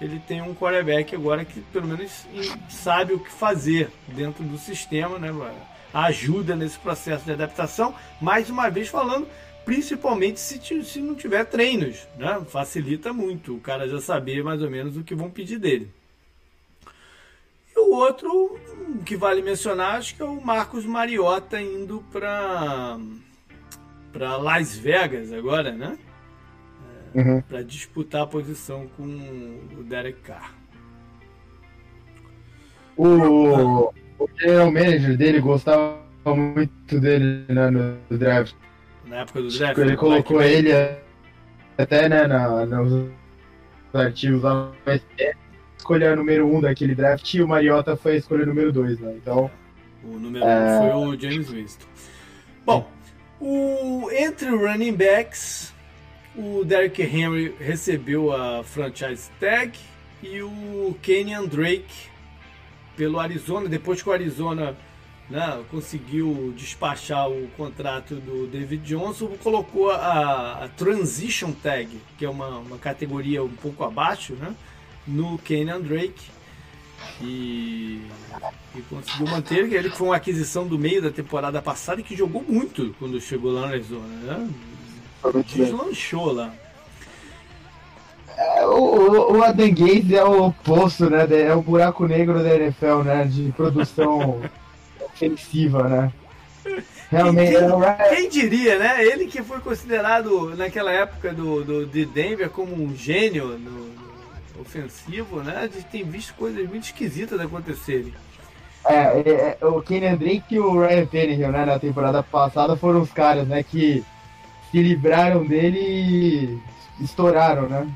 ele 0.00 0.20
tem 0.26 0.42
um 0.42 0.54
quarterback 0.54 1.14
agora 1.14 1.44
que 1.44 1.60
pelo 1.60 1.86
menos 1.86 2.26
sabe 2.68 3.12
o 3.12 3.20
que 3.20 3.30
fazer 3.30 3.90
dentro 4.08 4.42
do 4.42 4.58
sistema, 4.58 5.18
né? 5.18 5.30
Ajuda 5.94 6.56
nesse 6.56 6.78
processo 6.78 7.24
de 7.24 7.32
adaptação. 7.32 7.94
Mais 8.20 8.50
uma 8.50 8.68
vez 8.68 8.88
falando, 8.88 9.28
principalmente 9.64 10.40
se, 10.40 10.60
se 10.82 11.00
não 11.00 11.14
tiver 11.14 11.44
treinos, 11.44 12.08
né? 12.18 12.42
Facilita 12.48 13.12
muito 13.12 13.54
o 13.54 13.60
cara 13.60 13.88
já 13.88 14.00
saber 14.00 14.42
mais 14.42 14.60
ou 14.60 14.70
menos 14.70 14.96
o 14.96 15.04
que 15.04 15.14
vão 15.14 15.30
pedir 15.30 15.58
dele. 15.58 15.88
E 17.74 17.78
o 17.80 17.94
outro 17.94 18.58
que 19.04 19.16
vale 19.16 19.42
mencionar, 19.42 19.96
acho 19.96 20.14
que 20.14 20.22
é 20.22 20.24
o 20.24 20.40
Marcos 20.40 20.84
Mariota 20.84 21.60
indo 21.60 22.04
para 22.12 22.98
para 24.12 24.36
Las 24.36 24.76
Vegas 24.76 25.32
agora, 25.32 25.72
né? 25.72 25.98
É, 27.14 27.20
uhum. 27.20 27.40
Para 27.42 27.62
disputar 27.62 28.22
a 28.22 28.26
posição 28.26 28.86
com 28.88 29.04
o 29.78 29.82
Derek 29.82 30.20
Carr. 30.20 30.52
O, 32.94 33.90
o 34.18 34.28
general 34.38 34.70
manager 34.70 35.16
dele 35.16 35.40
gostava 35.40 35.98
muito 36.26 37.00
dele 37.00 37.44
né, 37.48 37.70
no 37.70 38.18
draft. 38.18 38.54
Na 39.06 39.20
época 39.20 39.40
do 39.40 39.48
draft. 39.48 39.78
Ele 39.78 39.96
colocou 39.96 40.42
ele 40.42 40.70
até 41.78 42.08
né, 42.08 42.26
na, 42.26 42.66
nos 42.66 43.10
artigos 43.94 44.42
lá 44.42 44.72
escolha 45.82 46.14
número 46.14 46.46
um 46.46 46.60
daquele 46.60 46.94
draft 46.94 47.34
e 47.34 47.42
o 47.42 47.48
Mariota 47.48 47.96
foi 47.96 48.12
a 48.12 48.16
escolha 48.16 48.46
número 48.46 48.72
dois, 48.72 49.00
né? 49.00 49.14
Então. 49.16 49.50
O 50.04 50.18
número 50.18 50.44
é... 50.44 50.78
um 50.78 50.78
foi 50.78 50.90
o 50.90 51.20
James 51.20 51.50
Winston. 51.50 51.86
Bom, 52.64 52.88
o, 53.40 54.08
entre 54.12 54.48
running 54.50 54.94
backs, 54.94 55.72
o 56.36 56.64
Derrick 56.64 57.02
Henry 57.02 57.54
recebeu 57.58 58.32
a 58.32 58.62
franchise 58.62 59.28
tag 59.40 59.72
e 60.22 60.40
o 60.40 60.96
Kenyan 61.02 61.46
Drake 61.46 62.10
pelo 62.96 63.18
Arizona, 63.18 63.68
depois 63.68 64.00
que 64.00 64.08
o 64.08 64.12
Arizona 64.12 64.76
né, 65.28 65.64
conseguiu 65.70 66.54
despachar 66.56 67.28
o 67.28 67.48
contrato 67.56 68.14
do 68.14 68.46
David 68.46 68.84
Johnson, 68.84 69.28
colocou 69.42 69.90
a, 69.90 70.64
a 70.64 70.68
Transition 70.68 71.52
Tag, 71.52 71.88
que 72.16 72.24
é 72.24 72.30
uma, 72.30 72.58
uma 72.58 72.78
categoria 72.78 73.42
um 73.42 73.48
pouco 73.48 73.82
abaixo, 73.82 74.34
né? 74.34 74.54
No 75.06 75.38
Kenyan 75.38 75.80
Drake. 75.80 76.30
E, 77.20 78.00
e, 78.74 78.82
conseguiu 78.88 79.26
manter 79.26 79.72
ele 79.72 79.90
foi 79.90 80.08
uma 80.08 80.16
aquisição 80.16 80.66
do 80.66 80.78
meio 80.78 81.02
da 81.02 81.10
temporada 81.10 81.60
passada 81.60 82.00
e 82.00 82.04
que 82.04 82.16
jogou 82.16 82.44
muito 82.48 82.94
quando 82.98 83.20
chegou 83.20 83.52
lá 83.52 83.62
na 83.62 83.68
Arizona, 83.68 84.06
né? 84.22 84.50
Deslanchou 85.54 86.32
lá. 86.32 86.52
É, 88.36 88.66
o, 88.66 89.36
o 89.36 89.42
Adam 89.42 89.72
Gaze 89.72 90.16
é 90.16 90.24
o 90.24 90.52
poço, 90.52 91.08
né? 91.08 91.26
É 91.30 91.54
o 91.54 91.62
buraco 91.62 92.06
negro 92.06 92.42
da 92.42 92.54
NFL, 92.54 93.02
né? 93.04 93.24
De 93.24 93.52
produção 93.52 94.40
ofensiva, 95.00 95.88
né? 95.88 96.12
Realmente, 97.10 97.52
quem, 97.52 98.16
quem, 98.16 98.28
diria, 98.30 98.78
né? 98.78 99.04
Ele 99.04 99.26
que 99.26 99.42
foi 99.42 99.60
considerado 99.60 100.56
naquela 100.56 100.90
época 100.90 101.32
do, 101.32 101.62
do 101.62 101.86
de 101.86 102.06
Denver 102.06 102.48
como 102.48 102.72
um 102.74 102.96
gênio 102.96 103.58
no 103.58 103.91
ofensivo, 104.62 105.42
né? 105.42 105.58
A 105.58 105.66
gente 105.66 105.84
tem 105.84 106.04
visto 106.04 106.34
coisas 106.34 106.66
muito 106.68 106.84
esquisitas 106.84 107.38
acontecerem. 107.40 108.12
É, 108.84 108.94
é, 108.94 109.58
é 109.60 109.66
o 109.66 109.80
Kenny 109.80 110.16
Drake 110.16 110.54
e 110.54 110.58
o 110.58 110.80
Ryan 110.80 111.06
Tannehill, 111.06 111.52
né, 111.52 111.64
na 111.64 111.78
temporada 111.78 112.22
passada 112.22 112.76
foram 112.76 113.02
os 113.02 113.12
caras, 113.12 113.46
né, 113.46 113.62
que 113.62 114.04
se 114.72 114.82
libraram 114.82 115.46
dele 115.46 115.78
e 116.98 117.04
estouraram, 117.04 117.68
né? 117.68 117.88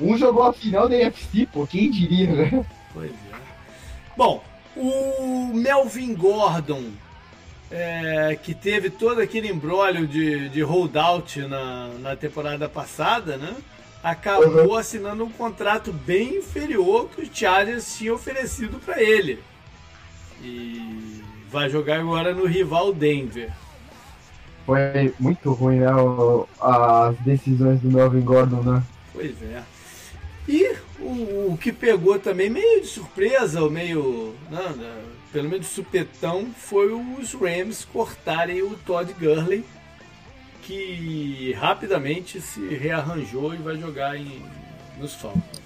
É. 0.00 0.04
Um 0.04 0.18
jogou 0.18 0.42
a 0.42 0.52
final 0.52 0.88
da 0.88 0.96
UFC, 0.96 1.46
pô, 1.46 1.66
quem 1.66 1.90
diria, 1.90 2.30
né? 2.30 2.66
Pois 2.92 3.10
é. 3.10 3.14
Bom, 4.16 4.44
o 4.76 5.52
Melvin 5.54 6.14
Gordon, 6.14 6.90
é, 7.70 8.38
que 8.42 8.54
teve 8.54 8.90
todo 8.90 9.20
aquele 9.20 9.48
embrólio 9.48 10.06
de, 10.06 10.50
de 10.50 10.60
holdout 10.60 11.40
na, 11.42 11.88
na 12.00 12.16
temporada 12.16 12.68
passada, 12.68 13.38
né? 13.38 13.54
Acabou 14.02 14.70
uhum. 14.70 14.74
assinando 14.74 15.24
um 15.24 15.30
contrato 15.30 15.92
bem 15.92 16.38
inferior 16.38 17.08
que 17.08 17.22
o 17.22 17.30
Chargers 17.32 17.96
tinha 17.96 18.12
oferecido 18.12 18.80
para 18.84 19.00
ele. 19.00 19.38
E 20.42 21.22
vai 21.50 21.70
jogar 21.70 22.00
agora 22.00 22.34
no 22.34 22.46
rival 22.46 22.92
Denver. 22.92 23.52
Foi 24.66 25.14
muito 25.18 25.52
ruim, 25.52 25.80
né? 25.80 25.88
as 26.60 27.16
decisões 27.18 27.80
do 27.80 27.90
Melvin 27.90 28.20
Gordon, 28.20 28.62
né? 28.62 28.82
Pois 29.12 29.40
é. 29.42 29.62
E 30.48 30.74
o, 30.98 31.52
o 31.52 31.58
que 31.60 31.72
pegou 31.72 32.18
também 32.18 32.50
meio 32.50 32.80
de 32.80 32.88
surpresa, 32.88 33.62
ou 33.62 33.70
meio. 33.70 34.34
Não, 34.50 34.70
né, 34.70 34.74
não, 34.76 35.12
pelo 35.32 35.48
menos 35.48 35.66
supetão, 35.68 36.48
foi 36.56 36.92
os 36.92 37.32
Rams 37.32 37.84
cortarem 37.84 38.62
o 38.62 38.76
Todd 38.76 39.12
Gurley, 39.14 39.64
que 40.62 41.52
rapidamente 41.58 42.40
se 42.40 42.60
rearranjou 42.74 43.52
e 43.54 43.58
vai 43.58 43.76
jogar 43.76 44.16
em, 44.16 44.42
nos 44.98 45.14
Falcons. 45.14 45.62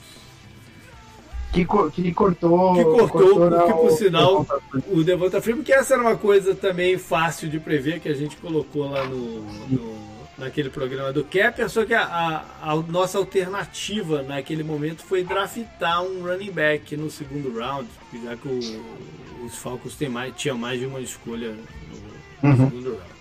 Que, 1.53 1.65
que 1.65 2.13
cortou. 2.13 2.75
Que 2.75 2.85
cortou, 2.85 3.09
cortou 3.09 3.51
porque, 3.51 3.73
por 3.73 3.91
sinal, 3.93 4.47
o 4.89 5.03
Devonta 5.03 5.41
Freeman, 5.41 5.65
que 5.65 5.73
essa 5.73 5.95
era 5.95 6.03
uma 6.03 6.17
coisa 6.17 6.55
também 6.55 6.99
fácil 6.99 7.49
de 7.49 7.59
prever, 7.59 8.01
que 8.01 8.09
a 8.09 8.15
gente 8.15 8.37
colocou 8.37 8.91
lá 8.91 9.05
no, 9.05 9.43
no 9.69 10.07
naquele 10.37 10.69
programa 10.69 11.13
do 11.13 11.25
Kepper, 11.25 11.69
só 11.71 11.85
que 11.85 11.95
a, 11.95 12.03
a, 12.03 12.73
a, 12.73 12.77
nossa 12.77 13.17
alternativa 13.17 14.23
naquele 14.23 14.63
momento 14.63 15.03
foi 15.03 15.25
draftar 15.25 16.03
um 16.03 16.23
running 16.23 16.51
back 16.51 16.95
no 16.95 17.11
segundo 17.11 17.59
round, 17.59 17.89
já 18.23 18.37
que 18.37 18.47
o, 18.47 19.47
os 19.47 19.57
Falcons 19.57 19.97
tem 19.97 20.09
mais, 20.09 20.35
tinham 20.37 20.59
mais 20.59 20.79
de 20.79 20.85
uma 20.85 21.01
escolha 21.01 21.53
no, 21.53 22.51
no 22.51 22.51
uhum. 22.51 22.71
segundo 22.71 22.91
round. 22.91 23.16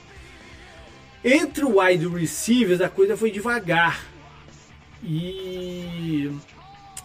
Entre 1.25 1.65
o 1.65 1.79
wide 1.79 2.07
receivers, 2.07 2.81
a 2.81 2.87
coisa 2.87 3.17
foi 3.17 3.31
devagar. 3.31 4.05
E 5.03 6.31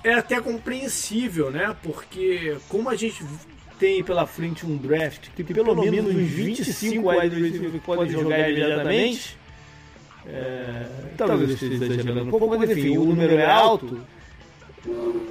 é 0.04 0.12
até 0.12 0.38
compreensível, 0.42 1.50
né? 1.50 1.74
Porque 1.82 2.58
como 2.68 2.90
a 2.90 2.96
gente 2.96 3.24
tem 3.78 4.04
pela 4.04 4.26
frente 4.26 4.66
um 4.66 4.76
draft 4.76 5.28
que 5.34 5.42
tem 5.42 5.54
pelo, 5.54 5.74
pelo 5.74 5.90
menos 5.90 6.14
uns 6.14 6.28
25 6.28 7.08
wide 7.08 7.42
receivers 7.42 7.82
podem 7.82 8.12
jogar 8.12 8.50
imediatamente, 8.50 9.38
é, 10.26 10.86
talvez 11.16 11.50
esteja 11.50 11.74
exagerando 11.82 12.24
um 12.24 12.30
pouco, 12.30 12.58
mas 12.58 12.70
enfim, 12.70 12.98
o 12.98 13.04
número 13.06 13.38
é 13.38 13.50
alto. 13.50 14.02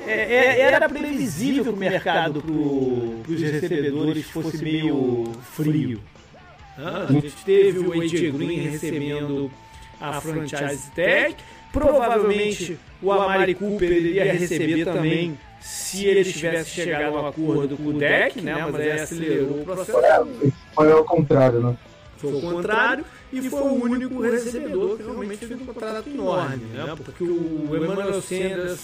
É, 0.08 0.12
é, 0.12 0.62
era 0.62 0.90
previsível 0.90 1.64
que 1.64 1.70
o 1.70 1.76
mercado 1.76 2.42
para 2.42 3.34
os 3.34 3.40
recebedores 3.40 4.26
fosse 4.26 4.64
meio 4.64 5.32
frio. 5.54 6.02
Ah, 6.82 7.06
a 7.10 7.12
gente 7.12 7.36
teve 7.44 7.80
o 7.80 7.92
AJ 7.94 8.32
Green 8.32 8.60
recebendo 8.70 9.52
a 10.00 10.22
franchise 10.22 10.90
tag 10.96 11.36
Provavelmente 11.72 12.80
o 13.02 13.12
Amari 13.12 13.54
Cooper 13.54 13.92
iria 13.92 14.34
receber 14.34 14.86
também 14.86 15.38
se 15.60 16.06
ele 16.06 16.24
tivesse 16.24 16.70
chegado 16.72 17.16
a 17.18 17.22
um 17.22 17.28
acordo 17.28 17.78
com 17.78 17.90
o 17.90 17.94
deck, 17.94 18.42
né? 18.42 18.56
Mas 18.56 18.76
aí 18.76 18.92
acelerou 18.92 19.62
o 19.62 19.66
processo. 19.66 20.54
Foi 20.74 20.92
ao 20.92 21.04
contrário, 21.04 21.60
né? 21.62 21.78
Foi 22.18 22.34
o 22.34 22.42
contrário 22.42 23.06
e 23.32 23.42
foi 23.50 23.62
o 23.62 23.84
único 23.84 24.22
recebedor 24.22 24.98
que 24.98 25.04
realmente 25.04 25.46
fez 25.46 25.62
um 25.62 25.66
contrato 25.66 26.10
enorme, 26.10 26.66
né? 26.66 26.96
Porque 27.04 27.24
o 27.24 27.70
Emmanuel 27.76 28.22
Sanders 28.22 28.80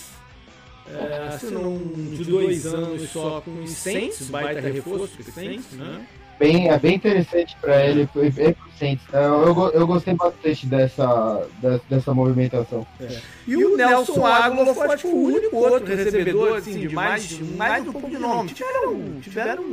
é, 0.88 1.28
assinou 1.30 1.74
um 1.74 2.16
de 2.16 2.24
dois 2.24 2.66
anos 2.68 3.10
só 3.10 3.42
com 3.42 3.52
o 3.52 3.68
Saints, 3.68 4.30
baita 4.30 4.62
reforço 4.62 5.18
para 5.18 5.34
Saints, 5.34 5.72
né? 5.72 6.06
Bem, 6.40 6.70
é 6.70 6.78
bem 6.78 6.96
interessante 6.96 7.56
para 7.62 7.86
ele, 7.86 8.10
bem 8.14 8.54
pro 8.54 8.70
Eu, 9.14 9.72
eu 9.72 9.88
gostei 9.88 10.14
bastante 10.14 10.66
dessa, 10.66 11.48
dessa, 11.90 12.14
movimentação. 12.14 12.86
É. 13.00 13.18
E 13.48 13.56
o 13.56 13.76
Nelson 13.78 14.26
Água 14.26 14.74
foi 14.74 14.94
acho, 14.94 15.08
o 15.08 15.24
único 15.24 15.56
outro 15.56 15.96
recebedor 15.96 16.58
assim, 16.58 16.80
de 16.80 16.94
mais, 16.94 17.40
mais 17.56 17.84
de 17.84 17.90
um 17.90 17.94
pouco 17.94 18.10
de 18.10 18.18
nome. 18.18 18.50
Tiveram, 18.50 19.22
tiveram 19.22 19.64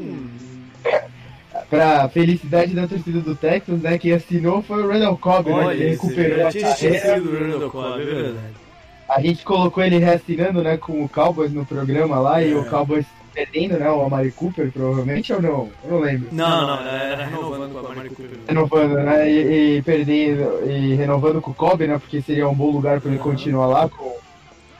Pra 1.69 2.09
felicidade 2.09 2.75
da 2.75 2.89
torcida 2.89 3.21
do 3.21 3.37
Texas, 3.37 3.81
né? 3.81 3.99
Quem 3.99 4.13
assinou 4.13 4.63
foi 4.63 4.83
o 4.83 4.89
Randall 4.89 5.19
Cobb, 5.19 5.51
né? 5.51 5.75
Que 5.75 5.85
recuperou. 5.85 6.51
Tinha 6.51 6.75
sido 6.75 7.31
o 7.31 7.39
Randall 7.39 7.71
Cobb, 7.71 8.01
é 8.01 8.05
verdade. 8.05 8.63
A 9.09 9.21
gente 9.21 9.45
colocou 9.45 9.85
ele 9.85 9.99
reassinando, 9.99 10.63
né, 10.63 10.79
com 10.79 11.05
o 11.05 11.09
Cowboys 11.09 11.53
no 11.53 11.67
programa 11.67 12.19
lá, 12.19 12.41
é. 12.41 12.49
e 12.49 12.55
o 12.55 12.65
Cowboys 12.65 13.05
perdendo, 13.33 13.79
né? 13.79 13.91
O 13.91 14.03
Amari 14.03 14.31
Cooper, 14.31 14.71
provavelmente, 14.71 15.33
ou 15.33 15.43
não? 15.43 15.71
Eu 15.85 15.91
não 15.91 16.01
lembro. 16.01 16.29
Não, 16.33 16.67
não, 16.67 16.87
era 16.87 17.25
renovando 17.25 17.73
com 17.73 17.79
o 17.79 17.91
Amari 17.91 18.09
Cooper. 18.11 18.39
Renovando, 18.47 18.95
né? 18.95 19.31
E, 19.31 19.79
e, 19.79 19.83
perdendo, 19.83 20.71
e 20.71 20.95
renovando 20.95 21.41
com 21.41 21.51
o 21.51 21.55
Kobe, 21.55 21.87
né? 21.87 21.99
Porque 21.99 22.21
seria 22.23 22.49
um 22.49 22.55
bom 22.55 22.71
lugar 22.71 23.01
para 23.01 23.11
ele 23.11 23.19
uhum. 23.19 23.31
continuar 23.31 23.67
lá 23.67 23.89
com, 23.89 24.17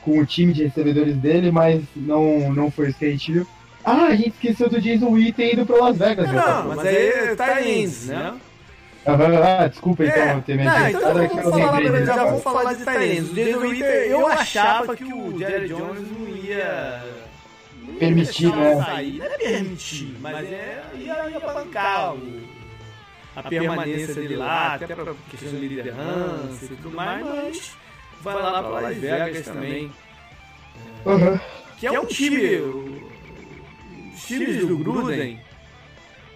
com 0.01 0.19
o 0.19 0.25
time 0.25 0.53
de 0.53 0.63
recebedores 0.63 1.15
dele, 1.15 1.51
mas 1.51 1.83
não, 1.95 2.53
não 2.53 2.71
foi 2.71 2.89
isso 2.89 2.99
que 2.99 3.05
a 3.05 3.11
gente 3.11 3.31
viu. 3.31 3.47
Ah, 3.83 4.05
a 4.05 4.15
gente 4.15 4.29
esqueceu 4.29 4.69
do 4.69 4.79
Jason 4.79 5.09
Witten 5.09 5.53
indo 5.53 5.65
para 5.65 5.75
Las 5.77 5.97
Vegas. 5.97 6.27
Não, 6.27 6.33
né? 6.33 6.75
mas 6.75 6.79
aí 6.85 7.35
tá 7.35 7.55
Tyrants, 7.55 8.07
né? 8.07 8.33
Ah, 9.05 9.67
desculpa 9.67 10.05
então 10.05 10.23
é, 10.23 10.39
ter 10.39 10.55
não, 10.55 10.87
então 10.87 11.01
já, 11.01 11.43
vamos 11.43 11.51
falar, 11.51 12.05
já 12.05 12.23
vamos 12.23 12.43
falar 12.43 12.73
de 12.73 12.85
Tyrants. 12.85 13.31
O 13.31 13.33
Jason 13.33 13.59
Witten, 13.59 13.87
eu 13.87 14.27
achava 14.27 14.95
que 14.95 15.03
o 15.03 15.37
Jerry 15.37 15.67
Jones 15.67 16.07
não 16.09 16.27
ia 16.37 17.03
permitir, 17.99 18.55
né? 18.55 18.83
Sair. 18.83 19.17
Não 19.17 19.25
é 19.25 19.37
permitir, 19.37 20.17
mas 20.19 20.45
é 20.47 20.83
ia, 20.95 21.29
ia 21.29 21.39
bancar 21.39 22.15
o, 22.15 22.41
a 23.35 23.43
permanência 23.43 24.13
dele 24.13 24.35
lá, 24.35 24.75
até 24.75 24.95
para 24.95 25.13
questão 25.29 25.49
de 25.49 25.67
liderança 25.67 26.65
e 26.65 26.67
tudo 26.67 26.91
mais, 26.91 27.25
mas 27.25 27.77
vai 28.21 28.35
lá 28.35 28.63
para 28.63 28.79
Las 28.79 28.97
Vegas 28.97 29.45
também. 29.45 29.91
Uhum. 31.05 31.39
Que 31.77 31.87
é 31.87 31.99
um 31.99 32.05
time. 32.05 32.55
Os 34.13 34.25
times 34.25 34.65
do 34.65 34.77
Gruden 34.77 35.39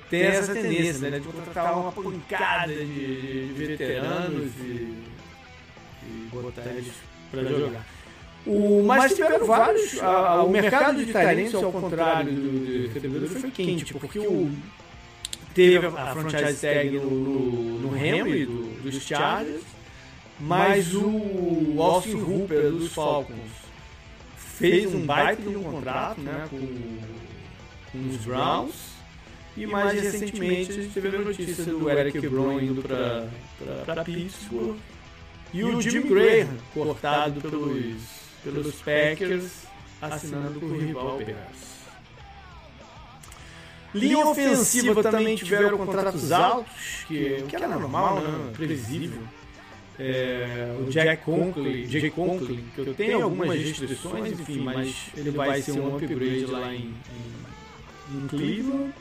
tem 0.10 0.24
essa 0.24 0.54
tendência, 0.54 1.10
né? 1.10 1.20
De 1.20 1.28
contratar 1.28 1.78
uma 1.78 1.92
pancada 1.92 2.74
de, 2.74 3.48
de 3.48 3.54
veteranos 3.54 4.52
e, 4.60 5.04
e 6.04 6.30
botar 6.32 6.66
eles 6.66 6.94
para 7.32 7.44
jogar. 7.44 7.97
O, 8.48 8.82
mas 8.84 9.14
tiveram 9.14 9.46
vários. 9.46 10.02
A, 10.02 10.42
o 10.42 10.50
mercado 10.50 11.04
de 11.04 11.12
talentos, 11.12 11.62
ao 11.62 11.72
contrário 11.72 12.32
do 12.32 12.88
recebedores, 12.88 13.42
foi 13.42 13.52
quente, 13.52 13.94
porque 13.94 14.20
o, 14.20 14.50
teve 15.54 15.86
a, 15.86 16.16
franchise 16.16 16.62
tag 16.62 16.92
no, 16.92 17.10
no, 17.10 17.80
no 17.80 17.98
Henry 17.98 18.46
do, 18.46 18.82
dos 18.82 19.04
Chargers, 19.04 19.64
mas 20.40 20.94
o 20.96 21.76
Austin 21.82 22.22
Hooper 22.22 22.72
dos 22.72 22.94
Falcons 22.94 23.52
fez 24.38 24.94
um 24.94 25.06
baita 25.06 25.42
de 25.42 25.58
um 25.58 25.64
contrato 25.64 26.22
né, 26.22 26.48
com, 26.50 26.58
com 27.92 28.10
os 28.10 28.18
Browns. 28.18 28.98
E 29.58 29.66
mais 29.66 30.00
recentemente 30.00 30.72
a 30.72 30.76
gente 30.76 30.94
teve 30.94 31.18
a 31.18 31.20
notícia 31.20 31.66
do 31.66 31.90
Eric 31.90 32.30
Brown 32.30 32.62
indo 32.62 32.82
para 32.82 34.04
Pittsburgh. 34.04 34.78
E 35.54 35.64
o 35.64 35.82
Jim 35.82 36.02
Graham 36.02 36.50
cortado 36.74 37.42
pelos 37.42 38.27
pelos 38.52 38.76
Packers, 38.76 39.52
assinando 40.02 40.60
com 40.60 40.66
o 40.68 40.78
rival 40.78 41.18
Bears. 41.18 41.68
Linha 43.94 44.26
ofensiva 44.26 45.02
também 45.02 45.36
tiveram 45.36 45.78
contratos 45.78 46.32
altos, 46.32 47.06
que, 47.08 47.44
que 47.48 47.56
era 47.56 47.68
normal, 47.68 48.22
né? 48.22 48.52
previsível. 48.54 49.22
É, 50.00 50.76
o 50.80 50.92
Jack 50.92 51.24
Conklin, 51.24 51.88
Jack 51.88 52.12
Conklin, 52.12 52.64
que 52.76 52.82
eu 52.82 52.94
tenho 52.94 53.24
algumas 53.24 53.60
restrições, 53.60 54.40
enfim, 54.40 54.60
mas 54.60 55.08
ele 55.16 55.32
vai 55.32 55.60
ser 55.62 55.72
um 55.72 55.96
upgrade 55.96 56.46
lá 56.46 56.72
em, 56.72 56.94
em, 58.12 58.18
em 58.18 58.28
Cleveland. 58.28 58.94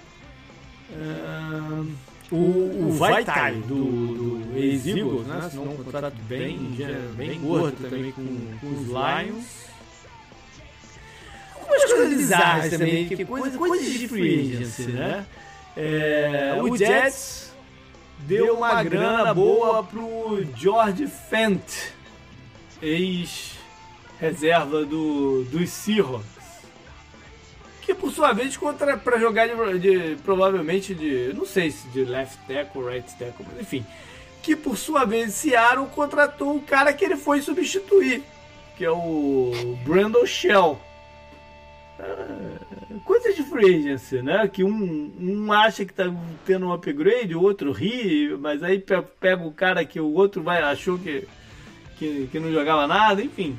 Uh, 0.88 1.92
o, 2.30 2.88
o 2.88 2.92
Vaitai 2.92 3.54
do, 3.54 3.74
do 3.74 4.58
ex-Eagles, 4.58 5.26
né? 5.26 5.38
Assinou 5.38 5.72
um 5.72 5.76
contrato 5.76 6.16
bem, 6.28 6.76
bem 7.16 7.40
gordo 7.40 7.76
também 7.82 8.12
com, 8.12 8.24
com 8.60 8.68
os 8.68 8.86
Lions. 8.86 9.66
Algumas 11.54 11.84
coisas 11.84 12.16
bizarras 12.16 12.70
também, 12.70 13.08
que 13.08 13.24
coisa, 13.24 13.58
coisas 13.58 13.92
de 13.92 14.08
free 14.08 14.54
agency, 14.54 14.92
né? 14.92 15.26
É, 15.76 16.56
o 16.60 16.76
Jets 16.76 17.52
deu 18.20 18.56
uma 18.56 18.82
grana 18.82 19.34
boa 19.34 19.84
pro 19.84 20.44
George 20.56 21.06
Fent, 21.06 21.92
ex-reserva 22.80 24.84
do, 24.84 25.44
dos 25.44 25.70
Seahawks. 25.70 26.35
Que 27.86 27.94
por 27.94 28.10
sua 28.10 28.32
vez 28.32 28.56
contra 28.56 28.96
para 28.96 29.16
jogar 29.16 29.46
de, 29.46 29.78
de, 29.78 30.16
provavelmente 30.16 30.92
de. 30.92 31.32
não 31.32 31.46
sei 31.46 31.70
se 31.70 31.86
de 31.90 32.04
left 32.04 32.36
tackle, 32.48 32.82
right 32.82 33.08
tackle, 33.14 33.46
mas 33.48 33.60
enfim. 33.60 33.86
Que 34.42 34.56
por 34.56 34.76
sua 34.76 35.04
vez 35.04 35.34
Seattle 35.34 35.86
contratou 35.86 36.56
o 36.56 36.62
cara 36.62 36.92
que 36.92 37.04
ele 37.04 37.16
foi 37.16 37.40
substituir, 37.40 38.24
que 38.76 38.84
é 38.84 38.90
o 38.90 39.78
Brandon 39.84 40.26
Shell. 40.26 40.80
Ah, 42.00 42.58
coisa 43.04 43.32
de 43.32 43.44
free 43.44 43.76
agency, 43.76 44.20
né? 44.20 44.48
Que 44.48 44.64
um, 44.64 45.12
um 45.20 45.52
acha 45.52 45.84
que 45.84 45.94
tá 45.94 46.12
tendo 46.44 46.66
um 46.66 46.72
upgrade, 46.72 47.36
o 47.36 47.42
outro 47.42 47.70
ri, 47.70 48.36
mas 48.36 48.64
aí 48.64 48.84
pega 49.20 49.46
o 49.46 49.52
cara 49.52 49.84
que 49.84 50.00
o 50.00 50.12
outro 50.12 50.42
vai 50.42 50.60
achou 50.60 50.98
que, 50.98 51.28
que, 51.96 52.28
que 52.32 52.40
não 52.40 52.50
jogava 52.50 52.88
nada, 52.88 53.22
enfim. 53.22 53.56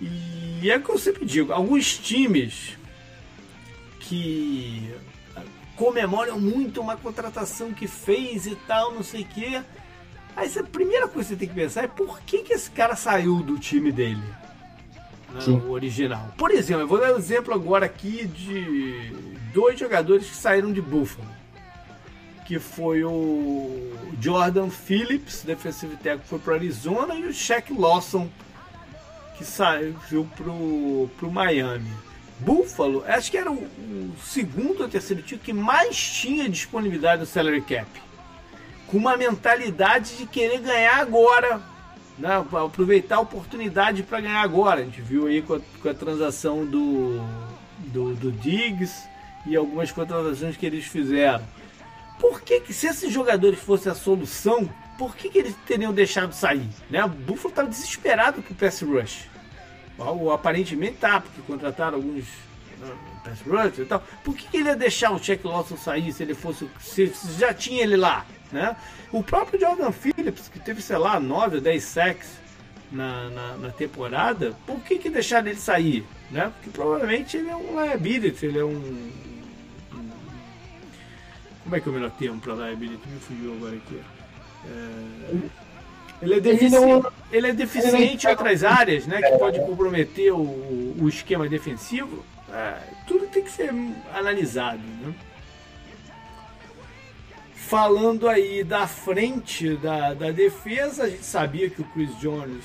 E 0.00 0.68
é 0.68 0.80
que 0.80 0.88
eu 0.88 0.98
sempre 0.98 1.24
digo, 1.24 1.52
alguns 1.52 1.96
times 1.96 2.79
que 4.00 4.92
comemoram 5.76 6.40
muito 6.40 6.80
uma 6.80 6.96
contratação 6.96 7.72
que 7.72 7.86
fez 7.86 8.46
e 8.46 8.56
tal, 8.66 8.92
não 8.92 9.02
sei 9.02 9.22
o 9.22 9.26
quê. 9.26 9.62
Aí 10.36 10.50
a 10.58 10.64
primeira 10.64 11.06
coisa 11.06 11.28
que 11.28 11.34
você 11.34 11.38
tem 11.38 11.48
que 11.48 11.54
pensar 11.54 11.84
é 11.84 11.88
por 11.88 12.20
que, 12.20 12.38
que 12.38 12.52
esse 12.52 12.70
cara 12.70 12.96
saiu 12.96 13.42
do 13.42 13.58
time 13.58 13.92
dele 13.92 14.22
né, 15.32 15.40
o 15.46 15.70
original. 15.70 16.32
Por 16.36 16.50
exemplo, 16.50 16.82
eu 16.82 16.88
vou 16.88 17.00
dar 17.00 17.14
um 17.14 17.18
exemplo 17.18 17.54
agora 17.54 17.86
aqui 17.86 18.26
de 18.26 19.12
dois 19.52 19.78
jogadores 19.78 20.28
que 20.28 20.36
saíram 20.36 20.72
de 20.72 20.80
Buffalo. 20.80 21.28
Que 22.46 22.58
foi 22.58 23.04
o 23.04 23.92
Jordan 24.20 24.70
Phillips, 24.70 25.44
defensive 25.44 25.96
tackle, 25.96 26.26
foi 26.26 26.38
para 26.40 26.54
Arizona, 26.54 27.14
e 27.14 27.24
o 27.24 27.32
Shaq 27.32 27.72
Lawson, 27.72 28.28
que 29.38 29.44
saiu 29.44 29.94
pro, 30.36 31.08
pro 31.16 31.30
Miami. 31.30 31.90
Buffalo, 32.40 33.04
acho 33.06 33.30
que 33.30 33.36
era 33.36 33.50
o, 33.50 33.62
o 33.62 34.14
segundo 34.24 34.82
ou 34.82 34.88
terceiro 34.88 35.22
time 35.22 35.40
que 35.40 35.52
mais 35.52 35.96
tinha 35.96 36.48
disponibilidade 36.48 37.20
no 37.20 37.26
salary 37.26 37.60
cap. 37.62 37.88
Com 38.86 38.96
uma 38.96 39.16
mentalidade 39.16 40.16
de 40.16 40.26
querer 40.26 40.60
ganhar 40.60 40.96
agora 40.96 41.60
né, 42.20 42.44
aproveitar 42.64 43.16
a 43.16 43.20
oportunidade 43.20 44.02
para 44.02 44.20
ganhar 44.20 44.42
agora. 44.42 44.82
A 44.82 44.84
gente 44.84 45.00
viu 45.00 45.26
aí 45.26 45.42
com 45.42 45.54
a, 45.54 45.60
com 45.82 45.88
a 45.88 45.94
transação 45.94 46.66
do, 46.66 47.18
do, 47.78 48.14
do, 48.14 48.30
Diggs 48.30 49.08
e 49.46 49.56
algumas 49.56 49.90
contratações 49.90 50.56
que 50.56 50.66
eles 50.66 50.84
fizeram. 50.84 51.42
Por 52.18 52.42
que, 52.42 52.60
que 52.60 52.74
se 52.74 52.86
esses 52.86 53.10
jogadores 53.10 53.58
fossem 53.58 53.90
a 53.90 53.94
solução, 53.94 54.68
por 54.98 55.16
que, 55.16 55.30
que 55.30 55.38
eles 55.38 55.54
teriam 55.66 55.92
deixado 55.92 56.34
sair? 56.34 56.68
Né? 56.90 57.02
O 57.02 57.08
Buffalo 57.08 57.48
estava 57.48 57.68
desesperado 57.68 58.42
com 58.42 58.52
o 58.52 58.56
pass 58.56 58.82
rush. 58.82 59.30
Ou, 60.00 60.32
aparentemente 60.32 60.94
tá, 60.94 61.20
porque 61.20 61.42
contrataram 61.42 61.96
alguns 61.96 62.24
né, 62.80 62.92
pass 63.24 63.40
rush 63.42 63.78
e 63.78 63.84
tal. 63.84 64.02
Por 64.24 64.34
que, 64.34 64.48
que 64.48 64.56
ele 64.56 64.68
ia 64.68 64.76
deixar 64.76 65.12
o 65.12 65.20
Check 65.20 65.44
Lawson 65.44 65.76
sair 65.76 66.12
se 66.12 66.22
ele 66.22 66.34
fosse. 66.34 66.68
se 66.80 67.12
já 67.38 67.52
tinha 67.52 67.82
ele 67.82 67.96
lá? 67.96 68.24
Né? 68.50 68.76
O 69.12 69.22
próprio 69.22 69.60
Jordan 69.60 69.92
Phillips, 69.92 70.48
que 70.48 70.58
teve, 70.58 70.82
sei 70.82 70.96
lá, 70.96 71.20
9 71.20 71.56
ou 71.56 71.62
10 71.62 71.82
sacks 71.82 72.30
na, 72.90 73.30
na, 73.30 73.56
na, 73.56 73.70
temporada, 73.70 74.56
por 74.66 74.80
que, 74.80 74.98
que 74.98 75.08
deixaram 75.08 75.48
ele 75.48 75.58
sair? 75.58 76.04
Né? 76.30 76.52
Porque 76.56 76.70
provavelmente 76.70 77.36
ele 77.36 77.48
é 77.48 77.56
um 77.56 77.80
liability, 77.80 78.46
ele 78.46 78.58
é 78.58 78.64
um. 78.64 79.10
Como 81.62 81.76
é 81.76 81.80
que 81.80 81.88
é 81.88 81.90
o 81.90 81.94
melhor 81.94 82.10
termo 82.12 82.40
para 82.40 82.54
liability? 82.54 83.08
Me 83.08 83.20
fugiu 83.20 83.54
agora 83.54 83.76
aqui. 83.76 84.00
É... 84.66 85.69
Ele 86.22 86.34
é, 86.34 86.40
defici... 86.40 86.76
ele 87.32 87.46
é 87.46 87.52
deficiente 87.52 88.26
em 88.26 88.30
outras 88.30 88.62
áreas, 88.62 89.06
né? 89.06 89.22
Que 89.22 89.38
pode 89.38 89.58
comprometer 89.60 90.32
o, 90.32 90.94
o 91.00 91.08
esquema 91.08 91.48
defensivo. 91.48 92.24
É, 92.52 92.76
tudo 93.06 93.26
tem 93.26 93.42
que 93.42 93.50
ser 93.50 93.72
analisado, 94.12 94.82
né? 95.02 95.14
Falando 97.54 98.28
aí 98.28 98.64
da 98.64 98.86
frente 98.86 99.76
da, 99.76 100.12
da 100.12 100.30
defesa, 100.32 101.04
a 101.04 101.08
gente 101.08 101.24
sabia 101.24 101.70
que 101.70 101.80
o 101.80 101.84
Chris 101.84 102.10
Jones 102.18 102.64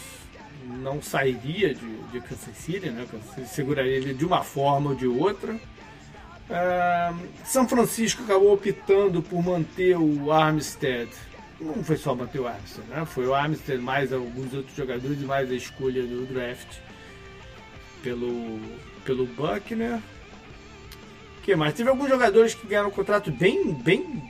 não 0.65 1.01
sairia 1.01 1.75
de, 1.75 1.97
de 2.11 2.19
Kansas 2.21 2.57
City, 2.57 2.89
né? 2.89 3.05
seguraria 3.45 3.97
ele 3.97 4.15
de 4.15 4.25
uma 4.25 4.43
forma 4.43 4.89
ou 4.89 4.95
de 4.95 5.05
outra. 5.05 5.53
Uh, 5.53 7.27
São 7.43 7.67
Francisco 7.67 8.23
acabou 8.23 8.53
optando 8.53 9.21
por 9.21 9.43
manter 9.43 9.95
o 9.95 10.31
Armstead. 10.31 11.09
Não 11.59 11.83
foi 11.83 11.95
só 11.95 12.13
o 12.13 12.47
Armstead, 12.47 12.87
né? 12.89 13.05
Foi 13.05 13.25
o 13.25 13.33
Armstead 13.33 13.81
mais 13.81 14.11
alguns 14.11 14.53
outros 14.53 14.75
jogadores 14.75 15.21
e 15.21 15.25
mais 15.25 15.49
a 15.49 15.55
escolha 15.55 16.03
do 16.03 16.25
draft 16.25 16.67
pelo, 18.03 18.59
pelo 19.05 19.25
Buckner. 19.25 19.99
que 21.43 21.55
mais? 21.55 21.73
Teve 21.73 21.89
alguns 21.89 22.09
jogadores 22.09 22.53
que 22.53 22.67
ganharam 22.67 22.89
um 22.89 22.91
contrato 22.91 23.31
bem, 23.31 23.73
bem 23.73 24.21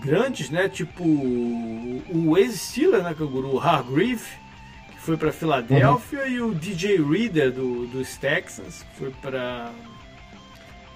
grandes, 0.00 0.50
né? 0.50 0.68
Tipo 0.68 1.04
o 1.04 2.34
ex-Steeler, 2.36 3.02
né? 3.02 3.14
É 3.18 3.22
o 3.22 3.58
Hargreave, 3.58 4.26
que 4.90 5.00
foi 5.00 5.16
para 5.16 5.32
Filadélfia, 5.32 6.20
uhum. 6.20 6.28
e 6.28 6.40
o 6.40 6.54
DJ 6.54 6.96
Reader 7.02 7.52
do, 7.52 7.86
dos 7.86 8.16
Texans, 8.16 8.82
que 8.82 8.98
foi 8.98 9.10
para 9.22 9.72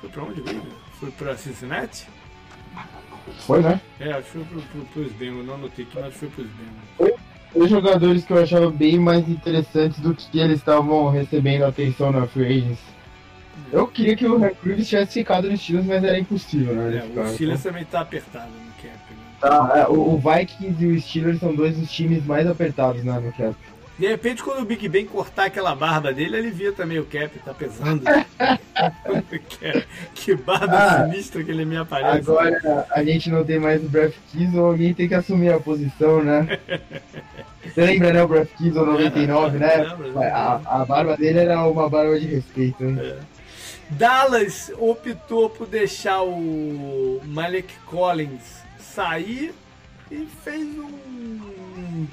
foi 0.00 0.11
para 0.11 0.22
onde 0.24 0.40
Reader? 0.42 0.72
Foi 0.98 1.11
para 1.12 1.36
Cincinnati? 1.36 2.07
Foi, 3.41 3.61
né? 3.61 3.81
É, 4.01 4.12
acho 4.12 4.22
que 4.22 4.31
foi 4.31 4.45
pro, 4.45 4.62
pro, 4.62 4.85
pros 4.87 5.12
Bengals, 5.12 5.47
não 5.47 5.55
anotei 5.55 5.85
aqui, 5.85 5.99
mas 6.01 6.14
foi 6.14 6.29
pros 6.29 6.47
Bengals. 6.47 6.85
Foi 6.97 7.14
os 7.55 7.70
jogadores 7.70 8.25
que 8.25 8.33
eu 8.33 8.43
achava 8.43 8.70
bem 8.70 8.99
mais 8.99 9.29
interessantes 9.29 10.01
do 10.01 10.14
que 10.14 10.39
eles 10.39 10.59
estavam 10.59 11.09
recebendo 11.11 11.64
atenção 11.64 12.11
na 12.11 12.27
Free 12.27 12.59
Agents. 12.59 12.95
Eu 13.72 13.87
queria 13.87 14.16
que 14.16 14.27
o 14.27 14.39
Recruit 14.39 14.85
tivesse 14.85 15.14
ficado 15.14 15.49
no 15.49 15.57
Steelers, 15.57 15.87
mas 15.87 16.05
era 16.05 16.18
impossível, 16.18 16.75
né? 16.75 16.97
É, 16.97 17.20
o 17.20 17.29
Steelers 17.29 17.61
então. 17.61 17.72
também 17.72 17.85
tá 17.85 18.01
apertado 18.01 18.51
no 18.51 18.72
cap. 18.72 18.95
Né? 19.11 19.16
Tá, 19.41 19.72
é, 19.77 19.87
o, 19.87 20.14
o, 20.14 20.18
Vikings 20.18 20.85
e 20.85 20.87
o 20.89 21.01
Steelers 21.01 21.41
são 21.41 21.55
dois 21.55 21.77
dos 21.77 21.91
times 21.91 22.25
mais 22.25 22.47
apertados 22.47 23.05
né, 23.05 23.18
no 23.18 23.33
cap. 23.33 23.55
De 23.99 24.09
repente, 24.09 24.42
quando 24.42 24.62
o 24.62 24.64
Big 24.64 24.88
Ben 24.88 25.07
cortar 25.07 25.47
aquela 25.47 25.74
barba 25.74 26.12
dele, 26.12 26.36
ele 26.36 26.51
via 26.51 26.72
também 26.72 26.99
o 26.99 27.05
cap, 27.05 27.38
tá 27.38 27.55
pesando. 27.55 28.03
que, 30.14 30.34
barba 30.34 30.76
ah, 30.76 31.05
sinistra 31.05 31.45
que 31.45 31.51
ele 31.51 31.64
me 31.64 31.76
aparece. 31.76 32.18
Agora 32.18 32.86
a 32.90 33.05
gente 33.05 33.30
não 33.30 33.45
tem 33.45 33.59
mais 33.59 33.84
o 33.84 33.88
Breath 33.88 34.14
ou 34.55 34.66
alguém 34.66 34.92
tem 34.92 35.09
que 35.09 35.14
assumir 35.14 35.53
a 35.53 35.61
posição, 35.61 36.22
né? 36.22 36.59
Você 37.62 37.86
lembra, 37.86 38.12
né, 38.12 38.22
o 38.22 38.28
Breath 38.28 38.49
Kiesel 38.59 38.84
99, 38.84 39.59
né? 39.59 39.86
A, 40.32 40.80
a 40.80 40.84
barba 40.84 41.16
dele 41.16 41.38
era 41.38 41.66
uma 41.66 41.88
barba 41.88 42.18
de 42.18 42.26
respeito, 42.26 42.84
hein? 42.84 42.99
É. 43.01 43.16
Dallas 43.90 44.72
optou 44.78 45.51
por 45.51 45.66
deixar 45.66 46.22
o 46.22 47.20
Malik 47.24 47.74
Collins 47.86 48.62
sair 48.78 49.55
e 50.11 50.26
fez 50.42 50.66
um. 50.78 52.07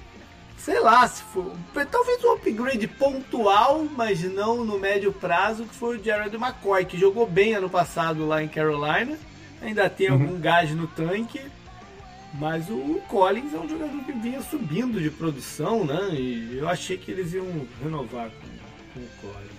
Sei 0.64 0.80
lá, 0.80 1.08
se 1.08 1.24
for. 1.24 1.56
Talvez 1.90 2.24
um 2.24 2.34
upgrade 2.34 2.88
pontual, 2.88 3.88
mas 3.98 4.22
não 4.22 4.64
no 4.64 4.78
médio 4.78 5.12
prazo, 5.12 5.66
que 5.66 5.74
foi 5.74 5.98
o 5.98 6.04
Jared 6.04 6.36
McCoy, 6.36 6.86
que 6.86 7.00
jogou 7.00 7.26
bem 7.26 7.56
ano 7.56 7.68
passado 7.68 8.28
lá 8.28 8.44
em 8.44 8.48
Carolina. 8.48 9.18
Ainda 9.60 9.90
tem 9.90 10.12
uhum. 10.12 10.22
algum 10.22 10.40
gás 10.40 10.70
no 10.72 10.86
tanque. 10.86 11.42
Mas 12.36 12.70
o 12.70 13.02
Collins 13.10 13.54
é 13.54 13.58
um 13.58 13.68
jogador 13.68 14.04
que 14.06 14.12
vinha 14.14 14.42
subindo 14.42 15.02
de 15.02 15.10
produção, 15.10 15.84
né? 15.84 16.10
E 16.12 16.60
eu 16.60 16.70
achei 16.70 16.96
que 16.96 17.12
eles 17.12 17.34
iam 17.34 17.68
renovar 17.84 18.30
com, 18.30 18.94
com 18.94 19.00
o 19.00 19.10
Collins. 19.20 19.52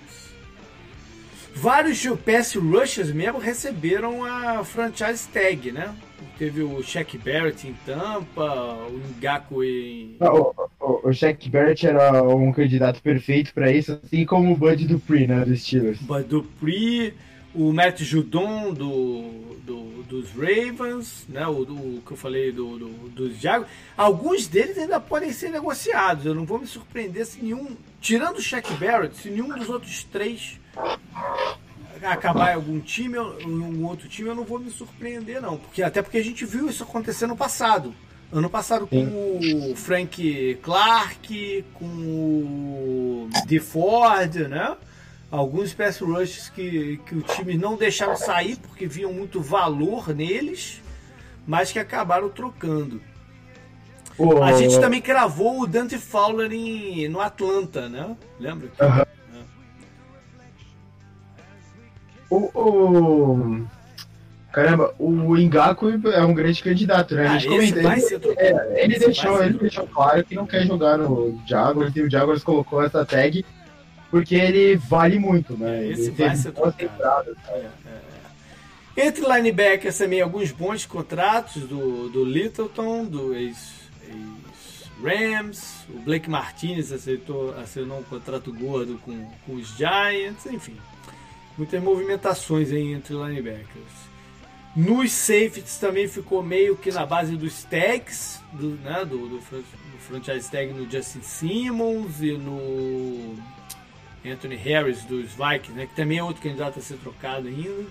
Vários 1.54 2.00
pass 2.24 2.54
rushers 2.54 3.12
mesmo 3.12 3.38
receberam 3.38 4.24
a 4.24 4.64
franchise 4.64 5.28
tag, 5.28 5.72
né? 5.72 5.94
Teve 6.38 6.62
o 6.62 6.82
Shaq 6.82 7.18
Barrett 7.18 7.66
em 7.66 7.74
Tampa, 7.86 8.74
o 8.88 9.00
Ngaku 9.20 9.64
em. 9.64 10.16
o, 10.20 10.54
o, 10.80 11.08
o 11.08 11.12
Shaq 11.12 11.48
Barrett 11.50 11.86
era 11.86 12.22
um 12.22 12.52
candidato 12.52 13.02
perfeito 13.02 13.52
para 13.54 13.70
isso, 13.70 13.98
assim 14.04 14.24
como 14.24 14.52
o 14.52 14.56
Bud 14.56 14.86
Dupree, 14.86 15.26
né? 15.26 15.44
Dos 15.44 15.62
Steelers. 15.62 15.98
Bud 16.00 16.24
Dupree, 16.24 17.14
o 17.54 17.72
Matt 17.72 18.00
Judon 18.00 18.72
do, 18.72 19.56
do, 19.64 20.02
dos 20.04 20.30
Ravens, 20.32 21.26
né? 21.28 21.46
O 21.46 21.64
do, 21.64 22.02
que 22.02 22.12
eu 22.12 22.16
falei 22.16 22.52
do, 22.52 22.78
do, 22.78 22.88
dos 23.10 23.38
Jaguars. 23.38 23.70
Alguns 23.96 24.46
deles 24.46 24.78
ainda 24.78 25.00
podem 25.00 25.32
ser 25.32 25.50
negociados. 25.50 26.26
Eu 26.26 26.34
não 26.34 26.44
vou 26.44 26.58
me 26.58 26.66
surpreender 26.66 27.26
se 27.26 27.42
nenhum. 27.42 27.76
Tirando 28.00 28.36
o 28.36 28.42
Shaq 28.42 28.72
Barrett, 28.74 29.16
se 29.16 29.30
nenhum 29.30 29.48
dos 29.56 29.68
outros 29.68 30.04
três 30.04 30.58
acabar 32.04 32.52
em 32.52 32.54
algum 32.54 32.80
time, 32.80 33.16
em 33.16 33.48
um 33.48 33.86
outro 33.86 34.08
time, 34.08 34.28
eu 34.28 34.34
não 34.34 34.44
vou 34.44 34.58
me 34.58 34.70
surpreender, 34.70 35.40
não. 35.40 35.56
Porque, 35.56 35.82
até 35.82 36.02
porque 36.02 36.18
a 36.18 36.24
gente 36.24 36.44
viu 36.44 36.68
isso 36.68 36.82
acontecer 36.82 37.26
no 37.26 37.36
passado. 37.36 37.94
Ano 38.32 38.48
passado 38.48 38.86
com 38.86 38.96
Sim. 39.40 39.72
o 39.72 39.76
Frank 39.76 40.58
Clark, 40.62 41.64
com 41.74 41.84
o 41.84 43.28
DeFord, 43.46 44.48
né? 44.48 44.74
Alguns 45.30 45.74
pass 45.74 45.98
rushes 45.98 46.48
que, 46.48 46.98
que 47.06 47.14
o 47.14 47.22
time 47.22 47.56
não 47.56 47.76
deixaram 47.76 48.16
sair 48.16 48.56
porque 48.56 48.86
viam 48.86 49.12
muito 49.12 49.40
valor 49.40 50.14
neles, 50.14 50.82
mas 51.46 51.72
que 51.72 51.78
acabaram 51.78 52.28
trocando. 52.30 53.02
Oh. 54.16 54.42
A 54.42 54.52
gente 54.52 54.78
também 54.80 55.00
cravou 55.00 55.60
o 55.62 55.66
Dante 55.66 55.98
Fowler 55.98 56.52
em, 56.52 57.08
no 57.08 57.20
Atlanta, 57.20 57.88
né? 57.88 58.16
Lembra? 58.38 58.68
Uh 58.78 58.84
-huh. 58.84 59.06
O, 62.36 62.50
o, 62.54 63.66
Caramba, 64.52 64.94
o 64.98 65.36
Ingaku 65.36 65.88
é 66.10 66.22
um 66.22 66.34
grande 66.34 66.62
candidato, 66.62 67.14
né? 67.14 67.26
A 67.26 67.38
gente 67.38 67.46
ah, 67.46 67.50
comentou. 67.50 68.32
Ele, 68.32 68.36
é, 68.36 68.84
ele 68.84 68.98
deixou, 68.98 69.42
ele 69.42 69.58
deixou 69.58 69.86
claro 69.86 70.22
que 70.24 70.34
não 70.34 70.46
quer 70.46 70.66
jogar 70.66 70.98
no 70.98 71.40
Jaguars 71.46 71.96
e 71.96 72.02
o 72.02 72.10
Jaguars 72.10 72.44
colocou 72.44 72.82
essa 72.82 73.04
tag 73.04 73.44
porque 74.10 74.34
ele 74.34 74.76
vale 74.76 75.18
muito, 75.18 75.56
né? 75.56 75.88
Esse 75.88 76.08
ele 76.08 76.10
vai 76.10 76.36
ser 76.36 76.52
temporadas, 76.52 77.34
é, 77.48 77.52
é, 77.52 77.70
é. 78.96 79.06
Entre 79.06 79.24
linebackers 79.24 79.96
também 79.96 80.20
alguns 80.20 80.52
bons 80.52 80.84
contratos 80.84 81.62
do, 81.62 82.10
do 82.10 82.22
Littleton, 82.22 83.06
do 83.06 83.34
ex, 83.34 83.56
ex 84.06 84.90
Rams, 85.02 85.86
o 85.88 85.98
Blake 86.00 86.28
Martinez 86.28 86.92
aceitou, 86.92 87.58
assinou 87.58 88.00
um 88.00 88.02
contrato 88.02 88.52
gordo 88.52 89.00
com, 89.02 89.30
com 89.46 89.54
os 89.54 89.68
Giants, 89.68 90.44
enfim. 90.44 90.76
Muitas 91.56 91.82
movimentações 91.82 92.70
aí 92.70 92.92
entre 92.92 93.14
linebackers. 93.14 94.12
Nos 94.74 95.12
safeties 95.12 95.76
também 95.76 96.08
ficou 96.08 96.42
meio 96.42 96.76
que 96.76 96.90
na 96.90 97.04
base 97.04 97.36
dos 97.36 97.62
tags, 97.64 98.40
do, 98.52 98.70
né, 98.76 99.04
do, 99.04 99.28
do, 99.28 99.38
do 99.38 99.98
franchise 99.98 100.50
tag 100.50 100.72
no 100.72 100.90
Justin 100.90 101.20
Simmons 101.20 102.22
e 102.22 102.32
no 102.38 103.36
Anthony 104.24 104.56
Harris 104.56 105.04
dos 105.04 105.32
Vikings, 105.32 105.72
né, 105.72 105.86
que 105.86 105.94
também 105.94 106.18
é 106.18 106.24
outro 106.24 106.42
candidato 106.42 106.78
a 106.78 106.82
ser 106.82 106.96
trocado 106.96 107.48
ainda. 107.48 107.84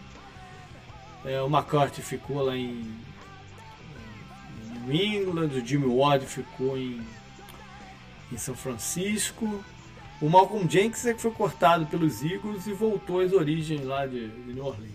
É, 1.23 1.39
o 1.41 1.45
McCarthy 1.45 2.01
ficou 2.01 2.41
lá 2.41 2.57
em, 2.57 2.91
em 4.65 4.79
New 4.79 4.91
England, 4.91 5.49
o 5.53 5.63
Jimmy 5.63 5.85
Ward 5.85 6.25
ficou 6.25 6.75
em, 6.75 7.05
em 8.31 8.37
São 8.37 8.55
Francisco. 8.55 9.63
O 10.21 10.29
Malcolm 10.29 10.69
Jenkins 10.69 11.05
é 11.07 11.13
que 11.13 11.21
foi 11.21 11.31
cortado 11.31 11.87
pelos 11.87 12.23
Eagles 12.23 12.67
e 12.67 12.73
voltou 12.73 13.21
às 13.21 13.33
origens 13.33 13.83
lá 13.83 14.05
de, 14.05 14.27
de 14.27 14.53
New 14.53 14.65
Orleans. 14.65 14.91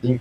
Sim. 0.00 0.20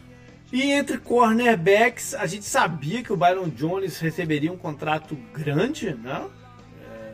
E 0.51 0.72
entre 0.72 0.97
cornerbacks, 0.99 2.14
a 2.14 2.26
gente 2.28 2.45
sabia 2.45 3.03
que 3.03 3.12
o 3.12 3.18
Byron 3.18 3.49
Jones 3.49 3.99
receberia 3.99 4.51
um 4.51 4.58
contrato 4.58 5.16
grande, 5.34 5.93
né? 5.93 6.26
É... 6.82 7.14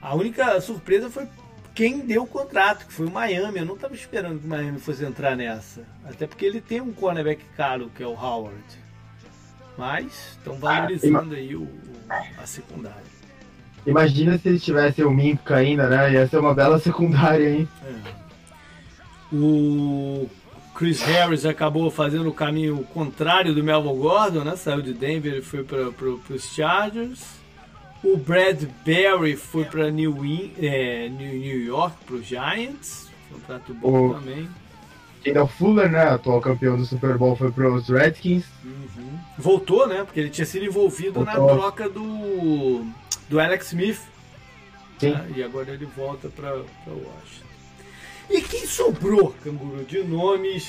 A 0.00 0.14
única 0.14 0.60
surpresa 0.60 1.10
foi 1.10 1.26
quem 1.74 2.00
deu 2.00 2.24
o 2.24 2.26
contrato, 2.26 2.86
que 2.86 2.92
foi 2.92 3.06
o 3.06 3.10
Miami. 3.10 3.58
Eu 3.58 3.66
não 3.66 3.74
estava 3.74 3.94
esperando 3.94 4.38
que 4.38 4.46
o 4.46 4.48
Miami 4.48 4.78
fosse 4.78 5.04
entrar 5.04 5.34
nessa. 5.34 5.84
Até 6.04 6.26
porque 6.26 6.44
ele 6.44 6.60
tem 6.60 6.80
um 6.80 6.92
cornerback 6.92 7.42
caro, 7.56 7.90
que 7.94 8.02
é 8.02 8.06
o 8.06 8.12
Howard. 8.12 8.62
Mas 9.76 10.36
estão 10.36 10.54
valorizando 10.56 11.34
aí 11.34 11.56
o, 11.56 11.62
o, 11.62 11.70
a 12.38 12.46
secundária. 12.46 13.11
Imagina 13.86 14.38
se 14.38 14.48
eles 14.48 14.62
tivessem 14.62 15.04
o 15.04 15.10
Minka 15.10 15.56
ainda, 15.56 15.88
né? 15.88 16.12
Ia 16.12 16.26
ser 16.26 16.38
uma 16.38 16.54
bela 16.54 16.78
secundária, 16.78 17.50
hein? 17.50 17.68
É. 17.84 18.22
O 19.34 20.28
Chris 20.74 21.02
Harris 21.02 21.44
acabou 21.44 21.90
fazendo 21.90 22.28
o 22.28 22.34
caminho 22.34 22.84
contrário 22.92 23.54
do 23.54 23.64
Melvin 23.64 23.96
Gordon, 23.96 24.44
né? 24.44 24.56
Saiu 24.56 24.82
de 24.82 24.92
Denver 24.92 25.34
e 25.34 25.42
foi 25.42 25.64
para 25.64 26.34
os 26.34 26.54
Chargers. 26.54 27.42
O 28.04 28.16
Bradbury 28.16 29.36
foi 29.36 29.64
para 29.64 29.90
New, 29.90 30.16
é, 30.58 31.08
New 31.08 31.64
York, 31.64 31.96
para 32.04 32.16
os 32.16 32.26
Giants. 32.26 33.10
Contrato 33.32 33.74
bom 33.74 34.10
o... 34.10 34.14
também. 34.14 34.48
O 35.40 35.46
Fuller, 35.46 35.88
né? 35.88 36.02
Atual 36.02 36.40
campeão 36.40 36.76
do 36.76 36.84
Super 36.84 37.16
Bowl, 37.16 37.36
foi 37.36 37.52
para 37.52 37.72
os 37.72 37.88
Redskins. 37.88 38.44
Uhum. 38.64 39.18
Voltou, 39.38 39.86
né? 39.86 40.02
Porque 40.02 40.18
ele 40.18 40.30
tinha 40.30 40.44
sido 40.44 40.64
envolvido 40.64 41.24
Voltou. 41.24 41.46
na 41.46 41.52
troca 41.54 41.88
do, 41.88 42.84
do 43.32 43.40
Alex 43.40 43.68
Smith. 43.68 44.00
Sim. 45.00 45.12
Né? 45.12 45.32
E 45.36 45.42
agora 45.42 45.72
ele 45.72 45.86
volta 45.86 46.28
para 46.28 46.52
Washington. 46.52 47.46
E 48.28 48.42
quem 48.42 48.66
sobrou, 48.66 49.34
Canguru, 49.42 49.84
de 49.84 50.04
nomes 50.04 50.68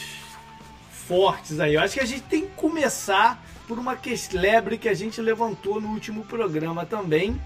fortes 0.90 1.60
aí? 1.60 1.76
Eu 1.76 1.82
acho 1.82 1.94
que 1.94 2.00
a 2.00 2.06
gente 2.06 2.24
tem 2.24 2.48
que 2.48 2.56
começar 2.56 3.44
por 3.68 3.78
uma 3.78 3.98
lebre 4.32 4.78
que 4.78 4.88
a 4.88 4.94
gente 4.94 5.22
levantou 5.22 5.80
no 5.80 5.90
último 5.90 6.24
programa 6.24 6.86
também, 6.86 7.40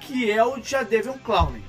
que 0.00 0.30
é 0.30 0.44
o 0.44 0.62
Jadevion 0.62 1.18
Clowney. 1.18 1.62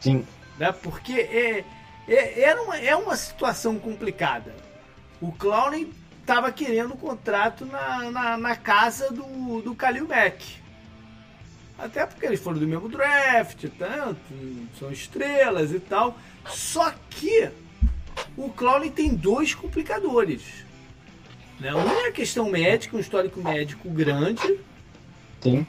Sim. 0.00 0.26
Né? 0.58 0.72
Porque 0.72 1.14
é, 1.14 1.64
é, 2.06 2.42
era 2.42 2.62
uma, 2.62 2.78
é 2.78 2.94
uma 2.94 3.16
situação 3.16 3.78
complicada. 3.78 4.54
O 5.20 5.32
Clowney 5.32 5.90
estava 6.20 6.52
querendo 6.52 6.92
um 6.92 6.96
contrato 6.96 7.64
na, 7.64 8.10
na, 8.10 8.36
na, 8.36 8.56
casa 8.56 9.10
do, 9.10 9.62
do 9.62 9.74
Kalil 9.74 10.06
Mack. 10.06 10.60
Até 11.80 12.04
porque 12.04 12.26
eles 12.26 12.40
foram 12.40 12.58
do 12.58 12.66
mesmo 12.66 12.88
draft, 12.88 13.64
tanto, 13.78 14.20
são 14.78 14.92
estrelas 14.92 15.72
e 15.72 15.80
tal. 15.80 16.18
Só 16.46 16.94
que 17.08 17.48
o 18.36 18.50
Clowney 18.50 18.90
tem 18.90 19.14
dois 19.14 19.54
complicadores. 19.54 20.42
Né? 21.58 21.74
Um 21.74 21.88
é 21.88 22.08
a 22.08 22.12
questão 22.12 22.50
médica, 22.50 22.96
um 22.96 23.00
histórico 23.00 23.42
médico 23.42 23.88
grande. 23.88 24.58
Sim. 25.40 25.66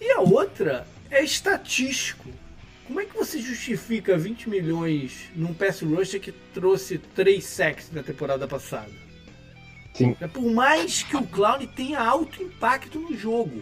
E 0.00 0.10
a 0.12 0.20
outra 0.20 0.86
é 1.10 1.24
estatístico. 1.24 2.30
Como 2.86 3.00
é 3.00 3.04
que 3.04 3.16
você 3.16 3.40
justifica 3.40 4.16
20 4.16 4.48
milhões 4.48 5.28
num 5.34 5.52
pass 5.52 5.80
rusher 5.80 6.20
que 6.20 6.30
trouxe 6.30 6.98
3 6.98 7.44
sacks 7.44 7.90
na 7.90 8.02
temporada 8.02 8.46
passada? 8.46 8.92
Sim. 9.92 10.16
É, 10.20 10.28
por 10.28 10.44
mais 10.52 11.02
que 11.02 11.16
o 11.16 11.26
Clown 11.26 11.66
tenha 11.66 12.00
alto 12.00 12.42
impacto 12.42 13.00
no 13.00 13.16
jogo. 13.16 13.60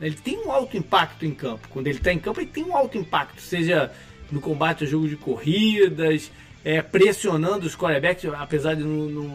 Ele 0.00 0.14
tem 0.14 0.38
um 0.38 0.50
alto 0.50 0.76
impacto 0.76 1.26
em 1.26 1.32
campo. 1.32 1.68
Quando 1.68 1.86
ele 1.88 1.98
está 1.98 2.12
em 2.12 2.18
campo, 2.18 2.40
ele 2.40 2.50
tem 2.50 2.64
um 2.64 2.76
alto 2.76 2.96
impacto, 2.96 3.40
seja 3.40 3.92
no 4.30 4.40
combate 4.40 4.84
ao 4.84 4.90
jogo 4.90 5.08
de 5.08 5.16
corridas, 5.16 6.30
é, 6.64 6.82
pressionando 6.82 7.66
os 7.66 7.76
quarterbacks, 7.76 8.24
apesar 8.34 8.74
de 8.74 8.82
no, 8.82 9.08
no, 9.08 9.28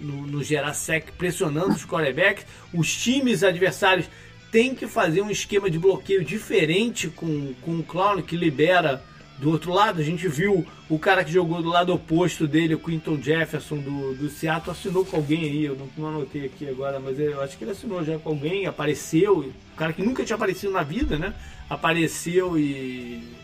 no, 0.00 0.26
no, 0.26 0.44
gerar 0.44 0.74
sec, 0.74 1.10
pressionando 1.18 1.72
os 1.72 1.84
quarterbacks. 1.84 2.46
Os 2.72 2.94
times 2.94 3.42
adversários 3.42 4.06
têm 4.50 4.74
que 4.74 4.86
fazer 4.86 5.22
um 5.22 5.30
esquema 5.30 5.68
de 5.68 5.78
bloqueio 5.78 6.24
diferente 6.24 7.08
com, 7.08 7.54
com 7.62 7.78
o 7.78 7.82
Clown, 7.82 8.22
que 8.22 8.36
libera 8.36 9.02
do 9.42 9.50
outro 9.50 9.72
lado. 9.72 10.00
A 10.00 10.04
gente 10.04 10.28
viu 10.28 10.64
o 10.88 10.98
cara 10.98 11.24
que 11.24 11.32
jogou 11.32 11.60
do 11.60 11.68
lado 11.68 11.92
oposto 11.92 12.46
dele, 12.46 12.76
o 12.76 12.78
Quinton 12.78 13.20
Jefferson 13.20 13.78
do, 13.78 14.14
do 14.14 14.30
Seattle, 14.30 14.70
assinou 14.70 15.04
com 15.04 15.16
alguém 15.16 15.42
aí, 15.42 15.64
eu 15.64 15.74
não, 15.74 15.88
não 15.98 16.08
anotei 16.08 16.46
aqui 16.46 16.68
agora, 16.68 17.00
mas 17.00 17.18
eu 17.18 17.42
acho 17.42 17.58
que 17.58 17.64
ele 17.64 17.72
assinou 17.72 18.04
já 18.04 18.16
com 18.18 18.30
alguém, 18.30 18.66
apareceu, 18.66 19.40
o 19.40 19.76
cara 19.76 19.92
que 19.92 20.02
nunca 20.02 20.24
tinha 20.24 20.36
aparecido 20.36 20.72
na 20.72 20.84
vida, 20.84 21.18
né? 21.18 21.34
Apareceu 21.68 22.56
e 22.56 23.42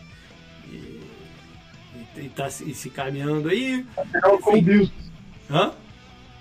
e 2.17 2.27
tá 2.29 2.49
se, 2.49 2.73
se 2.73 2.89
caminhando 2.89 3.49
aí. 3.49 3.85
Será 4.11 4.37
com 4.37 4.57
o 4.57 4.61
Bills. 4.61 4.91
Hã? 5.49 5.71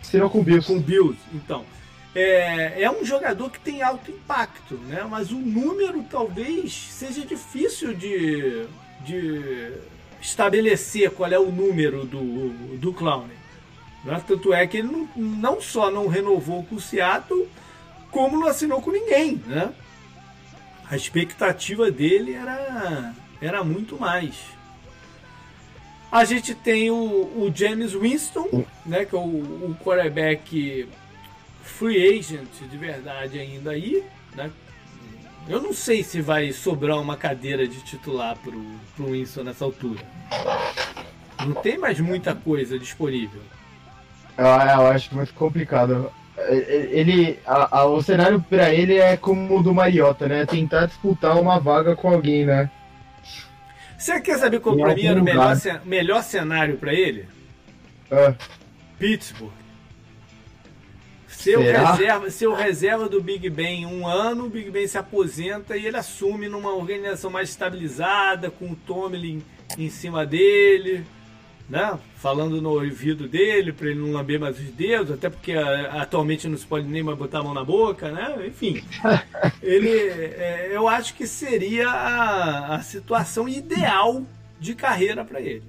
Será 0.03 0.29
com 0.29 0.41
o 0.41 0.43
Bills. 0.43 0.67
Com 0.67 0.79
o 0.79 0.81
Bills, 0.81 1.19
então. 1.33 1.65
É, 2.15 2.83
é 2.83 2.91
um 2.91 3.05
jogador 3.05 3.49
que 3.51 3.61
tem 3.61 3.81
alto 3.81 4.11
impacto, 4.11 4.75
né? 4.75 5.07
Mas 5.09 5.31
o 5.31 5.39
número 5.39 6.03
talvez 6.11 6.73
seja 6.73 7.25
difícil 7.25 7.95
de, 7.95 8.67
de 9.05 9.72
estabelecer 10.20 11.11
qual 11.11 11.30
é 11.30 11.38
o 11.38 11.51
número 11.51 12.05
do, 12.05 12.76
do 12.76 12.92
Clown. 12.92 13.28
Né? 14.05 14.22
Tanto 14.26 14.53
é 14.53 14.66
que 14.66 14.78
ele 14.78 14.88
não, 14.88 15.09
não 15.16 15.61
só 15.61 15.90
não 15.90 16.07
renovou 16.07 16.64
com 16.64 16.76
o 16.76 16.80
Seattle, 16.80 17.49
como 18.11 18.38
não 18.38 18.49
assinou 18.49 18.80
com 18.80 18.90
ninguém, 18.90 19.42
né? 19.46 19.72
A 20.90 20.96
expectativa 20.96 21.90
dele 21.90 22.32
era, 22.32 23.14
era 23.40 23.62
muito 23.62 23.99
mais. 23.99 24.34
A 26.11 26.24
gente 26.24 26.55
tem 26.55 26.90
o, 26.90 26.96
o 26.96 27.53
James 27.55 27.92
Winston, 27.92 28.64
né, 28.86 29.05
que 29.05 29.14
é 29.14 29.18
o, 29.18 29.22
o 29.22 29.76
quarterback 29.84 30.88
free 31.62 32.18
agent 32.18 32.49
de 32.70 32.76
verdade 32.78 33.38
ainda 33.38 33.72
aí, 33.72 34.03
né? 34.34 34.51
Eu 35.49 35.62
não 35.62 35.72
sei 35.72 36.03
se 36.03 36.20
vai 36.20 36.53
sobrar 36.53 37.01
uma 37.01 37.16
cadeira 37.16 37.66
de 37.66 37.80
titular 37.82 38.36
pro, 38.36 38.61
pro 38.94 39.12
Winston 39.12 39.44
nessa 39.44 39.64
altura. 39.64 40.01
Não 41.46 41.55
tem 41.55 41.78
mais 41.78 41.99
muita 41.99 42.34
coisa 42.34 42.78
disponível. 42.78 43.40
Eu, 44.36 44.44
eu 44.44 44.86
acho 44.88 45.14
muito 45.14 45.32
complicado. 45.32 46.12
Ele, 46.36 47.38
a, 47.46 47.78
a, 47.78 47.86
o 47.86 48.03
cenário 48.03 48.40
para 48.42 48.72
ele 48.72 48.96
é 48.96 49.16
como 49.16 49.59
o 49.59 49.62
do 49.62 49.74
Mariota, 49.74 50.28
né? 50.28 50.44
Tentar 50.44 50.86
disputar 50.86 51.40
uma 51.40 51.59
vaga 51.59 51.96
com 51.96 52.11
alguém, 52.11 52.44
né? 52.44 52.70
Você 53.96 54.20
quer 54.20 54.38
saber 54.38 54.61
qual 54.61 54.76
para 54.76 54.94
mim 54.94 55.07
era 55.07 55.20
o 55.20 55.24
melhor, 55.24 55.57
melhor 55.84 56.22
cenário 56.22 56.76
para 56.76 56.92
ele? 56.92 57.26
É. 58.11 58.34
Pittsburgh. 58.99 59.58
Seu 61.39 61.61
reserva, 61.61 62.30
seu 62.30 62.53
reserva 62.53 63.09
do 63.09 63.22
Big 63.22 63.49
Ben 63.49 63.86
um 63.86 64.07
ano, 64.07 64.47
o 64.47 64.51
Big 64.51 64.70
Ben 64.70 64.86
se 64.89 64.99
aposenta 64.99 65.76
e 65.76 65.86
ele 65.86 65.97
assume 65.97 66.49
numa 66.49 66.74
organização 66.74 67.30
mais 67.30 67.49
estabilizada, 67.51 68.51
com 68.51 68.72
o 68.72 68.76
Tomlin 68.76 69.43
em 69.78 69.89
cima 69.89 70.26
dele. 70.26 71.05
né? 71.68 71.97
Falando 72.16 72.61
no 72.61 72.70
ouvido 72.70 73.28
dele 73.28 73.72
para 73.72 73.89
ele 73.89 74.01
não 74.01 74.12
lamber 74.12 74.41
mais 74.41 74.59
os 74.59 74.70
dedos, 74.72 75.12
até 75.12 75.28
porque 75.30 75.53
a, 75.53 76.03
atualmente 76.03 76.49
não 76.49 76.57
se 76.57 76.66
pode 76.66 76.86
nem 76.89 77.03
mais 77.03 77.16
botar 77.16 77.39
a 77.39 77.43
mão 77.45 77.55
na 77.55 77.62
boca, 77.62 78.11
né? 78.11 78.34
Enfim, 78.47 78.82
ele, 79.62 79.91
é, 79.91 80.70
eu 80.72 80.89
acho 80.89 81.14
que 81.14 81.26
seria 81.26 81.89
a, 81.89 82.74
a 82.76 82.82
situação 82.82 83.49
ideal 83.49 84.22
de 84.59 84.74
carreira 84.74 85.24
para 85.24 85.41
ele. 85.41 85.62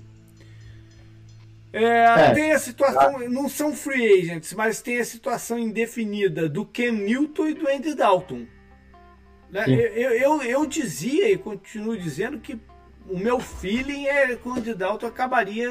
É, 1.72 1.84
é, 1.84 2.32
tem 2.34 2.52
a 2.52 2.60
situação, 2.60 3.30
não 3.30 3.48
são 3.48 3.76
free 3.76 4.22
agents, 4.22 4.54
mas 4.54 4.82
tem 4.82 5.00
a 5.00 5.06
situação 5.06 5.60
indefinida 5.60 6.50
do 6.50 6.66
Ken 6.66 6.92
Newton 6.92 7.48
e 7.48 7.54
do 7.54 7.70
Andy 7.70 7.94
Dalton. 7.94 8.46
Né? 9.52 9.66
Eu, 9.68 10.12
eu, 10.12 10.42
eu 10.42 10.66
dizia 10.66 11.32
e 11.32 11.38
continuo 11.38 11.98
dizendo 11.98 12.40
que 12.40 12.60
o 13.08 13.18
meu 13.18 13.40
feeling 13.40 14.06
é 14.06 14.36
que 14.36 14.48
o 14.48 14.54
Andy 14.54 14.74
Dalton 14.74 15.08
acabaria 15.08 15.70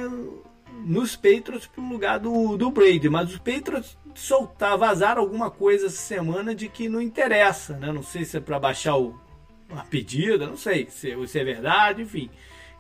nos 0.85 1.17
Patriots 1.17 1.67
pro 1.67 1.83
lugar 1.83 2.19
do, 2.19 2.57
do 2.57 2.71
Brady, 2.71 3.09
mas 3.09 3.31
os 3.31 3.39
Patriots 3.39 3.99
soltar, 4.15 4.77
vazar 4.77 5.19
alguma 5.19 5.51
coisa 5.51 5.87
essa 5.87 5.97
semana 5.97 6.55
de 6.55 6.69
que 6.69 6.89
não 6.89 7.01
interessa, 7.01 7.77
né? 7.77 7.93
Não 7.93 8.03
sei 8.03 8.25
se 8.25 8.37
é 8.37 8.41
para 8.41 8.59
baixar 8.59 8.97
o, 8.97 9.19
a 9.71 9.83
pedida, 9.85 10.47
não 10.47 10.57
sei 10.57 10.89
se, 10.91 11.15
se 11.27 11.39
é 11.39 11.45
verdade, 11.45 12.03
enfim. 12.03 12.31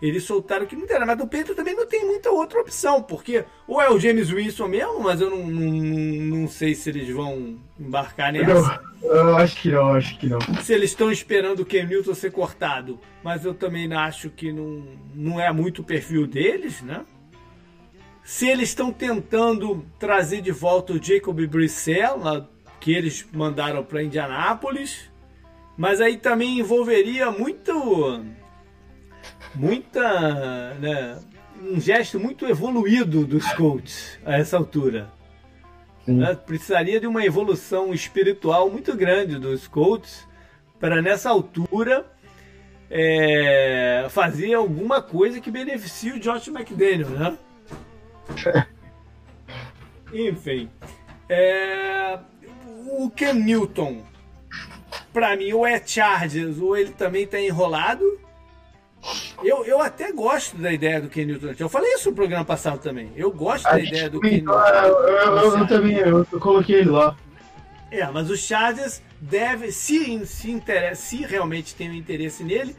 Eles 0.00 0.24
soltaram 0.24 0.64
que 0.64 0.76
não 0.76 0.84
interessa, 0.84 1.06
mas 1.06 1.18
do 1.18 1.24
Patriots 1.24 1.56
também 1.56 1.74
não 1.74 1.86
tem 1.86 2.06
muita 2.06 2.30
outra 2.30 2.60
opção, 2.60 3.02
porque 3.02 3.44
ou 3.66 3.82
é 3.82 3.90
o 3.90 3.98
James 3.98 4.30
Winston 4.30 4.68
mesmo, 4.68 5.00
mas 5.00 5.20
eu 5.20 5.28
não, 5.28 5.46
não, 5.46 6.38
não 6.40 6.48
sei 6.48 6.74
se 6.74 6.88
eles 6.90 7.10
vão 7.10 7.58
embarcar 7.78 8.32
nessa. 8.32 8.80
Eu 9.02 9.36
acho 9.36 9.60
que 9.60 9.70
não, 9.70 9.94
acho 9.94 10.18
que 10.18 10.26
não. 10.28 10.40
Se 10.62 10.72
eles 10.72 10.90
estão 10.90 11.10
esperando 11.10 11.60
o 11.60 11.66
Ken 11.66 11.84
Newton 11.84 12.14
ser 12.14 12.30
cortado. 12.30 12.98
Mas 13.22 13.44
eu 13.44 13.52
também 13.52 13.92
acho 13.92 14.30
que 14.30 14.52
não, 14.52 14.84
não 15.14 15.40
é 15.40 15.52
muito 15.52 15.82
o 15.82 15.84
perfil 15.84 16.26
deles, 16.26 16.80
né? 16.82 17.04
Se 18.22 18.46
eles 18.48 18.68
estão 18.68 18.92
tentando 18.92 19.84
trazer 19.98 20.40
de 20.40 20.50
volta 20.50 20.92
o 20.92 21.02
Jacob 21.02 21.38
Brissell, 21.46 22.46
que 22.80 22.92
eles 22.92 23.26
mandaram 23.32 23.82
para 23.82 24.02
Indianápolis, 24.02 25.10
mas 25.76 26.00
aí 26.00 26.16
também 26.16 26.58
envolveria 26.58 27.30
muito, 27.30 28.24
muita, 29.54 30.74
né, 30.74 31.18
um 31.62 31.80
gesto 31.80 32.18
muito 32.18 32.46
evoluído 32.46 33.24
dos 33.24 33.52
Colts 33.52 34.18
a 34.24 34.36
essa 34.36 34.56
altura. 34.56 35.10
Né? 36.06 36.34
Precisaria 36.34 37.00
de 37.00 37.06
uma 37.06 37.24
evolução 37.24 37.92
espiritual 37.92 38.70
muito 38.70 38.96
grande 38.96 39.38
dos 39.38 39.66
Colts 39.66 40.26
para 40.80 41.02
nessa 41.02 41.28
altura 41.28 42.06
é, 42.90 44.06
fazer 44.08 44.54
alguma 44.54 45.02
coisa 45.02 45.40
que 45.40 45.50
beneficie 45.50 46.12
o 46.12 46.20
Josh 46.20 46.48
McDaniel, 46.48 47.10
né? 47.10 47.38
Enfim, 50.12 50.70
é, 51.28 52.18
o 52.86 53.10
Ken 53.10 53.34
Newton, 53.34 54.02
para 55.12 55.36
mim, 55.36 55.52
ou 55.52 55.66
é 55.66 55.82
Chargers 55.84 56.58
ou 56.58 56.74
ele 56.74 56.92
também 56.92 57.24
está 57.24 57.38
enrolado 57.38 58.18
eu, 59.42 59.64
eu 59.64 59.80
até 59.80 60.12
gosto 60.12 60.56
da 60.56 60.72
ideia 60.72 61.00
do 61.00 61.08
Ken 61.08 61.24
Newton. 61.24 61.54
Eu 61.58 61.68
falei 61.68 61.92
isso 61.94 62.10
no 62.10 62.16
programa 62.16 62.44
passado 62.44 62.80
também. 62.80 63.12
Eu 63.16 63.30
gosto 63.30 63.66
a 63.66 63.72
da 63.72 63.80
ideia 63.80 64.10
do 64.10 64.20
Ken 64.20 64.42
Newton. 64.42 64.52
Eu, 64.52 65.08
eu, 65.08 65.36
eu, 65.36 65.58
eu 65.58 65.66
também, 65.66 65.96
eu, 65.96 66.24
coloquei 66.40 66.76
ele 66.76 66.90
lá. 66.90 67.16
É, 67.90 68.06
mas 68.10 68.30
o 68.30 68.36
Chargers 68.36 69.02
deve, 69.20 69.72
se, 69.72 70.26
se, 70.26 70.50
interessa, 70.50 71.02
se 71.02 71.24
realmente 71.24 71.74
tem 71.74 71.90
um 71.90 71.94
interesse 71.94 72.44
nele, 72.44 72.76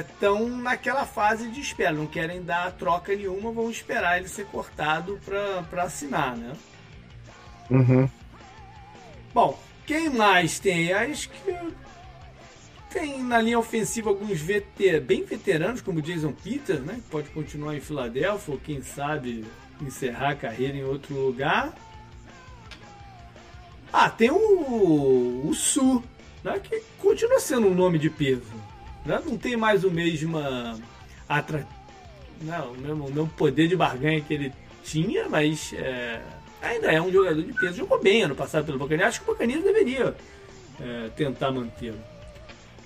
estão 0.00 0.46
é, 0.46 0.50
naquela 0.50 1.04
fase 1.04 1.48
de 1.50 1.60
espera. 1.60 1.92
Não 1.92 2.06
querem 2.06 2.42
dar 2.42 2.72
troca 2.72 3.14
nenhuma, 3.14 3.52
vão 3.52 3.70
esperar 3.70 4.18
ele 4.18 4.28
ser 4.28 4.46
cortado 4.46 5.18
para 5.70 5.82
assinar, 5.82 6.36
né? 6.36 6.52
Uhum. 7.70 8.08
Bom, 9.32 9.58
quem 9.86 10.10
mais 10.10 10.58
tem? 10.58 10.92
Acho 10.92 11.28
que 11.30 11.56
tem 12.92 13.22
na 13.22 13.40
linha 13.40 13.58
ofensiva 13.58 14.10
alguns 14.10 14.40
veter, 14.40 15.00
bem 15.00 15.24
veteranos, 15.24 15.80
como 15.80 16.02
Jason 16.02 16.32
Peters, 16.32 16.80
né? 16.80 16.94
Que 16.94 17.10
pode 17.10 17.28
continuar 17.30 17.76
em 17.76 17.80
Filadélfia, 17.80 18.52
ou 18.52 18.60
quem 18.60 18.82
sabe 18.82 19.44
encerrar 19.80 20.30
a 20.30 20.36
carreira 20.36 20.76
em 20.76 20.84
outro 20.84 21.14
lugar. 21.14 21.72
Ah, 23.92 24.10
tem 24.10 24.30
o, 24.30 25.46
o 25.48 25.54
Su, 25.54 26.02
né? 26.44 26.60
que 26.60 26.82
continua 26.98 27.40
sendo 27.40 27.68
um 27.68 27.74
nome 27.74 27.98
de 27.98 28.10
peso. 28.10 28.42
Né? 29.04 29.20
Não 29.24 29.36
tem 29.36 29.56
mais 29.56 29.84
o 29.84 29.90
mesmo 29.90 30.38
atra... 31.28 31.66
Não, 32.42 32.72
o, 32.72 32.76
mesmo, 32.78 33.06
o 33.06 33.12
mesmo 33.12 33.28
poder 33.36 33.68
de 33.68 33.76
barganha 33.76 34.20
que 34.20 34.32
ele 34.32 34.52
tinha, 34.82 35.28
mas 35.28 35.72
é, 35.74 36.20
ainda 36.62 36.90
é 36.90 37.00
um 37.00 37.10
jogador 37.10 37.42
de 37.42 37.52
peso. 37.52 37.78
Jogou 37.78 38.00
bem 38.00 38.22
ano 38.22 38.34
passado 38.34 38.64
pelo 38.64 38.78
Buccaneers. 38.78 39.10
Acho 39.10 39.20
que 39.20 39.30
o 39.30 39.32
Buccaneers 39.32 39.62
deveria 39.62 40.14
é, 40.80 41.08
tentar 41.16 41.50
mantê-lo. 41.50 41.98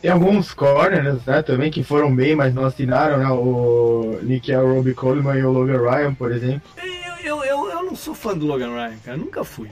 Tem 0.04 0.10
alguns 0.12 0.52
corners, 0.52 1.24
né, 1.24 1.40
também, 1.40 1.70
que 1.70 1.82
foram 1.82 2.14
bem, 2.14 2.36
mas 2.36 2.52
não 2.52 2.66
assinaram, 2.66 3.16
né? 3.16 3.26
O 3.30 4.18
Nickel 4.22 4.74
Robbie 4.74 4.92
Coleman 4.92 5.38
e 5.38 5.44
o 5.44 5.50
Logan 5.50 5.80
Ryan, 5.80 6.12
por 6.12 6.30
exemplo. 6.30 6.60
Eu, 6.76 7.14
eu, 7.24 7.42
eu, 7.42 7.70
eu 7.70 7.82
não 7.84 7.96
sou 7.96 8.14
fã 8.14 8.36
do 8.36 8.44
Logan 8.44 8.74
Ryan, 8.74 8.98
cara. 9.02 9.16
Nunca 9.16 9.42
fui. 9.44 9.70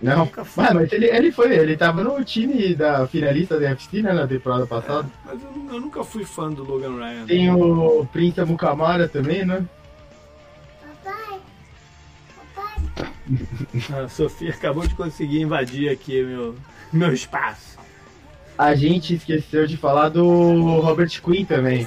Não, 0.00 0.18
nunca 0.18 0.44
fui. 0.44 0.64
Ah, 0.64 0.72
mas 0.72 0.92
ele, 0.92 1.06
ele 1.06 1.32
foi, 1.32 1.56
ele 1.56 1.76
tava 1.76 2.04
no 2.04 2.24
time 2.24 2.72
da 2.76 3.04
finalista 3.08 3.58
da 3.58 3.70
UFC, 3.70 4.00
né, 4.00 4.12
na 4.12 4.28
temporada 4.28 4.64
passada. 4.64 5.10
É, 5.26 5.32
mas 5.32 5.42
eu, 5.42 5.74
eu, 5.74 5.80
nunca 5.80 6.04
fui 6.04 6.24
fã 6.24 6.48
do 6.48 6.62
Logan 6.62 6.94
Ryan. 6.94 7.26
Tem 7.26 7.50
o 7.50 8.06
Prince 8.12 8.44
Mukamara 8.44 9.08
também, 9.08 9.44
né? 9.44 9.66
Papai! 11.02 11.40
Papai! 12.54 14.04
A 14.04 14.08
Sofia 14.08 14.50
acabou 14.50 14.86
de 14.86 14.94
conseguir 14.94 15.40
invadir 15.40 15.88
aqui 15.88 16.22
meu, 16.22 16.54
meu 16.92 17.12
espaço 17.12 17.71
a 18.62 18.74
gente 18.76 19.14
esqueceu 19.14 19.66
de 19.66 19.76
falar 19.76 20.08
do 20.08 20.80
Robert 20.80 21.10
Quinn 21.20 21.44
também. 21.44 21.86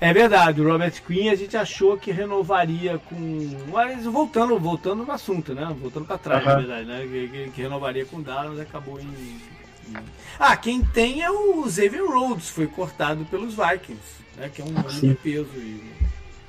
É 0.00 0.12
verdade, 0.12 0.60
o 0.60 0.68
Robert 0.68 0.92
Quinn 1.06 1.30
a 1.30 1.34
gente 1.34 1.56
achou 1.56 1.96
que 1.96 2.10
renovaria 2.10 2.98
com. 2.98 3.50
Mas 3.70 4.04
voltando, 4.04 4.58
voltando 4.58 5.04
no 5.04 5.12
assunto, 5.12 5.54
né? 5.54 5.74
Voltando 5.78 6.06
para 6.06 6.18
trás, 6.18 6.44
na 6.44 6.56
verdade, 6.56 6.86
né? 6.86 7.06
Que, 7.10 7.28
que, 7.28 7.50
que, 7.50 7.62
renovaria 7.62 8.04
com 8.04 8.18
o 8.18 8.22
Dallas 8.22 8.58
acabou 8.60 8.98
em, 8.98 9.04
em. 9.04 9.96
Ah, 10.38 10.56
quem 10.56 10.82
tem 10.82 11.22
é 11.22 11.30
o 11.30 11.68
Xavier 11.68 12.04
Rhodes, 12.04 12.48
foi 12.48 12.66
cortado 12.66 13.24
pelos 13.26 13.54
Vikings, 13.54 14.00
né? 14.36 14.50
Que 14.52 14.62
é 14.62 14.64
um 14.64 14.70
nome 14.70 14.88
de 14.88 15.14
peso. 15.14 15.48
E... 15.56 15.82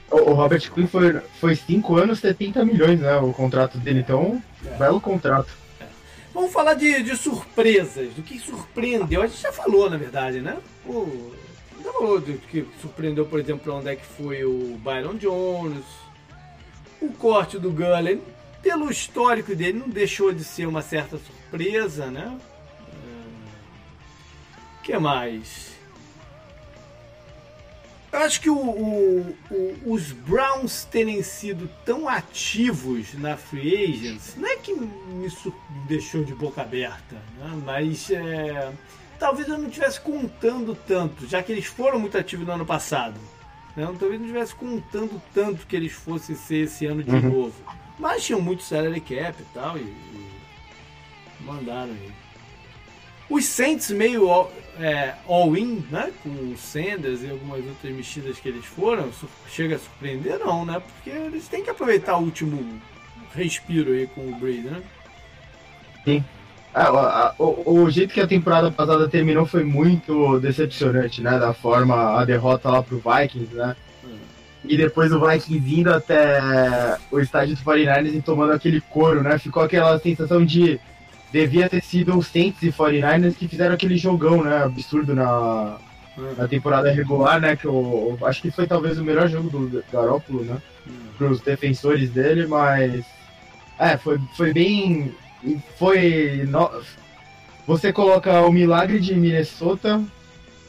O, 0.10 0.32
o 0.32 0.34
Robert 0.34 0.72
Quinn 0.72 0.88
foi, 0.88 1.20
foi 1.39 1.56
5 1.56 1.96
anos, 1.98 2.20
70 2.20 2.64
milhões, 2.64 3.00
né? 3.00 3.18
O 3.18 3.34
contrato 3.34 3.78
dele, 3.78 4.00
então, 4.00 4.42
é. 4.66 4.78
belo 4.78 5.02
contrato. 5.02 5.61
Vamos 6.34 6.52
falar 6.52 6.76
de, 6.76 7.04
de, 7.04 7.16
surpresas, 7.18 8.14
do 8.14 8.24
que 8.24 8.40
surpreendeu. 8.40 9.22
A 9.22 9.28
gente 9.28 9.42
já 9.42 9.52
falou, 9.52 9.90
na 9.90 9.98
verdade, 9.98 10.40
né? 10.40 10.58
O, 10.86 11.34
já 11.84 11.92
falou 11.92 12.22
do 12.22 12.38
que 12.48 12.66
surpreendeu, 12.80 13.26
por 13.26 13.40
exemplo, 13.40 13.74
onde 13.74 13.90
é 13.90 13.96
que 13.96 14.06
foi 14.06 14.46
o 14.46 14.78
Byron 14.78 15.16
Jones, 15.16 15.84
o 17.02 17.10
corte 17.10 17.58
do 17.60 17.72
Gullen. 17.72 18.22
Pelo 18.62 18.92
histórico 18.92 19.56
dele, 19.56 19.80
não 19.80 19.90
deixou 19.90 20.32
de 20.32 20.44
ser 20.44 20.68
uma 20.68 20.84
certa 20.84 21.18
surpresa, 21.18 22.12
né? 22.12 22.28
O 22.28 22.94
é, 24.80 24.84
que 24.84 24.98
mais? 25.00 25.70
Eu 28.12 28.20
acho 28.20 28.41
que 28.41 28.49
o, 28.49 28.57
o, 28.57 29.38
o, 29.49 29.93
os 29.93 30.12
Browns 30.12 30.84
terem 30.84 31.24
sido 31.24 31.70
tão 31.86 32.09
ativos 32.09 33.14
na 33.14 33.38
free 33.38 33.86
agents 33.86 34.36
não 34.36 34.49
é 34.49 34.57
que 34.57 34.74
me 34.74 35.32
deixou 35.88 36.24
de 36.24 36.34
boca 36.34 36.62
aberta, 36.62 37.16
né? 37.38 37.62
mas 37.66 38.12
é, 38.12 38.74
talvez 39.18 39.47
eu 39.47 39.57
não 39.57 39.68
estivesse 39.68 40.01
contando 40.01 40.76
tanto, 40.76 41.26
já 41.26 41.41
que 41.41 41.53
eles 41.53 41.66
foram 41.66 41.99
muito 41.99 42.18
ativos 42.18 42.45
no 42.45 42.51
ano 42.51 42.66
passado. 42.66 43.18
Né? 43.78 43.86
Talvez 43.97 44.20
não 44.20 44.28
estivesse 44.28 44.55
contando 44.55 45.22
tanto 45.34 45.66
que 45.66 45.76
eles 45.76 45.93
fossem 45.93 46.36
ser 46.36 46.66
esse 46.66 46.86
ano 46.86 47.01
de 47.01 47.12
uhum. 47.12 47.22
novo. 47.22 47.55
Mas 47.97 48.26
tinham 48.26 48.41
muito 48.41 48.64
salary 48.64 48.99
cap 48.99 49.41
e 49.41 49.45
tal, 49.53 49.78
e, 49.78 49.82
e 49.82 50.32
mandaram 51.39 51.93
aí. 51.93 52.12
Os 53.30 53.45
Saints 53.45 53.89
meio 53.91 54.28
é, 54.80 55.13
all-in, 55.28 55.86
né? 55.89 56.11
Com 56.24 56.30
o 56.30 56.57
Sanders 56.57 57.24
e 57.24 57.30
algumas 57.30 57.65
outras 57.65 57.93
mexidas 57.93 58.39
que 58.39 58.49
eles 58.49 58.65
foram, 58.65 59.09
chega 59.47 59.76
a 59.76 59.80
surpreender 59.80 60.39
não, 60.39 60.65
né? 60.65 60.80
Porque 60.80 61.09
eles 61.09 61.47
têm 61.47 61.63
que 61.63 61.69
aproveitar 61.69 62.17
o 62.17 62.24
último 62.24 62.82
respiro 63.34 63.91
aí 63.91 64.07
com 64.07 64.22
o 64.22 64.36
Brady, 64.36 64.61
né? 64.61 64.82
Sim. 66.03 66.24
Ah, 66.74 67.34
o, 67.38 67.82
o, 67.82 67.89
jeito 67.89 68.13
que 68.13 68.22
a 68.22 68.28
temporada 68.28 68.72
passada 68.72 69.07
terminou 69.07 69.45
foi 69.45 69.63
muito 69.63 70.39
decepcionante, 70.39 71.22
né? 71.22 71.38
Da 71.38 71.53
forma, 71.53 72.19
a 72.19 72.24
derrota 72.24 72.69
lá 72.69 72.82
pro 72.82 73.01
Vikings, 73.01 73.53
né? 73.53 73.76
Hum. 74.05 74.17
E 74.63 74.78
depois 74.78 75.11
o 75.11 75.19
Vikings 75.19 75.80
indo 75.80 75.93
até 75.93 76.97
o 77.11 77.19
estádio 77.19 77.55
do 77.55 77.61
49ers 77.61 78.15
e 78.15 78.22
tomando 78.22 78.53
aquele 78.53 78.80
couro, 78.80 79.22
né? 79.22 79.38
Ficou 79.38 79.63
aquela 79.63 79.99
sensação 79.99 80.45
de 80.45 80.80
devia 81.32 81.70
ter 81.70 81.82
sido 81.82 82.18
os 82.18 82.28
Saints 82.28 82.62
e 82.62 82.72
49ers 82.72 83.36
que 83.36 83.48
fizeram 83.48 83.74
aquele 83.74 83.98
jogão, 83.98 84.44
né, 84.44 84.64
absurdo 84.64 85.16
na, 85.16 85.78
na 86.38 86.48
temporada 86.48 86.92
regular, 86.92 87.40
né? 87.40 87.56
Que 87.56 87.66
eu, 87.66 88.18
eu, 88.20 88.28
acho 88.28 88.42
que 88.42 88.52
foi 88.52 88.68
talvez 88.68 88.98
o 88.98 89.04
melhor 89.04 89.28
jogo 89.30 89.50
do 89.50 89.84
Garópolo, 89.92 90.44
né? 90.44 90.58
Para 91.18 91.28
os 91.28 91.42
defensores 91.42 92.10
dele, 92.10 92.48
mas 92.48 93.06
é, 93.80 93.98
foi, 93.98 94.20
foi 94.36 94.54
bem. 94.54 95.14
Foi. 95.78 96.46
No... 96.48 96.70
Você 97.68 97.94
coloca 97.94 98.42
o 98.42 98.52
milagre 98.52 99.00
de 99.00 99.16
Minnesota, 99.16 100.04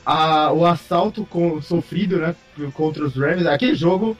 a, 0.04 0.52
o 0.52 0.64
assalto 0.64 1.24
com, 1.24 1.60
sofrido, 1.60 2.18
né? 2.18 2.34
Contra 2.74 3.04
os 3.04 3.16
Rams. 3.16 3.46
Aquele 3.46 3.74
jogo. 3.74 4.16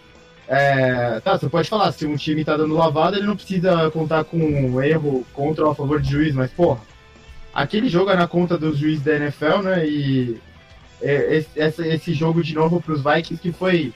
É, 0.55 1.18
tá, 1.20 1.38
você 1.38 1.48
pode 1.48 1.66
falar, 1.66 1.90
se 1.92 2.05
um 2.05 2.14
time 2.14 2.44
tá 2.44 2.59
dando 2.59 2.74
lavada, 2.74 3.16
ele 3.16 3.26
não 3.26 3.34
precisa 3.34 3.90
contar 3.90 4.22
com 4.24 4.36
um 4.36 4.82
erro 4.82 5.26
contra 5.32 5.64
ou 5.64 5.70
a 5.70 5.74
favor 5.74 5.98
de 5.98 6.11
juiz, 6.11 6.34
mas, 6.34 6.50
porra, 6.50 6.82
aquele 7.55 7.88
jogo 7.88 8.11
é 8.11 8.16
na 8.16 8.28
conta 8.28 8.59
dos 8.59 8.76
juízes 8.76 9.03
da 9.03 9.16
NFL, 9.16 9.62
né? 9.62 9.88
E 9.88 10.38
esse, 11.00 11.88
esse 11.88 12.12
jogo 12.12 12.42
de 12.42 12.55
novo 12.55 12.82
para 12.82 12.92
os 12.92 13.03
Vikings 13.03 13.40
que 13.40 13.50
foi 13.50 13.94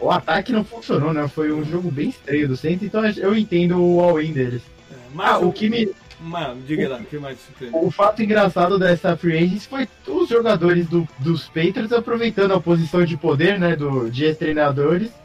o 0.00 0.10
ataque 0.10 0.50
não 0.50 0.64
funcionou, 0.64 1.14
né? 1.14 1.28
Foi 1.28 1.52
um 1.52 1.64
jogo 1.64 1.92
bem 1.92 2.08
estreio 2.08 2.48
do 2.48 2.56
centro, 2.56 2.84
então 2.84 3.06
eu 3.06 3.36
entendo 3.36 3.80
o 3.80 4.00
all-in 4.00 4.32
deles. 4.32 4.62
É, 4.90 4.96
mas 5.14 5.30
ah, 5.30 5.38
o, 5.38 5.50
o 5.50 5.52
que 5.52 5.70
me. 5.70 5.88
Mano, 6.20 6.60
diga 6.66 6.88
lá, 6.88 6.96
o 6.96 7.04
que 7.04 7.18
mais 7.18 7.38
O 7.72 7.88
fato 7.88 8.20
engraçado 8.20 8.80
dessa 8.80 9.16
free 9.16 9.36
agents 9.36 9.66
foi 9.66 9.88
os 10.08 10.28
jogadores 10.28 10.88
do, 10.88 11.06
dos 11.20 11.46
Patriots 11.46 11.92
aproveitando 11.92 12.52
a 12.52 12.60
posição 12.60 13.04
de 13.04 13.16
poder, 13.16 13.60
né? 13.60 13.76
Do, 13.76 14.10
de 14.10 14.34
treinadores 14.34 15.21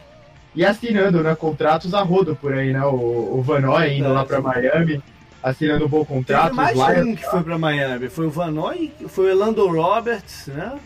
e 0.58 0.66
assinando 0.66 1.22
né, 1.22 1.36
contratos 1.36 1.93
a 1.93 2.01
rodo 2.01 2.36
por 2.36 2.51
aí, 2.51 2.74
né? 2.74 2.84
O, 2.84 3.38
o 3.38 3.41
Vanoy 3.43 3.99
indo 3.99 4.12
lá 4.12 4.26
para 4.26 4.41
Miami 4.41 4.99
assinando 5.41 5.86
um 5.86 5.88
bom 5.88 6.03
contrato. 6.03 6.45
Teve 6.45 6.55
mais 6.55 6.76
Lions, 6.76 7.08
um 7.08 7.16
que 7.16 7.24
foi 7.26 7.43
para 7.43 7.58
Miami. 7.60 8.10
Foi 8.10 8.26
o 8.26 8.32
Vanoy, 8.32 8.91
foi 9.08 9.26
o 9.28 9.30
Elando 9.30 9.68
Roberts, 9.68 10.47
né? 10.47 10.80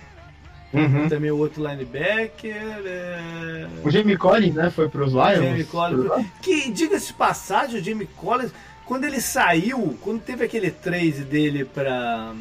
Uhum. 0.74 1.08
Também 1.08 1.32
o 1.32 1.38
outro 1.38 1.66
linebacker. 1.66 2.82
É... 2.86 3.68
O 3.82 3.90
Jamie 3.90 4.18
Collins, 4.18 4.56
né? 4.56 4.70
Foi 4.70 4.90
para 4.90 5.06
os 5.06 5.14
Lions. 5.14 5.38
Jamie 5.38 5.64
Collins. 5.64 6.26
Que, 6.42 6.70
diga-se 6.70 7.14
passagem, 7.14 7.80
o 7.80 7.84
Jamie 7.84 8.10
Collins, 8.18 8.52
quando 8.86 9.06
ele 9.06 9.22
saiu, 9.22 9.98
quando 10.02 10.20
teve 10.22 10.44
aquele 10.44 10.70
trade 10.70 11.24
dele 11.24 11.64
para 11.64 12.36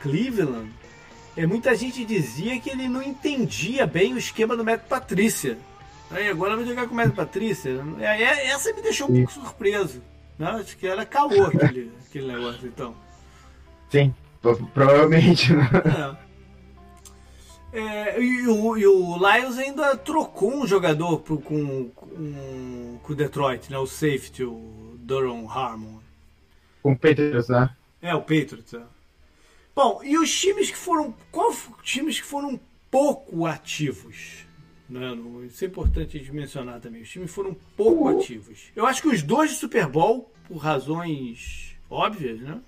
Cleveland, 0.00 0.70
é, 1.36 1.46
muita 1.46 1.74
gente 1.76 2.06
dizia 2.06 2.58
que 2.58 2.70
ele 2.70 2.88
não 2.88 3.02
entendia 3.02 3.86
bem 3.86 4.14
o 4.14 4.18
esquema 4.18 4.56
do 4.56 4.64
Matt 4.64 4.80
Patrícia. 4.88 5.58
Aí 6.10 6.28
agora 6.28 6.56
vai 6.56 6.66
jogar 6.66 6.86
com 6.86 6.92
o 6.92 6.96
Matt 6.96 7.14
Patrícia. 7.14 7.70
É, 7.98 8.22
é, 8.22 8.46
essa 8.48 8.72
me 8.72 8.82
deixou 8.82 9.10
um 9.10 9.14
pouco 9.14 9.32
surpreso. 9.32 10.02
Né? 10.38 10.46
Acho 10.48 10.76
que 10.76 10.86
era 10.86 11.04
caô 11.04 11.44
aquele, 11.44 11.92
aquele 12.06 12.32
negócio, 12.32 12.66
então. 12.66 12.94
Sim, 13.90 14.14
provavelmente. 14.72 15.52
Né? 15.52 15.70
É. 16.20 16.24
É, 17.74 18.22
e, 18.22 18.46
o, 18.46 18.76
e, 18.78 18.86
o, 18.86 19.16
Lions 19.16 19.58
ainda 19.58 19.96
trocou 19.96 20.62
um 20.62 20.64
jogador 20.64 21.18
pro, 21.18 21.38
com, 21.38 21.88
com, 21.88 22.98
com 23.02 23.12
o 23.12 23.16
Detroit, 23.16 23.68
né? 23.68 23.76
O 23.76 23.86
safety, 23.86 24.44
o 24.44 24.96
Duron 25.00 25.48
Harmon. 25.50 25.98
Com 26.80 26.92
o 26.92 26.96
Patriots, 26.96 27.48
né? 27.48 27.70
É, 28.00 28.14
o 28.14 28.20
Patriots. 28.20 28.74
É. 28.74 28.82
Bom, 29.74 30.00
e 30.04 30.16
os 30.16 30.32
times 30.32 30.70
que 30.70 30.76
foram. 30.76 31.12
Qual 31.32 31.52
times 31.82 32.20
que 32.20 32.26
foram 32.26 32.60
pouco 32.88 33.44
ativos? 33.44 34.46
Né? 34.88 35.16
Isso 35.46 35.64
é 35.64 35.68
importante 35.68 36.18
de 36.18 36.32
mencionar 36.32 36.80
também. 36.80 37.02
Os 37.02 37.10
times 37.10 37.30
foram 37.30 37.56
pouco 37.76 38.08
uhum. 38.08 38.18
ativos. 38.18 38.70
Eu 38.76 38.86
acho 38.86 39.02
que 39.02 39.08
os 39.08 39.22
dois 39.22 39.50
de 39.50 39.56
Super 39.56 39.86
Bowl, 39.86 40.30
por 40.46 40.56
razões 40.58 41.76
óbvias, 41.88 42.40
né? 42.40 42.58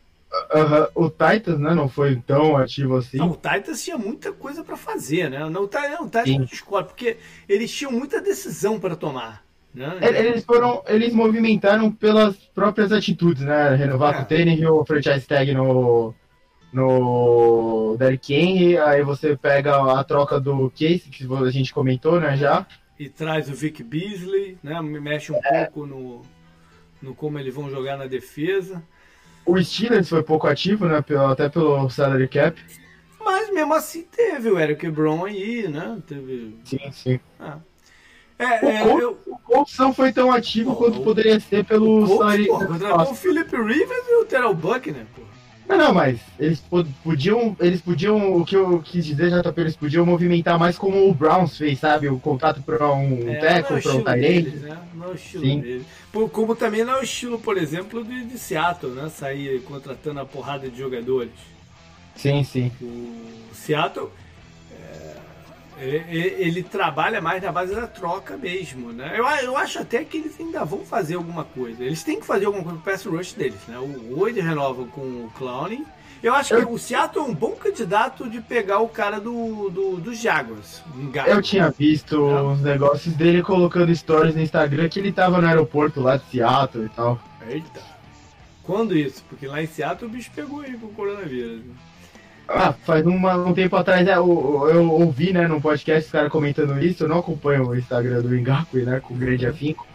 Uh, 0.52 1.06
o 1.06 1.08
Titans, 1.08 1.58
né, 1.58 1.74
não 1.74 1.88
foi 1.88 2.16
tão 2.16 2.56
ativo 2.56 2.96
assim. 2.96 3.16
Não, 3.16 3.30
o 3.30 3.36
Titans 3.36 3.82
tinha 3.82 3.96
muita 3.96 4.32
coisa 4.32 4.62
para 4.62 4.76
fazer, 4.76 5.30
né? 5.30 5.48
Não, 5.48 5.62
o 5.62 5.68
Titans, 5.68 6.00
o 6.00 6.06
Titans 6.06 6.38
não 6.38 6.44
discorda, 6.44 6.88
porque 6.88 7.16
eles 7.48 7.72
tinham 7.72 7.92
muita 7.92 8.20
decisão 8.20 8.78
para 8.78 8.96
tomar. 8.96 9.44
Né? 9.72 9.98
Eles 10.00 10.44
foram, 10.44 10.82
eles 10.88 11.12
movimentaram 11.12 11.92
pelas 11.92 12.34
próprias 12.54 12.92
atitudes, 12.92 13.42
né? 13.42 13.74
Renovar 13.74 14.18
é. 14.18 14.22
o 14.22 14.24
Tannehill, 14.24 14.74
o 14.74 14.84
franchise 14.84 15.26
tag 15.26 15.52
no, 15.52 16.14
no 16.76 17.96
Derrick 17.98 18.34
Henry, 18.34 18.76
aí 18.76 19.02
você 19.02 19.34
pega 19.34 19.98
a 19.98 20.04
troca 20.04 20.38
do 20.38 20.70
Case, 20.70 21.08
que 21.10 21.26
a 21.32 21.50
gente 21.50 21.72
comentou, 21.72 22.20
né, 22.20 22.36
já. 22.36 22.66
E 22.98 23.08
traz 23.08 23.48
o 23.48 23.54
Vic 23.54 23.82
Beasley, 23.82 24.58
né? 24.62 24.80
Mexe 24.82 25.32
um 25.32 25.36
é. 25.42 25.64
pouco 25.64 25.86
no, 25.86 26.22
no 27.00 27.14
como 27.14 27.38
eles 27.38 27.54
vão 27.54 27.70
jogar 27.70 27.96
na 27.96 28.06
defesa. 28.06 28.82
O 29.44 29.62
Steelers 29.62 30.08
foi 30.08 30.22
pouco 30.22 30.46
ativo, 30.46 30.86
né? 30.86 31.02
Até 31.30 31.48
pelo 31.48 31.88
salary 31.88 32.28
cap. 32.28 32.60
Mas 33.24 33.50
mesmo 33.50 33.74
assim 33.74 34.02
teve 34.02 34.50
o 34.50 34.58
Eric 34.58 34.88
Brown 34.90 35.24
aí, 35.24 35.68
né? 35.68 35.98
Teve... 36.06 36.58
Sim, 36.64 36.92
sim. 36.92 37.20
Ah. 37.40 37.58
É, 38.38 38.64
o, 38.64 38.68
é, 38.68 38.82
Colts, 38.82 39.02
eu... 39.02 39.18
o 39.26 39.38
Colts 39.38 39.78
não 39.78 39.94
foi 39.94 40.12
tão 40.12 40.30
ativo 40.30 40.74
pô, 40.74 40.76
quanto 40.76 41.00
poderia 41.00 41.40
ser 41.40 41.64
pelo 41.64 42.06
salary 42.18 42.48
cap. 42.48 43.10
O 43.10 43.14
Philip 43.14 43.50
Rivers 43.50 44.08
e 44.08 44.22
o 44.22 44.24
Terrell 44.26 44.54
Buckner, 44.54 45.06
pô. 45.14 45.35
Não, 45.68 45.76
não, 45.76 45.94
mas 45.94 46.20
eles 46.38 46.62
podiam, 47.02 47.56
eles 47.58 47.80
podiam, 47.80 48.36
o 48.36 48.44
que 48.44 48.56
eu 48.56 48.80
quis 48.80 49.04
dizer, 49.04 49.30
JP, 49.30 49.60
eles 49.60 49.76
podiam 49.76 50.06
movimentar 50.06 50.58
mais 50.58 50.78
como 50.78 51.08
o 51.08 51.14
Browns 51.14 51.58
fez, 51.58 51.80
sabe? 51.80 52.08
O 52.08 52.20
contato 52.20 52.62
para 52.62 52.92
um 52.92 53.28
é, 53.28 53.34
tackle, 53.36 53.82
para 53.82 53.92
um 53.92 54.04
né? 54.04 54.78
Não 54.94 55.06
é 55.06 55.08
o 55.10 55.14
estilo 55.14 55.44
Sim. 55.44 55.60
dele. 55.60 55.86
Como 56.32 56.54
também 56.54 56.84
não 56.84 56.94
é 56.94 57.00
o 57.00 57.02
estilo, 57.02 57.38
por 57.38 57.58
exemplo, 57.58 58.04
de, 58.04 58.24
de 58.24 58.38
Seattle, 58.38 58.92
né? 58.92 59.08
Sair 59.08 59.60
contratando 59.62 60.20
a 60.20 60.24
porrada 60.24 60.68
de 60.70 60.78
jogadores. 60.78 61.32
Sim, 62.14 62.44
sim. 62.44 62.72
O 62.80 63.54
Seattle 63.54 64.10
ele, 65.78 66.34
ele, 66.38 66.62
trabalha 66.62 67.20
mais 67.20 67.42
na 67.42 67.52
base 67.52 67.74
da 67.74 67.86
troca 67.86 68.36
mesmo, 68.36 68.92
né? 68.92 69.14
Eu, 69.16 69.26
eu 69.44 69.56
acho 69.56 69.78
até 69.78 70.04
que 70.04 70.16
eles 70.16 70.40
ainda 70.40 70.64
vão 70.64 70.84
fazer 70.84 71.16
alguma 71.16 71.44
coisa. 71.44 71.84
Eles 71.84 72.02
têm 72.02 72.18
que 72.18 72.26
fazer 72.26 72.46
alguma 72.46 72.64
coisa 72.64 72.78
pro 72.80 72.92
pass 72.92 73.04
rush 73.04 73.32
deles, 73.34 73.60
né? 73.68 73.78
O 73.78 74.20
Wade 74.20 74.40
renova 74.40 74.84
com 74.86 75.00
o 75.00 75.30
Clowning. 75.36 75.84
Eu 76.22 76.34
acho 76.34 76.56
que 76.56 76.64
o 76.64 76.78
Seattle 76.78 77.24
é 77.24 77.28
um 77.28 77.34
bom 77.34 77.52
candidato 77.52 78.28
de 78.28 78.40
pegar 78.40 78.80
o 78.80 78.88
cara 78.88 79.20
do, 79.20 79.68
do, 79.70 79.96
do 79.98 80.14
Jaguars. 80.14 80.82
Eu 81.26 81.42
tinha 81.42 81.70
visto 81.70 82.16
Não. 82.16 82.54
os 82.54 82.62
negócios 82.62 83.14
dele 83.14 83.42
colocando 83.42 83.94
stories 83.94 84.34
no 84.34 84.40
Instagram 84.40 84.88
que 84.88 84.98
ele 84.98 85.12
tava 85.12 85.40
no 85.40 85.46
aeroporto 85.46 86.00
lá 86.00 86.16
de 86.16 86.24
Seattle 86.30 86.86
e 86.86 86.88
tal. 86.88 87.20
Eita. 87.48 87.80
Quando 88.62 88.96
isso? 88.96 89.22
Porque 89.28 89.46
lá 89.46 89.62
em 89.62 89.66
Seattle 89.66 90.08
o 90.08 90.12
bicho 90.12 90.30
pegou 90.34 90.62
aí 90.62 90.76
com 90.76 90.86
o 90.86 90.94
coronavírus. 90.94 91.62
Né? 92.48 92.54
Ah, 92.54 92.72
faz 92.72 93.04
uma, 93.04 93.36
um 93.36 93.52
tempo 93.52 93.76
atrás 93.76 94.06
é, 94.06 94.16
eu, 94.16 94.68
eu 94.72 94.90
ouvi, 94.90 95.32
né, 95.32 95.48
num 95.48 95.60
podcast 95.60 96.06
os 96.06 96.12
caras 96.12 96.30
comentando 96.30 96.80
isso, 96.82 97.04
eu 97.04 97.08
não 97.08 97.18
acompanho 97.18 97.68
o 97.68 97.76
Instagram 97.76 98.22
do 98.22 98.36
Engaku, 98.36 98.78
né, 98.78 99.00
com 99.00 99.16
grande 99.16 99.46
afinco, 99.46 99.86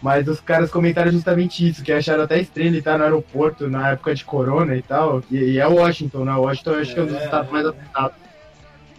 mas 0.00 0.26
os 0.26 0.40
caras 0.40 0.70
comentaram 0.70 1.12
justamente 1.12 1.68
isso, 1.68 1.82
que 1.82 1.92
acharam 1.92 2.24
até 2.24 2.40
estranho 2.40 2.70
ele 2.70 2.78
estar 2.78 2.96
no 2.96 3.04
aeroporto 3.04 3.68
na 3.68 3.90
época 3.90 4.14
de 4.14 4.24
corona 4.24 4.74
e 4.76 4.82
tal, 4.82 5.22
e, 5.30 5.36
e 5.36 5.58
é 5.58 5.66
Washington, 5.66 6.24
né, 6.24 6.34
Washington 6.34 6.74
acho 6.74 6.94
que 6.94 7.00
é 7.00 7.02
um 7.02 7.06
dos 7.06 7.16
é, 7.16 7.24
estados 7.24 7.50
mais 7.50 7.66
afetados. 7.66 8.16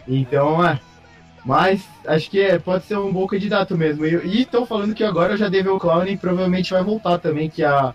Então, 0.07 0.65
é, 0.65 0.79
mas 1.43 1.83
acho 2.05 2.29
que 2.29 2.39
é, 2.39 2.59
pode 2.59 2.85
ser 2.85 2.97
um 2.97 3.11
bom 3.11 3.25
candidato 3.25 3.75
mesmo. 3.77 4.05
E 4.05 4.41
estão 4.41 4.65
falando 4.65 4.93
que 4.93 5.03
agora 5.03 5.37
já 5.37 5.49
Devil 5.49 5.79
Clown 5.79 6.05
provavelmente 6.17 6.71
vai 6.71 6.83
voltar 6.83 7.17
também, 7.17 7.49
que 7.49 7.63
a 7.63 7.93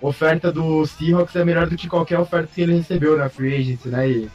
oferta 0.00 0.50
do 0.50 0.86
Seahawks 0.86 1.36
é 1.36 1.44
melhor 1.44 1.68
do 1.68 1.76
que 1.76 1.88
qualquer 1.88 2.18
oferta 2.18 2.48
que 2.54 2.62
ele 2.62 2.76
recebeu 2.76 3.16
na 3.16 3.28
Free 3.28 3.56
Agency, 3.56 3.88
né? 3.88 4.08
E 4.08 4.30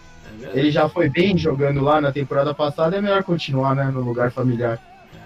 ele 0.54 0.72
já 0.72 0.90
foi 0.90 1.10
bem 1.10 1.38
jogando 1.38 1.82
lá 1.82 2.02
na 2.02 2.12
temporada 2.12 2.54
passada, 2.54 2.98
é 2.98 3.02
melhor 3.02 3.24
continuar, 3.24 3.76
né? 3.76 3.86
No 3.86 4.02
lugar 4.02 4.32
familiar. 4.32 4.80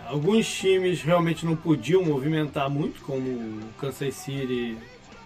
Alguns 0.08 0.48
times 0.48 1.02
realmente 1.02 1.46
não 1.46 1.56
podiam 1.56 2.04
movimentar 2.04 2.70
muito, 2.70 3.02
como 3.02 3.28
o 3.28 3.60
Kansas 3.80 4.16
City 4.16 4.78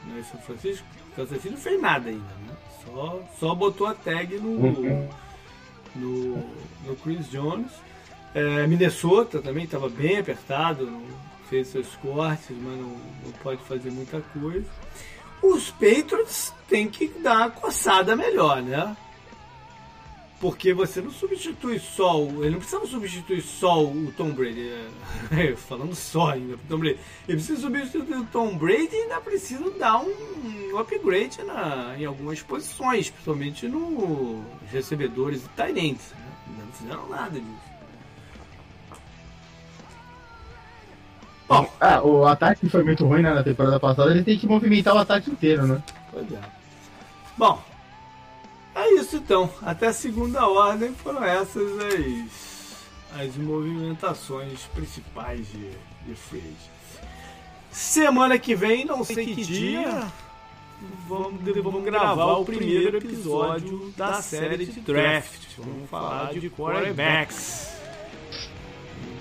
né, 0.05 0.23
São 0.29 0.39
Francisco. 0.41 0.85
O 1.11 1.15
Kansas 1.15 1.41
City 1.41 1.53
não 1.53 1.61
fez 1.61 1.81
nada 1.81 2.09
ainda, 2.09 2.33
né? 2.47 2.55
Só, 2.83 3.19
só 3.39 3.55
botou 3.55 3.85
a 3.85 3.93
tag 3.93 4.37
no, 4.39 5.07
no, 5.95 6.37
no 6.85 6.95
Chris 7.03 7.29
Jones. 7.29 7.71
É, 8.33 8.65
Minnesota 8.65 9.39
também 9.39 9.65
estava 9.65 9.89
bem 9.89 10.17
apertado, 10.17 11.01
fez 11.49 11.67
seus 11.67 11.95
cortes, 11.97 12.55
mas 12.57 12.77
não, 12.77 12.95
não 13.25 13.31
pode 13.43 13.61
fazer 13.63 13.91
muita 13.91 14.21
coisa. 14.21 14.65
Os 15.43 15.69
Patriots 15.71 16.53
têm 16.67 16.87
que 16.87 17.07
dar 17.07 17.37
uma 17.37 17.51
coçada 17.51 18.15
melhor, 18.15 18.61
né? 18.61 18.95
Porque 20.41 20.73
você 20.73 21.01
não 21.01 21.11
substitui 21.11 21.77
só 21.77 22.19
o. 22.19 22.43
Ele 22.43 22.55
não 22.55 22.57
precisa 22.57 22.83
substituir 22.87 23.43
só 23.43 23.83
o 23.85 24.11
Tom 24.17 24.31
Brady. 24.31 24.71
É, 25.31 25.55
falando 25.55 25.95
só 25.95 26.31
ainda 26.31 26.57
Tom 26.67 26.79
Brady. 26.79 26.99
Ele 27.27 27.37
precisa 27.37 27.61
substituir 27.61 28.15
o 28.17 28.25
Tom 28.25 28.57
Brady 28.57 28.89
e 28.91 29.03
ainda 29.03 29.21
precisa 29.21 29.69
dar 29.71 30.01
um, 30.01 30.77
upgrade 30.77 31.41
na, 31.43 31.95
em 31.97 32.05
algumas 32.05 32.41
posições, 32.41 33.09
principalmente 33.09 33.67
nos 33.67 34.43
recebedores 34.71 35.47
e 35.57 35.79
ends. 35.79 36.11
Né? 36.11 36.65
Não 36.65 36.73
fizeram 36.73 37.07
nada 37.07 37.39
disso. 37.39 37.71
Bom, 41.47 41.69
ah, 41.79 42.01
o 42.01 42.25
ataque 42.25 42.67
foi 42.67 42.83
muito 42.83 43.05
ruim 43.05 43.21
né, 43.21 43.33
na 43.33 43.43
temporada 43.43 43.79
passada, 43.79 44.11
ele 44.11 44.23
tem 44.23 44.39
que 44.39 44.47
movimentar 44.47 44.95
o 44.95 44.99
ataque 44.99 45.29
inteiro, 45.29 45.67
né? 45.67 45.83
Pois 46.11 46.31
é. 46.31 46.39
Bom, 47.37 47.61
É 48.75 48.93
isso 48.93 49.17
então. 49.17 49.49
Até 49.61 49.87
a 49.87 49.93
segunda 49.93 50.47
ordem 50.47 50.93
foram 50.93 51.23
essas 51.23 51.71
as, 51.79 53.21
as 53.21 53.35
movimentações 53.35 54.61
principais 54.73 55.47
de, 55.51 55.69
de 56.05 56.15
free 56.15 56.55
Semana 57.71 58.37
que 58.37 58.53
vem, 58.53 58.83
não 58.83 59.03
sei 59.03 59.33
que 59.33 59.45
dia, 59.45 60.03
vamos, 61.07 61.41
vamos 61.63 61.83
gravar 61.85 62.37
o 62.37 62.45
primeiro 62.45 62.97
episódio 62.97 63.93
da 63.95 64.21
série 64.21 64.65
de 64.65 64.81
draft. 64.81 65.41
Vamos 65.57 65.89
falar 65.89 66.33
de 66.33 66.49
quarterbacks. 66.49 67.71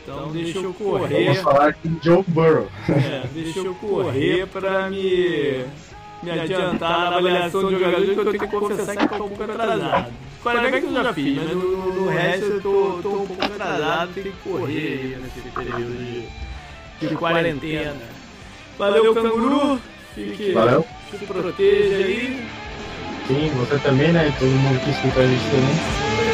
Então 0.02 0.32
deixa 0.32 0.58
eu 0.58 0.74
correr. 0.74 1.26
Vamos 1.26 1.42
falar 1.42 1.72
de 1.72 2.04
Joe 2.04 2.24
Burrow. 2.26 2.68
É, 2.88 3.26
deixa 3.28 3.60
eu 3.60 3.74
correr 3.76 4.48
para 4.48 4.90
me, 4.90 5.64
me 6.22 6.30
adiantar 6.30 7.10
na 7.10 7.16
avaliação 7.16 7.68
de 7.68 7.74
jogadores 7.74 8.10
que 8.10 8.18
eu 8.18 8.24
tenho 8.24 8.38
que 8.38 8.46
confessar 8.46 8.96
que 8.96 9.04
estou 9.04 9.26
um 9.26 9.28
pouco 9.28 9.42
atrasado. 9.44 10.12
Quarterback 10.42 10.84
eu 10.84 10.92
já 10.92 11.12
fiz, 11.14 11.36
mas 11.36 11.50
no, 11.50 11.94
no 11.94 12.08
resto 12.08 12.44
eu 12.46 12.62
tô, 12.62 12.98
tô 13.02 13.08
um 13.10 13.26
pouco 13.26 13.44
atrasado, 13.44 14.12
tenho 14.14 14.32
que 14.32 14.48
correr 14.48 15.18
nesse 15.22 15.48
período 15.50 16.28
de, 17.00 17.08
de 17.08 17.14
quarentena. 17.14 17.96
Valeu, 18.78 19.14
canguru. 19.14 19.80
Fique, 20.14 20.52
Valeu. 20.52 20.86
Se 21.10 21.26
proteja 21.26 21.96
aí. 21.96 22.46
Sim, 23.26 23.50
você 23.56 23.78
também, 23.78 24.12
né? 24.12 24.34
Todo 24.38 24.48
mundo 24.48 24.80
que 24.80 24.90
escuta 24.90 25.20
a 25.20 25.26
gente 25.26 25.44
também. 25.50 26.29